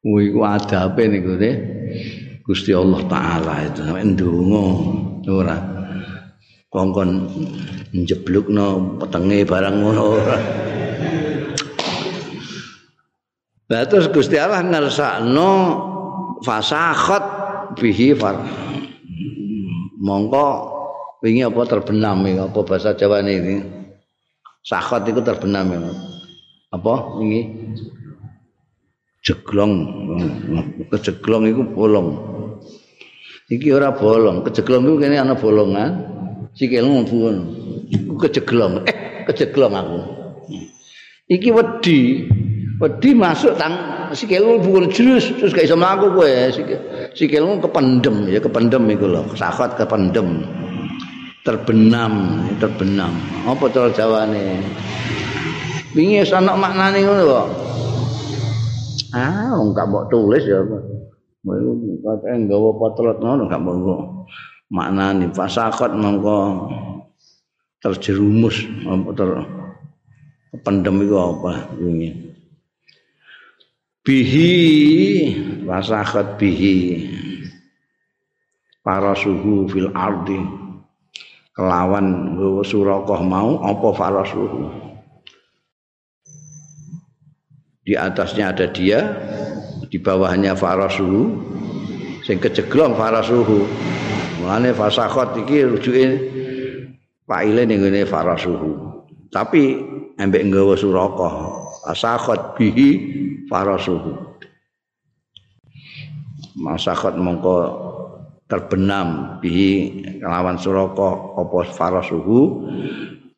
kuwi 0.00 0.32
ku 0.32 0.40
adabe 0.40 1.12
niku 1.12 1.36
de 1.36 1.50
Gusti 2.40 2.72
Allah 2.72 3.04
taala 3.08 3.68
itu 3.68 3.84
sampe 3.84 4.00
ndonga 4.00 4.64
ora. 5.28 5.56
Kongkon 6.72 7.10
njeblukno 7.94 8.98
petenge 8.98 9.46
barang 9.46 9.76
ngono 9.78 10.02
ora 10.18 10.38
Lah 13.64 13.88
terus 13.88 14.12
Gusti 14.12 14.36
Allah 14.36 14.60
ngersakno 14.60 15.50
fasakhat 16.44 17.24
bihi 17.80 18.12
far. 18.12 18.44
Mongko 20.04 20.48
wingi 21.24 21.48
apa 21.48 21.64
terbenam 21.64 22.20
iki 22.28 22.36
apa 22.36 22.60
bahasa 22.60 22.92
Jawa 22.92 23.24
ini 23.24 23.64
sakot 24.60 25.08
itu 25.08 25.24
terbenam 25.24 25.64
ya. 25.72 25.80
Apa 26.76 27.16
ini 27.24 27.40
jeglong. 29.24 29.72
Kejeglong 30.92 31.44
itu 31.48 31.64
bolong. 31.64 32.08
Iki 33.48 33.68
ora 33.72 33.96
bolong. 33.96 34.44
Kejeglong 34.44 34.84
itu 34.84 34.94
kene 35.00 35.16
ana 35.16 35.32
bolongan. 35.40 36.12
Sikilmu 36.52 37.08
pun. 37.08 37.36
Kejeglong. 38.20 38.84
Eh 38.84 39.24
kejeglong 39.24 39.72
aku. 39.72 39.98
Iki 41.32 41.48
wedi 41.56 42.28
wedi 42.84 43.16
masuk 43.16 43.56
tang 43.56 43.72
sikilmu 44.12 44.60
bukan 44.60 44.92
jurus 44.92 45.32
terus 45.40 45.56
gak 45.56 45.64
bisa 45.64 45.72
melaku 45.72 46.20
gue 46.20 46.52
sikilmu 47.16 47.64
kependem 47.64 48.28
ya 48.28 48.36
kependem 48.44 48.84
itu 48.92 49.08
loh 49.08 49.24
sakot 49.32 49.72
kependem. 49.80 50.44
Terbenam 51.44 52.40
terbenam. 52.56 53.12
Apa 53.44 53.68
cara 53.68 53.92
jawa 53.92 54.24
nih 54.28 54.64
bingi 55.92 56.24
sana 56.24 56.56
makna 56.56 56.88
nih 56.88 57.04
kok 57.04 57.48
ah 59.12 59.52
nggak 59.52 59.86
mau 59.88 60.08
tulis 60.08 60.40
ya. 60.40 60.64
Katanya 61.44 62.48
nggak 62.48 62.60
mau 62.60 62.72
potret 62.80 63.20
nono 63.20 63.44
nggak 63.44 63.60
mau 63.60 64.24
makna 64.72 65.12
nih 65.20 65.28
fasakot 65.36 65.92
mongko 65.92 66.68
terjerumus. 67.84 68.64
Ter 69.12 69.30
kependem 70.56 71.04
itu 71.04 71.16
apa 71.20 71.52
bingi 71.76 72.33
bihi 74.04 74.52
wasakhat 75.64 76.36
bihi. 76.36 77.08
Para 78.84 79.16
suhu 79.16 79.64
fil 79.72 79.88
ardi. 79.96 80.38
Kelawan 81.54 82.36
surakoh 82.66 83.22
mau 83.22 83.62
apa 83.62 83.88
farasuhu 83.94 84.84
di 87.84 87.92
atasnya 87.92 88.50
ada 88.50 88.66
dia 88.72 89.00
di 89.92 90.00
bawahnya 90.00 90.56
farasuhu 90.56 91.36
sing 92.24 92.40
kejeglong 92.40 92.96
farasuhu 92.96 93.68
mulane 94.40 94.72
fasakhat 94.72 95.36
iki 95.44 95.68
rujuke 95.68 96.04
paile 97.28 97.68
ning 97.68 97.84
ngene 97.84 98.08
tapi 99.28 99.62
embek 100.16 100.48
nggawa 100.48 100.74
surakoh 100.80 101.34
fasakhat 101.84 102.56
bihi 102.56 102.90
farasuhu 103.54 104.18
masakhat 106.58 107.14
mongko 107.14 107.54
terbenam 108.50 109.38
bihi 109.38 110.02
kelawan 110.18 110.58
suraka 110.58 111.38
apa 111.38 111.58
farasuhu 111.70 112.66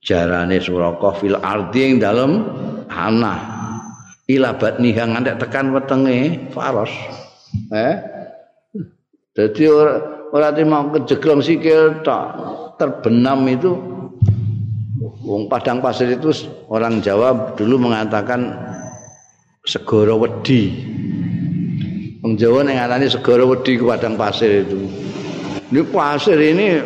jarane 0.00 0.56
suraka 0.56 1.20
fil 1.20 1.36
ardi 1.36 1.92
ing 1.92 1.94
dalem 2.00 2.48
tanah. 2.88 3.52
Ila 4.26 4.58
batni 4.58 4.90
ngantek 4.90 5.38
tekan 5.38 5.70
wetenge 5.70 6.50
faras 6.50 6.90
eh? 7.70 7.94
Dadi 9.36 9.62
ora 9.70 10.02
ora 10.34 10.50
mau 10.66 10.90
kejeglong 10.90 11.38
sikil 11.44 12.02
tak 12.02 12.34
terbenam 12.74 13.46
itu 13.46 13.70
wong 15.22 15.46
padang 15.46 15.78
pasir 15.78 16.10
itu 16.10 16.34
orang 16.66 16.98
Jawa 16.98 17.54
dulu 17.54 17.86
mengatakan 17.86 18.50
segara 19.66 20.14
wedi. 20.14 20.70
Wong 22.22 22.38
Jawa 22.38 22.62
ning 22.62 22.78
ngarani 22.78 23.10
segara 23.10 23.42
wedi 23.42 23.76
ku 23.76 23.90
padang 23.90 24.14
pasir 24.14 24.62
itu. 24.62 24.86
Ini 25.74 25.82
pasir 25.90 26.38
ini 26.38 26.78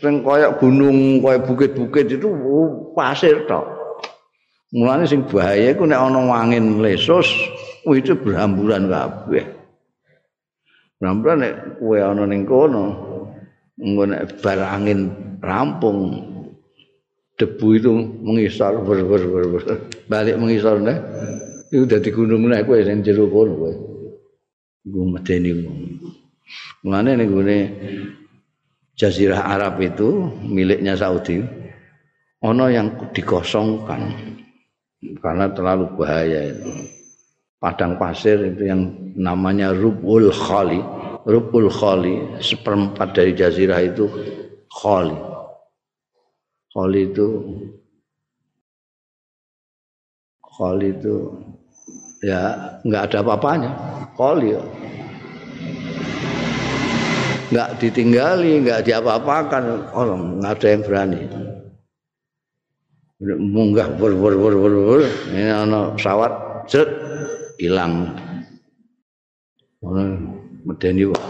sing 0.00 0.24
kaya 0.24 0.56
gunung, 0.56 1.20
kaya 1.20 1.44
bukit-bukit 1.44 2.08
itu 2.08 2.26
oh, 2.26 2.96
pasir 2.96 3.44
tok. 3.44 3.68
Mulane 4.72 5.04
sing 5.04 5.28
bahaya 5.28 5.76
iku 5.76 5.84
nek 5.84 6.00
ana 6.00 6.20
angin 6.32 6.80
lesus, 6.80 7.28
itu 7.84 8.16
berhamburan 8.16 8.88
kabeh. 8.88 9.44
Berhamburan 11.00 11.36
nek 11.44 11.54
kowe 11.80 11.96
ana 12.00 12.24
ning 12.24 12.44
kono, 12.48 12.84
engko 13.80 14.02
nek 14.08 14.40
bar 14.40 14.60
angin 14.64 15.08
rampung 15.40 16.28
debu 17.38 17.68
itu 17.78 17.92
mengisar 18.18 18.74
ber 18.82 18.98
ber 19.06 19.22
ber, 19.30 19.44
ber. 19.46 19.62
balik 20.10 20.36
mengisar 20.36 20.82
nek 20.82 20.98
itu 21.68 21.84
dadi 21.84 22.08
gunung 22.08 22.48
nek 22.48 22.64
kowe 22.64 22.80
sing 22.80 23.04
jero 23.04 23.28
kono 23.28 23.52
kowe. 23.56 23.72
Iku 24.88 25.00
medeni 25.04 25.52
Mulane 26.84 27.10
ning 27.18 27.28
gone 27.28 27.58
Jazirah 28.98 29.46
Arab 29.46 29.78
itu 29.78 30.26
miliknya 30.42 30.98
Saudi. 30.98 31.38
Ono 32.42 32.66
yang 32.66 33.10
dikosongkan 33.14 34.10
karena 35.22 35.46
terlalu 35.54 35.86
bahaya 35.94 36.50
itu. 36.50 36.70
Padang 37.58 37.98
pasir 37.98 38.38
itu 38.42 38.70
yang 38.70 38.94
namanya 39.18 39.74
Rubul 39.74 40.30
Khali. 40.30 40.78
Rubul 41.26 41.66
Khali 41.70 42.42
seperempat 42.42 43.14
dari 43.14 43.34
jazirah 43.34 43.82
itu 43.82 44.06
Khali. 44.70 45.18
Khali 46.70 47.00
itu 47.06 47.26
Khali 50.42 50.88
itu 50.90 51.14
ya 52.22 52.40
nggak 52.84 53.02
ada 53.12 53.18
apa-apanya. 53.24 53.70
Khali 54.18 54.54
ya 54.54 54.62
nggak 57.48 57.80
ditinggali, 57.80 58.60
nggak 58.64 58.84
diapa-apakan, 58.84 59.88
orang 59.96 60.40
nggak 60.40 60.52
ada 60.60 60.66
yang 60.68 60.82
berani. 60.84 61.22
Munggah 63.24 63.88
ber 63.98 64.14
ber 64.14 64.34
ber 64.38 64.54
ber 64.54 64.74
ber, 64.78 65.00
ini 65.34 65.50
anak 65.50 65.98
pesawat, 65.98 66.32
cet, 66.70 66.86
hilang. 67.58 68.14
Orang 69.82 70.38
medeni 70.62 71.08
wah. 71.08 71.24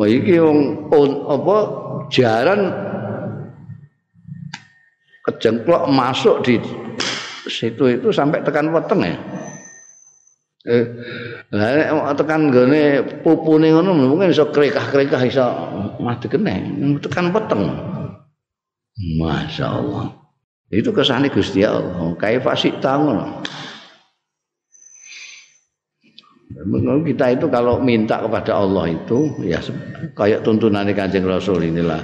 Wah 0.00 0.08
iki 0.08 0.40
wong 0.40 0.90
apa 1.28 1.56
jaran 2.08 2.72
kejengklok 5.28 5.88
masuk 5.92 6.40
di 6.44 6.56
situ 7.48 7.84
itu 8.00 8.08
sampai 8.10 8.44
tekan 8.44 8.72
weteng 8.72 9.00
ya. 9.04 9.16
Eh, 10.64 10.84
lah 11.52 12.16
tekan 12.16 12.48
gone 12.48 13.04
pupune 13.20 13.68
ngono 13.68 13.92
mungkin 13.92 14.32
iso 14.32 14.48
krekah-krekah 14.48 15.22
iso 15.28 15.44
mati 16.00 16.26
kene. 16.32 16.72
Tekan 17.04 17.28
peteng. 17.36 17.68
Masya 19.20 19.66
Allah. 19.68 20.08
Itu 20.72 20.96
kesane 20.96 21.28
Gusti 21.28 21.60
Allah. 21.60 22.16
Kayak 22.16 22.48
fasik 22.48 22.80
ngono. 22.80 23.44
kita 27.04 27.34
itu 27.34 27.46
kalau 27.50 27.82
minta 27.82 28.22
kepada 28.22 28.62
Allah 28.62 28.88
itu 28.94 29.42
ya 29.42 29.58
kayak 30.14 30.46
tuntunan 30.46 30.86
Kanjeng 30.94 31.26
Rasul 31.26 31.66
inilah 31.66 32.00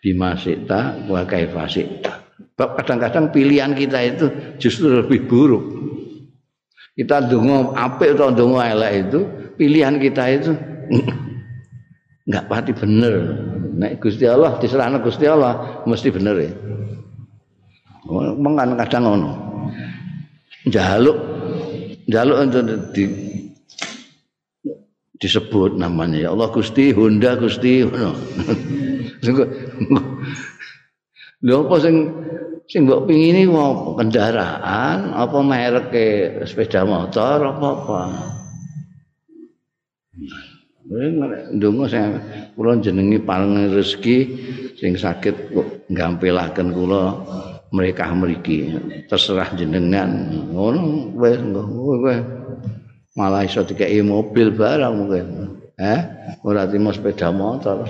bimasita 0.00 1.06
wa 1.10 1.26
kaifasita. 2.56 2.76
Kadang-kadang 2.76 3.24
pilihan 3.32 3.72
kita 3.74 3.98
itu 4.04 4.26
justru 4.60 5.02
lebih 5.02 5.28
buruk. 5.28 5.64
Kita 6.92 7.24
dongo 7.24 7.72
apik 7.72 8.20
atau 8.20 8.28
dongo 8.36 8.60
elek 8.60 9.08
itu 9.08 9.20
pilihan 9.56 9.96
kita 9.96 10.22
itu 10.28 10.52
enggak 12.28 12.44
pasti 12.48 12.72
bener. 12.76 13.14
Nek 13.72 13.96
Gusti 14.04 14.28
Allah 14.28 14.60
diserahno 14.60 15.00
Gusti 15.00 15.24
Allah 15.24 15.82
mesti 15.88 16.12
bener 16.12 16.36
ya. 16.36 16.52
Mengan 18.36 18.76
kadang 18.76 19.02
ngono. 19.08 19.30
Jaluk 20.68 21.16
jaluk 22.06 22.38
untuk 22.44 22.92
di, 22.92 23.08
disebut 25.16 25.80
namanya. 25.80 26.28
Ya 26.28 26.36
Allah 26.36 26.52
Gusti 26.52 26.92
Honda 26.92 27.40
Gusti 27.40 27.88
ngono 27.88 28.12
lho 31.42 31.66
apa 31.66 31.76
sing 31.82 31.96
sing 32.70 32.86
mbok 32.86 33.10
pingini 33.10 33.50
mau 33.50 33.98
kendaraan 33.98 35.12
apa 35.12 35.38
merek 35.42 35.94
sepeda 36.46 36.86
motor 36.86 37.38
apa 37.42 37.66
apa 37.66 38.02
ndonga 41.52 41.84
sing 41.90 42.04
kula 42.54 42.78
jenengi 42.78 43.18
paling 43.22 43.74
rezeki 43.74 44.18
sing 44.78 44.94
sakit 44.94 45.54
kok 45.54 45.68
gampelaken 45.90 46.70
kula 46.70 47.04
mereka 47.72 48.12
mriki. 48.12 48.68
Terserah 49.08 49.56
jenengan. 49.56 50.28
Ngono 50.52 51.08
wis 51.16 51.40
malah 53.16 53.44
iso 53.48 53.64
dikeki 53.64 54.04
mobil 54.04 54.52
barang 54.52 54.92
mungkin. 54.92 55.26
Eh 55.80 56.00
ora 56.44 56.68
timo 56.68 56.92
sepeda 56.92 57.32
motor 57.32 57.88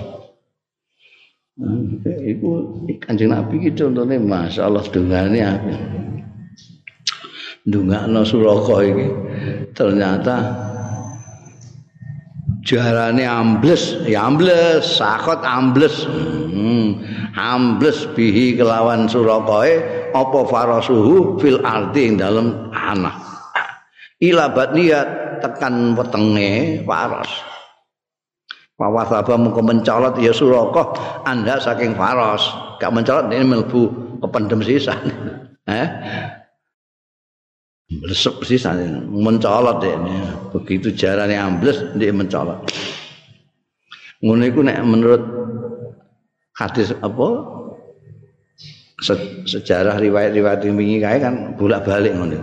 Iku 1.53 2.81
kanjeng 2.97 3.29
Nabi 3.29 3.61
ki 3.61 3.77
contone 3.77 4.17
masyaallah 4.17 4.89
dungane 4.89 5.37
aku. 5.37 5.73
Ndungakno 7.69 8.25
Suraka 8.25 8.81
iki 8.81 9.07
ternyata 9.77 10.35
jarane 12.65 13.21
ambles, 13.21 14.01
ya 14.09 14.25
ambles, 14.25 14.97
sakot 14.97 15.45
ambles. 15.45 16.09
Hmm, 16.09 17.05
ambles 17.37 18.09
bihi 18.17 18.57
kelawan 18.57 19.05
Surakae 19.05 20.09
apa 20.09 20.39
farasuhu 20.49 21.37
fil 21.37 21.61
ardi 21.61 22.09
ing 22.09 22.17
dalem 22.17 22.73
anak. 22.73 23.13
Ila 24.25 24.49
niat 24.73 25.37
tekan 25.45 25.93
wetenge 25.93 26.81
faras. 26.81 27.52
Fawasaba 28.73 29.37
muka 29.37 29.61
mencolot 29.61 30.17
ya 30.17 30.33
Suraka 30.33 30.97
anda 31.29 31.61
saking 31.61 31.93
Faros. 31.93 32.41
Gak 32.81 32.89
mencolot 32.89 33.29
ini 33.29 33.45
melbu 33.45 33.81
kependem 34.25 34.65
sisa. 34.65 34.97
eh? 35.69 35.87
Resep 38.09 38.41
sisa 38.41 38.73
mencolot 39.07 39.77
ini. 39.85 40.15
Begitu 40.49 40.89
jarane 40.97 41.37
ambles 41.37 41.93
dia 41.93 42.09
mencolot. 42.09 42.65
Ngono 44.23 44.43
iku 44.47 44.65
nek 44.65 44.79
menurut 44.87 45.21
hadis 46.55 46.95
apa 47.03 47.27
Se 49.03 49.13
sejarah 49.43 49.99
riwayat-riwayat 49.99 50.63
wingi 50.63 51.03
kae 51.03 51.19
kan 51.19 51.59
bolak-balik 51.59 52.15
ngono. 52.15 52.39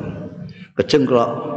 Kejengklok 0.76 1.49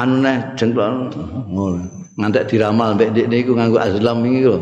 anu 0.00 0.24
neh 0.24 0.38
jengklok 0.56 1.12
ngono. 1.52 2.00
ngantek 2.20 2.46
diramal 2.52 2.92
mbek 2.96 3.16
ndek 3.16 3.26
niku 3.32 3.52
nganggo 3.56 3.78
azlam 3.80 4.20
iki 4.28 4.40
lho. 4.44 4.58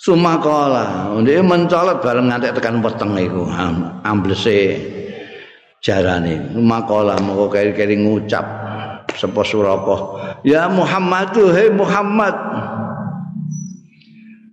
Sumakola, 0.00 1.12
ndek 1.20 1.44
mencolot 1.44 2.02
bareng 2.02 2.32
ngantek 2.32 2.56
tekan 2.58 2.82
weteng 2.82 3.14
iku 3.20 3.46
amblese 4.02 4.80
jarane. 5.84 6.50
Sumakola 6.50 7.14
moko 7.22 7.52
keri-keri 7.52 8.00
ngucap 8.00 8.46
sapa 9.14 9.42
suraka. 9.46 9.96
Ya 10.42 10.66
Muhammad 10.66 11.36
hei 11.36 11.70
Muhammad. 11.70 12.34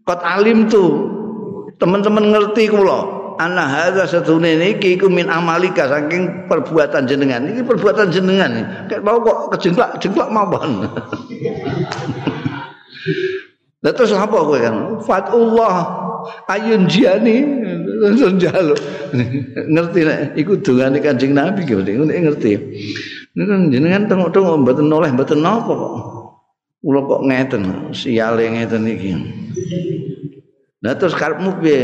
Kot 0.04 0.22
alim 0.24 0.70
tu 0.70 0.84
teman-teman 1.82 2.32
ngerti 2.32 2.70
kula. 2.70 3.17
Ana 3.38 3.64
hadza 3.66 4.04
satune 4.10 4.58
niki 4.58 4.98
iku 4.98 5.08
min 5.10 5.30
amalika 5.30 5.88
saking 5.90 6.50
perbuatan 6.50 7.06
jenengan. 7.06 7.46
Iki 7.48 7.62
perbuatan 7.66 8.12
jenengan 8.14 8.52
kek 8.90 9.02
mau 9.06 9.22
kok 9.22 9.56
kejengklak 9.58 9.98
jengklak 10.02 10.30
mawon. 10.30 10.86
Lah 13.86 13.94
terus 13.94 14.10
apa 14.10 14.34
kowe 14.34 14.58
kan 14.58 15.00
fatullah 15.06 15.76
ayun 16.50 16.90
jiani 16.90 17.46
langsung 18.02 18.42
jalo 18.42 18.74
ngerti 19.54 20.00
nek 20.02 20.20
iku 20.34 20.58
dongane 20.60 20.98
Kanjeng 20.98 21.38
Nabi 21.38 21.62
ki 21.62 21.78
ngerti. 21.78 22.52
Niku 23.38 23.54
jenengan 23.70 24.10
tengok-tengok 24.10 24.66
mboten 24.66 24.90
oleh 24.90 25.14
mboten 25.14 25.46
napa 25.46 25.72
kok. 25.72 25.94
Kula 26.82 27.02
kok 27.06 27.22
ngeten 27.30 27.64
siale 27.94 28.50
ngeten 28.50 28.84
iki 28.90 29.10
Nah 30.78 30.94
terus 30.94 31.18
karepmu 31.18 31.58
piye? 31.58 31.82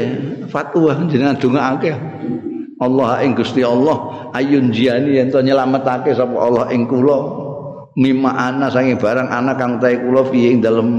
Fatwa 0.50 0.94
jenengan 1.10 1.38
dongaake. 1.38 1.94
Allah 2.78 3.24
ing 3.24 3.34
Gusti 3.34 3.64
Allah 3.64 4.30
ayun 4.36 4.74
jiani 4.74 5.16
yen 5.16 5.32
to 5.32 5.40
nyelametake 5.40 6.14
sapa 6.14 6.36
Allah 6.38 6.70
ing 6.70 6.86
kula. 6.86 7.42
Mimma 7.94 8.34
ana 8.34 8.74
sange 8.74 8.98
barang 8.98 9.30
anak 9.30 9.56
kang 9.58 9.78
tae 9.78 9.98
kula 9.98 10.22
piye 10.30 10.54
ing 10.54 10.62
dalem 10.62 10.94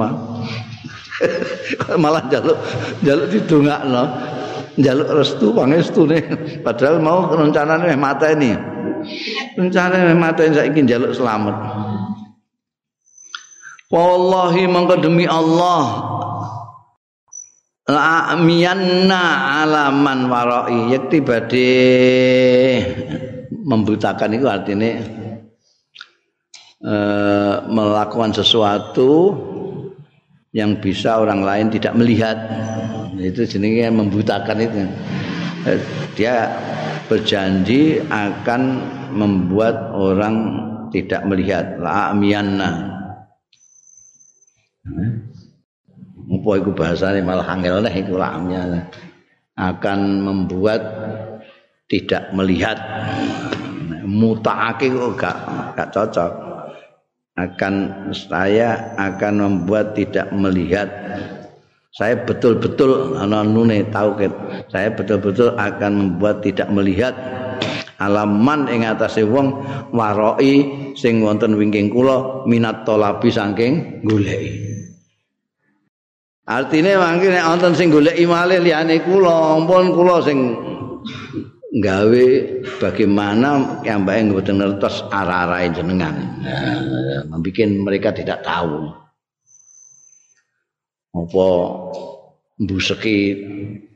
malah 2.02 2.26
jaluk 2.26 2.58
jaluk 3.06 3.30
didongakno. 3.30 4.04
Njaluk 4.74 5.08
restu 5.14 5.54
pangestune. 5.54 6.18
Padahal 6.66 6.98
mau 6.98 7.30
rencanane 7.30 7.94
meh 7.94 7.98
mateni. 7.98 8.50
Rencanane 9.54 10.10
meh 10.10 10.18
mateni 10.18 10.58
saiki 10.58 10.82
njaluk 10.82 11.14
selamat. 11.14 11.54
Wallahi 13.94 14.66
mangko 14.66 14.98
demi 14.98 15.30
Allah 15.30 16.13
la 17.84 18.32
miyanna 18.40 19.22
alaman 19.64 20.30
warai 20.32 20.88
yakti 20.92 21.20
badhe 21.20 21.72
membutakan 23.64 24.36
itu 24.36 24.46
artinya 24.48 24.92
eh, 26.84 27.54
melakukan 27.68 28.32
sesuatu 28.36 29.36
yang 30.54 30.78
bisa 30.78 31.18
orang 31.18 31.42
lain 31.42 31.66
tidak 31.74 31.98
melihat. 31.98 32.38
Itu 33.18 33.42
jenenge 33.46 33.90
membutakan 33.90 34.58
itu. 34.62 34.86
Eh, 35.66 35.80
dia 36.14 36.46
berjanji 37.10 37.98
akan 38.06 38.62
membuat 39.10 39.90
orang 39.92 40.34
tidak 40.94 41.26
melihat. 41.26 41.74
La 41.82 42.14
apa 46.44 46.60
itu 46.60 46.70
bahasanya 46.76 47.24
malah 47.24 47.48
angel 47.56 47.80
nih 47.80 48.04
itu 48.04 48.20
la 48.20 48.36
akan 49.56 50.00
membuat 50.20 50.84
tidak 51.88 52.28
melihat. 52.36 52.76
Mutaake 54.04 54.92
kok 54.92 55.16
gak 55.16 55.36
gak 55.72 55.88
cocok. 55.88 56.32
Akan 57.34 57.74
saya 58.12 58.94
akan 59.00 59.34
membuat 59.40 59.96
tidak 59.96 60.28
melihat. 60.36 60.86
Saya 61.96 62.20
betul-betul 62.28 63.16
ana 63.16 63.40
nune 63.40 63.88
tahu 63.88 64.20
saya 64.68 64.92
betul-betul 64.92 65.56
akan 65.56 65.92
membuat 65.96 66.44
tidak 66.44 66.68
melihat. 66.68 67.16
Alaman 67.96 68.68
ing 68.68 68.84
atase 68.84 69.24
wong 69.24 69.64
waroi 69.96 70.92
sing 70.92 71.24
wonten 71.24 71.56
wingking 71.56 71.88
kula 71.88 72.44
minat 72.44 72.84
tolabi 72.84 73.30
saking 73.32 74.02
goleki 74.02 74.83
artine 76.44 77.00
mangke 77.00 77.32
nek 77.32 77.44
wonten 77.48 77.72
sing 77.72 77.88
goleki 77.88 78.28
malih 78.28 78.60
liyane 78.60 79.00
kula 79.00 79.56
ampun 79.56 79.96
kula 79.96 80.20
sing 80.20 80.38
gawe 81.80 82.26
bagaimana 82.78 83.82
yang 83.82 84.06
baik 84.06 84.30
mboten 84.30 84.62
ngertos 84.62 85.10
arah-arahe 85.10 85.74
jenengan. 85.74 86.14
Nah, 86.38 87.26
membuat 87.26 87.70
mereka 87.82 88.08
tidak 88.14 88.46
tahu. 88.46 88.94
Apa 91.14 91.48
mbuseki 92.62 93.18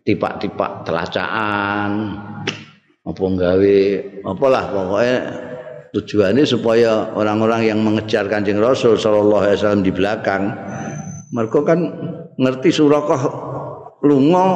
tipak-tipak 0.02 0.86
telacaan 0.86 1.90
apa 3.08 3.24
gawe 3.24 3.78
apalah 4.26 4.64
pokoknya 4.68 5.16
tujuannya 5.94 6.44
supaya 6.44 7.14
orang-orang 7.16 7.72
yang 7.72 7.80
mengejar 7.80 8.28
Kanjeng 8.28 8.60
Rasul 8.60 9.00
sallallahu 9.00 9.42
alaihi 9.48 9.58
wasallam 9.58 9.84
di 9.86 9.92
belakang 9.94 10.52
mereka 11.32 11.60
kan 11.64 11.80
ngerti 12.38 12.70
surakoh 12.70 13.22
lunga 14.06 14.46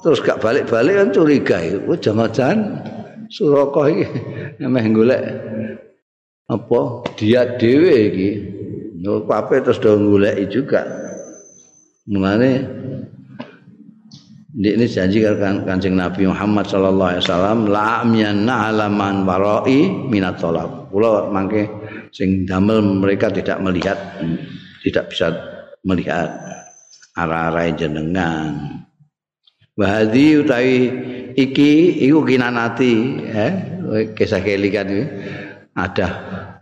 terus 0.00 0.22
gak 0.22 0.38
balik-balik 0.38 0.94
kan 0.94 1.08
curiga 1.10 1.58
itu 1.58 1.92
jangan-jangan 1.98 2.86
Surakoh 3.26 3.90
iki 3.90 4.06
emeh 4.62 4.86
golek 4.94 5.22
apa? 6.46 6.80
Dia 7.18 7.58
dhewe 7.58 7.94
iki. 8.10 8.30
No 9.02 9.26
pape 9.26 9.60
terus 9.62 9.82
do 9.82 9.98
goleki 9.98 10.46
juga. 10.50 10.86
Mulane 12.06 12.62
ini 14.56 14.86
janji 14.88 15.20
kan 15.20 15.66
kancing 15.66 15.98
Nabi 15.98 16.30
Muhammad 16.30 16.64
sallallahu 16.70 17.10
alaihi 17.12 17.24
wasallam 17.26 17.58
la 17.68 18.06
amyanna 18.06 18.72
alaman 18.72 19.26
warai 19.26 19.90
minat 20.06 20.38
tolab. 20.38 20.88
Kula 20.94 21.28
mangke 21.34 21.66
sing 22.14 22.46
damel 22.46 22.80
mereka 22.80 23.28
tidak 23.28 23.58
melihat 23.58 23.98
tidak 24.86 25.10
bisa 25.10 25.34
melihat 25.82 26.30
arah-arah 27.16 27.72
jenengan. 27.72 28.84
Wahadi 29.76 30.40
utawi 30.40 30.76
iki 31.36 32.00
iku 32.08 32.24
kinanati 32.24 32.92
eh 33.24 33.52
kisah 34.12 34.44
kelikan 34.44 34.88
iki. 34.88 35.04
Ada 35.76 36.08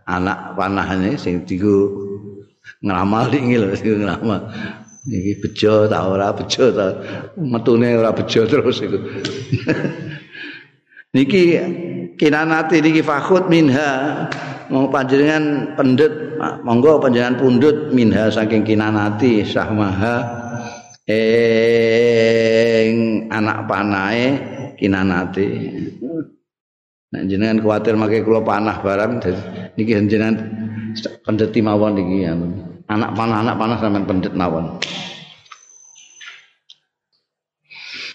anak 0.07 0.59
panahane 0.59 1.15
sing 1.15 1.47
diku 1.47 2.03
ngramal 2.83 3.31
iki 3.31 3.55
lho 3.55 3.71
sing 3.79 4.03
ngramal 4.03 4.51
iki 5.07 5.39
bejo 5.43 5.87
ta 5.87 6.07
ora 6.07 6.35
bejo 6.35 6.75
ta. 6.75 6.87
Metune 7.39 7.95
ora 7.95 8.11
bejo 8.11 8.47
terus 8.47 8.83
iku. 8.83 8.99
Niki 11.15 11.43
kinanati 12.19 12.83
niki 12.83 13.07
fakhut 13.07 13.47
minha 13.47 14.27
mau 14.73 14.89
panjenengan 14.89 15.77
pendut 15.77 16.13
monggo 16.65 17.01
panjenengan 17.01 17.37
pundut 17.37 17.93
minha 17.93 18.33
saking 18.33 18.65
kinanati 18.65 19.45
sahmaha 19.45 20.25
ing 21.09 23.29
anak 23.29 23.69
panae 23.69 24.27
kinanate 24.81 25.49
nek 27.13 27.23
jenengan 27.29 27.61
kuwatir 27.61 27.95
make 27.95 28.25
kula 28.25 28.41
panah 28.41 28.81
barang 28.81 29.21
niki 29.77 29.93
jenengan 30.09 30.37
pendeti 31.23 31.61
mawon 31.61 32.01
iki 32.01 32.25
anak 32.89 33.11
panah 33.15 33.39
anak 33.45 33.57
panah 33.61 33.77
sampean 33.79 34.09
pendet 34.09 34.33
mawon 34.33 34.81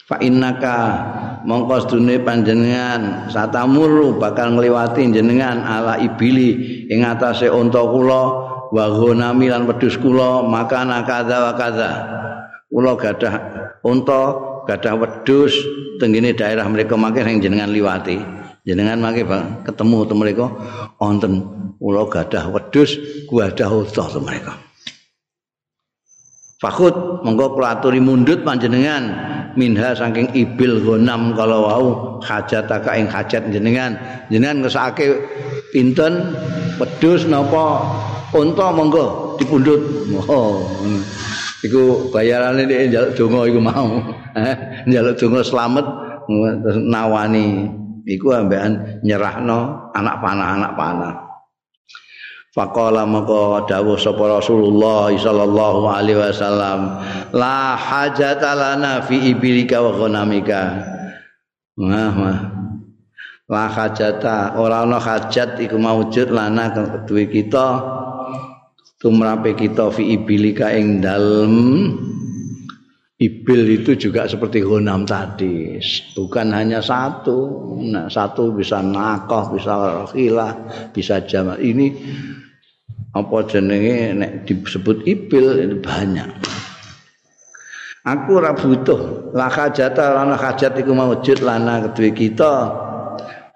fa 0.09 0.17
innaka 0.17 0.77
mongko 1.45 1.85
sedune 1.85 2.17
panjenengan 2.25 3.29
satamuru 3.29 4.17
bakal 4.17 4.57
ngliwati 4.57 5.05
jenengan 5.13 5.61
ala 5.61 6.01
ibili 6.01 6.81
ing 6.89 7.05
atase 7.05 7.45
unta 7.45 7.85
kula 7.85 8.23
wa 8.73 8.85
ghanami 8.89 9.53
lan 9.53 9.69
wedhus 9.69 10.01
kula 10.01 10.41
makana 10.41 11.05
kadza 11.05 11.37
wa 11.45 11.53
kadza. 11.53 11.89
Kula 12.69 12.93
gadah 12.97 13.33
unta 13.85 14.21
gadah 14.65 14.93
wedhus 14.97 15.53
tenggene 16.01 16.33
daerah 16.33 16.65
mereka 16.65 16.97
mangke 16.97 17.21
sing 17.25 17.41
jenengan 17.41 17.69
liwati. 17.69 18.17
Jenengan 18.65 18.97
mangke 19.01 19.25
ketemu 19.65 19.97
to 20.09 20.13
mereka 20.17 20.45
wonten. 20.97 21.45
Kula 21.77 22.09
gadah 22.09 22.49
wedhus 22.49 22.97
gadah 23.29 23.69
unta 23.69 24.05
to 24.09 24.21
mereka 24.21 24.68
Fakut 26.59 27.23
monggo 27.23 27.55
kula 27.55 27.79
aturi 27.79 28.03
mundut 28.03 28.43
panjenengan. 28.43 29.31
Minha 29.55 29.95
saking 29.95 30.35
ibil 30.35 30.83
gonam 30.83 31.31
kalau 31.31 31.63
wau 31.63 31.87
hajat 32.19 32.67
ing 32.99 33.07
hajat 33.07 33.47
jenengan. 33.47 33.95
Jenengan 34.27 34.67
ngesake 34.67 35.23
pinten? 35.71 36.35
Wedhus 36.75 37.23
napa? 37.31 37.87
Unta 38.35 38.75
monggo 38.75 39.39
dipundhut. 39.39 39.79
Oh 40.27 40.67
iku 41.63 42.11
bayarane 42.11 42.67
nek 42.67 42.91
njaluk 42.91 43.11
donga 43.15 43.39
iku 43.47 43.59
mau. 43.63 43.89
Eh 44.35 44.83
njaluk 44.83 45.15
donga 45.15 45.39
slamet 45.47 45.87
terus 46.27 46.77
nawani. 46.83 47.71
Iku 48.03 48.35
ambekan 48.35 48.99
nyerahno 49.05 49.93
anak 49.95 50.17
panah 50.19 50.59
anak 50.59 50.73
panah 50.75 51.28
Faqala 52.59 53.07
maka 53.07 53.71
dawuh 53.71 53.95
sapa 53.95 54.35
Rasulullah 54.35 55.07
sallallahu 55.07 55.87
alaihi 55.87 56.19
wasallam 56.19 56.99
la 57.31 57.79
hajata 57.79 58.51
lana 58.51 58.99
fi 59.07 59.31
ibilika 59.31 59.79
wa 59.79 59.95
ghanamika. 59.95 60.63
Nah, 61.79 62.11
mah. 62.11 62.39
La 63.47 63.71
hajata 63.71 64.59
ora 64.59 64.83
ana 64.83 64.99
hajat 64.99 65.63
iku 65.63 65.79
maujud 65.79 66.35
lana 66.35 66.67
kedue 66.75 67.31
kita 67.31 67.79
tumrape 68.99 69.55
kita 69.55 69.87
fi 69.95 70.19
ibilika 70.19 70.75
ing 70.75 70.99
dalem 70.99 71.55
ibil 73.19 73.61
itu 73.71 73.95
juga 73.99 74.27
seperti 74.27 74.63
honam 74.63 75.03
tadi 75.07 75.79
bukan 76.15 76.55
hanya 76.55 76.79
satu 76.79 77.39
nah, 77.83 78.07
satu 78.07 78.55
bisa 78.55 78.79
nakoh 78.79 79.55
bisa 79.55 80.03
khilah 80.11 80.53
bisa 80.95 81.23
jama 81.27 81.59
ini 81.59 81.95
apa 83.09 83.37
jenenge 83.49 84.13
nek 84.21 84.31
disebut 84.45 85.01
ibil 85.09 85.57
ini 85.57 85.75
banyak. 85.81 86.29
Aku 88.05 88.39
ora 88.39 88.55
butuh. 88.55 89.33
La 89.35 89.51
hajata 89.51 90.15
lana 90.15 90.37
hajat 90.37 90.77
iku 90.79 90.93
maujud 90.95 91.41
lana 91.43 91.89
kedue 91.89 92.13
kita. 92.15 92.53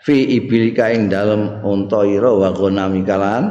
Fi 0.03 0.35
ibilika 0.35 0.91
ing 0.91 1.07
dalem 1.07 1.63
unta 1.63 2.03
ira 2.03 2.27
wa 2.27 2.51
ghanamika 2.51 3.15
lan 3.15 3.43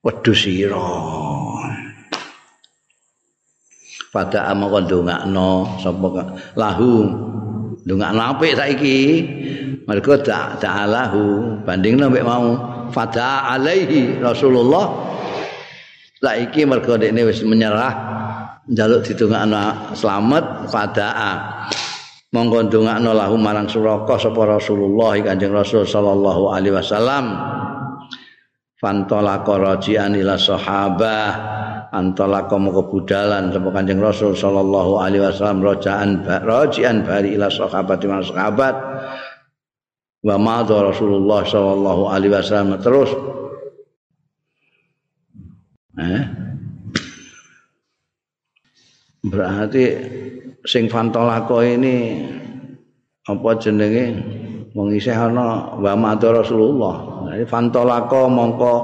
wedhus 0.00 0.48
sira. 0.48 0.90
Pada 4.08 4.48
amaka 4.48 4.80
ndongakno 4.88 5.76
sapa 5.82 6.08
lahu. 6.56 6.92
Ndongakno 7.84 8.20
apik 8.32 8.56
saiki? 8.56 8.98
Mergo 9.86 10.18
tak 10.18 10.58
ta'alahu 10.58 11.62
bandingno 11.62 12.10
mek 12.10 12.26
mau 12.26 12.75
fada 12.90 13.50
alaihi 13.50 14.18
Rasulullah. 14.18 15.14
Saiki 16.16 16.64
mergo 16.64 16.96
dekne 16.96 17.28
wis 17.28 17.44
menyerah 17.44 17.92
njaluk 18.66 19.06
didongakno 19.06 19.94
selamat 19.94 20.66
fadaa 20.72 21.32
monggo 22.34 22.66
ndongakno 22.66 23.14
lahu 23.14 23.38
marang 23.38 23.70
Suraka 23.70 24.18
sapa 24.18 24.58
Rasulullah 24.58 25.14
Kanjeng 25.22 25.54
Rasul 25.54 25.86
sallallahu 25.86 26.50
alaihi 26.50 26.74
wasallam. 26.74 27.24
Fantolaka 28.76 29.56
rajian 29.56 30.12
ila 30.18 30.36
sahabah. 30.36 31.30
Antolaka 31.94 32.58
moko 32.60 32.90
budalan 32.90 33.54
sapa 33.54 33.68
Kanjeng 33.72 34.02
Rasul 34.02 34.36
sallallahu 34.36 35.00
alaihi 35.00 35.22
wasallam 35.24 35.64
rajaan 35.64 36.26
rajian 36.26 37.06
bari 37.06 37.38
ila 37.38 37.48
sahabat 37.48 38.02
marang 38.04 38.26
sahabat 38.26 38.74
wa 40.26 40.34
madha 40.34 40.90
Rasulullah 40.90 41.46
sallallahu 41.46 42.02
alaihi 42.10 42.34
wasallam 42.34 42.74
terus 42.82 43.14
eh 46.02 46.22
berarti 49.22 49.84
sing 50.66 50.90
fantolako 50.90 51.62
ini 51.62 52.26
apa 53.26 53.50
jenenge 53.62 54.04
wong 54.74 54.90
isih 54.92 55.14
ana 55.14 55.78
wa 55.78 55.92
madha 55.94 56.34
Rasulullah. 56.34 57.26
Jadi 57.30 57.44
fantolako 57.46 58.30
mongko 58.30 58.74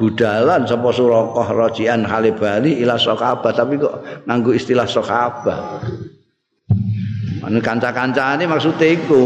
budalan 0.00 0.64
sapa 0.64 0.88
surakah 0.88 1.48
rajian 1.52 2.06
halibali 2.06 2.80
ila 2.80 2.96
sahabat 2.96 3.52
tapi 3.52 3.76
kok 3.76 4.24
nganggo 4.24 4.56
istilah 4.56 4.88
sahabat. 4.88 5.84
Anu 7.44 7.58
kanca-kancane 7.60 8.44
maksude 8.44 9.00
iku. 9.00 9.24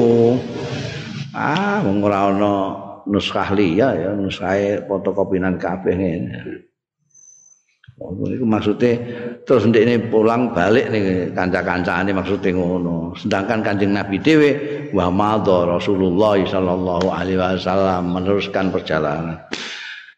Ah, 1.34 1.82
wong 1.82 1.98
ora 2.06 2.30
ana 2.30 2.54
nuskah 3.10 3.50
liya 3.50 3.90
ya, 3.98 4.10
nuskah 4.14 4.86
fotokopinan 4.86 5.58
kabeh 5.58 5.94
ngene. 5.98 6.70
Oh, 8.02 8.10
itu 8.26 8.42
maksudnya 8.42 8.98
terus 9.46 9.70
ini 9.70 9.94
pulang 10.10 10.50
balik 10.50 10.90
nih 10.90 11.30
kanca-kancane 11.30 12.10
maksudnya 12.10 12.50
ngono. 12.50 13.14
Sedangkan 13.14 13.62
Kanjeng 13.62 13.94
Nabi 13.94 14.18
dhewe 14.18 14.50
wa 14.90 15.14
madha 15.14 15.62
Rasulullah 15.62 16.34
sallallahu 16.42 17.06
alaihi 17.06 17.38
wasallam 17.38 18.10
meneruskan 18.10 18.74
perjalanan. 18.74 19.38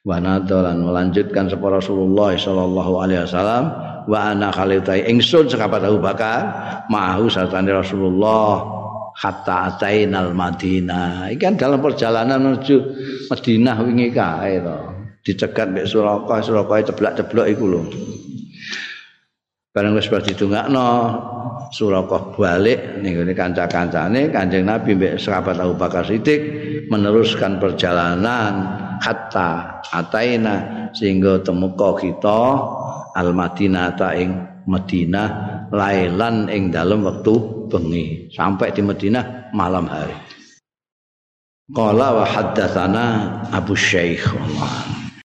Wa 0.09 0.17
lan 0.23 0.89
melanjutkan 0.89 1.53
sapa 1.53 1.69
Rasulullah 1.69 2.33
sallallahu 2.33 2.93
alaihi 2.97 3.21
wasallam 3.29 3.65
wa 4.09 4.19
ana 4.33 4.49
khalitai 4.55 5.05
ingsun 5.13 5.45
sekapat 5.45 5.85
Abu 5.85 6.01
Bakar 6.01 6.49
ma'ahu 6.89 7.29
satane 7.29 7.77
Rasulullah 7.77 8.76
hatta 9.17 9.73
atainal 9.73 10.37
Madinah. 10.37 11.33
Ikan 11.33 11.57
dalam 11.57 11.81
perjalanan 11.81 12.37
menuju 12.37 12.77
Madinah 13.33 13.77
wingi 13.81 14.09
kae 14.13 14.61
to. 14.61 14.79
dicegat 15.27 15.75
mek 15.75 15.91
Suraka, 15.91 16.39
Suraka 16.39 16.87
ceblak-ceblok 16.87 17.51
iku 17.51 17.65
lho. 17.67 17.83
Bareng 19.75 19.99
wis 19.99 20.07
bar 20.07 20.23
didongakno, 20.23 20.89
Suraka 21.75 22.31
balik 22.39 23.03
ning 23.03 23.19
ngene 23.19 23.35
kanca-kancane 23.35 24.31
Kanjeng 24.31 24.71
Nabi 24.71 24.95
mek 24.95 25.19
sahabat 25.19 25.59
Abu 25.59 25.75
Bakar 25.75 26.07
Siddiq 26.07 26.41
meneruskan 26.87 27.59
perjalanan 27.59 28.55
hatta 29.03 29.83
ataina 29.91 30.89
sehingga 30.95 31.43
temuka 31.43 31.99
kita 31.99 32.43
al 33.19 33.35
Madinah 33.35 33.99
ta 33.99 34.15
ing 34.15 34.63
Madinah 34.71 35.29
lailan 35.75 36.47
ing 36.55 36.71
dalam 36.71 37.03
waktu 37.03 37.56
bengi 37.69 38.33
sampai 38.33 38.73
di 38.73 38.81
Madinah 38.81 39.53
malam 39.53 39.87
hari. 39.91 40.17
Qala 41.75 42.15
wa 42.15 42.25
haddatsana 42.25 43.05
Abu 43.51 43.75
Syekh 43.75 44.23
Allah. 44.33 44.96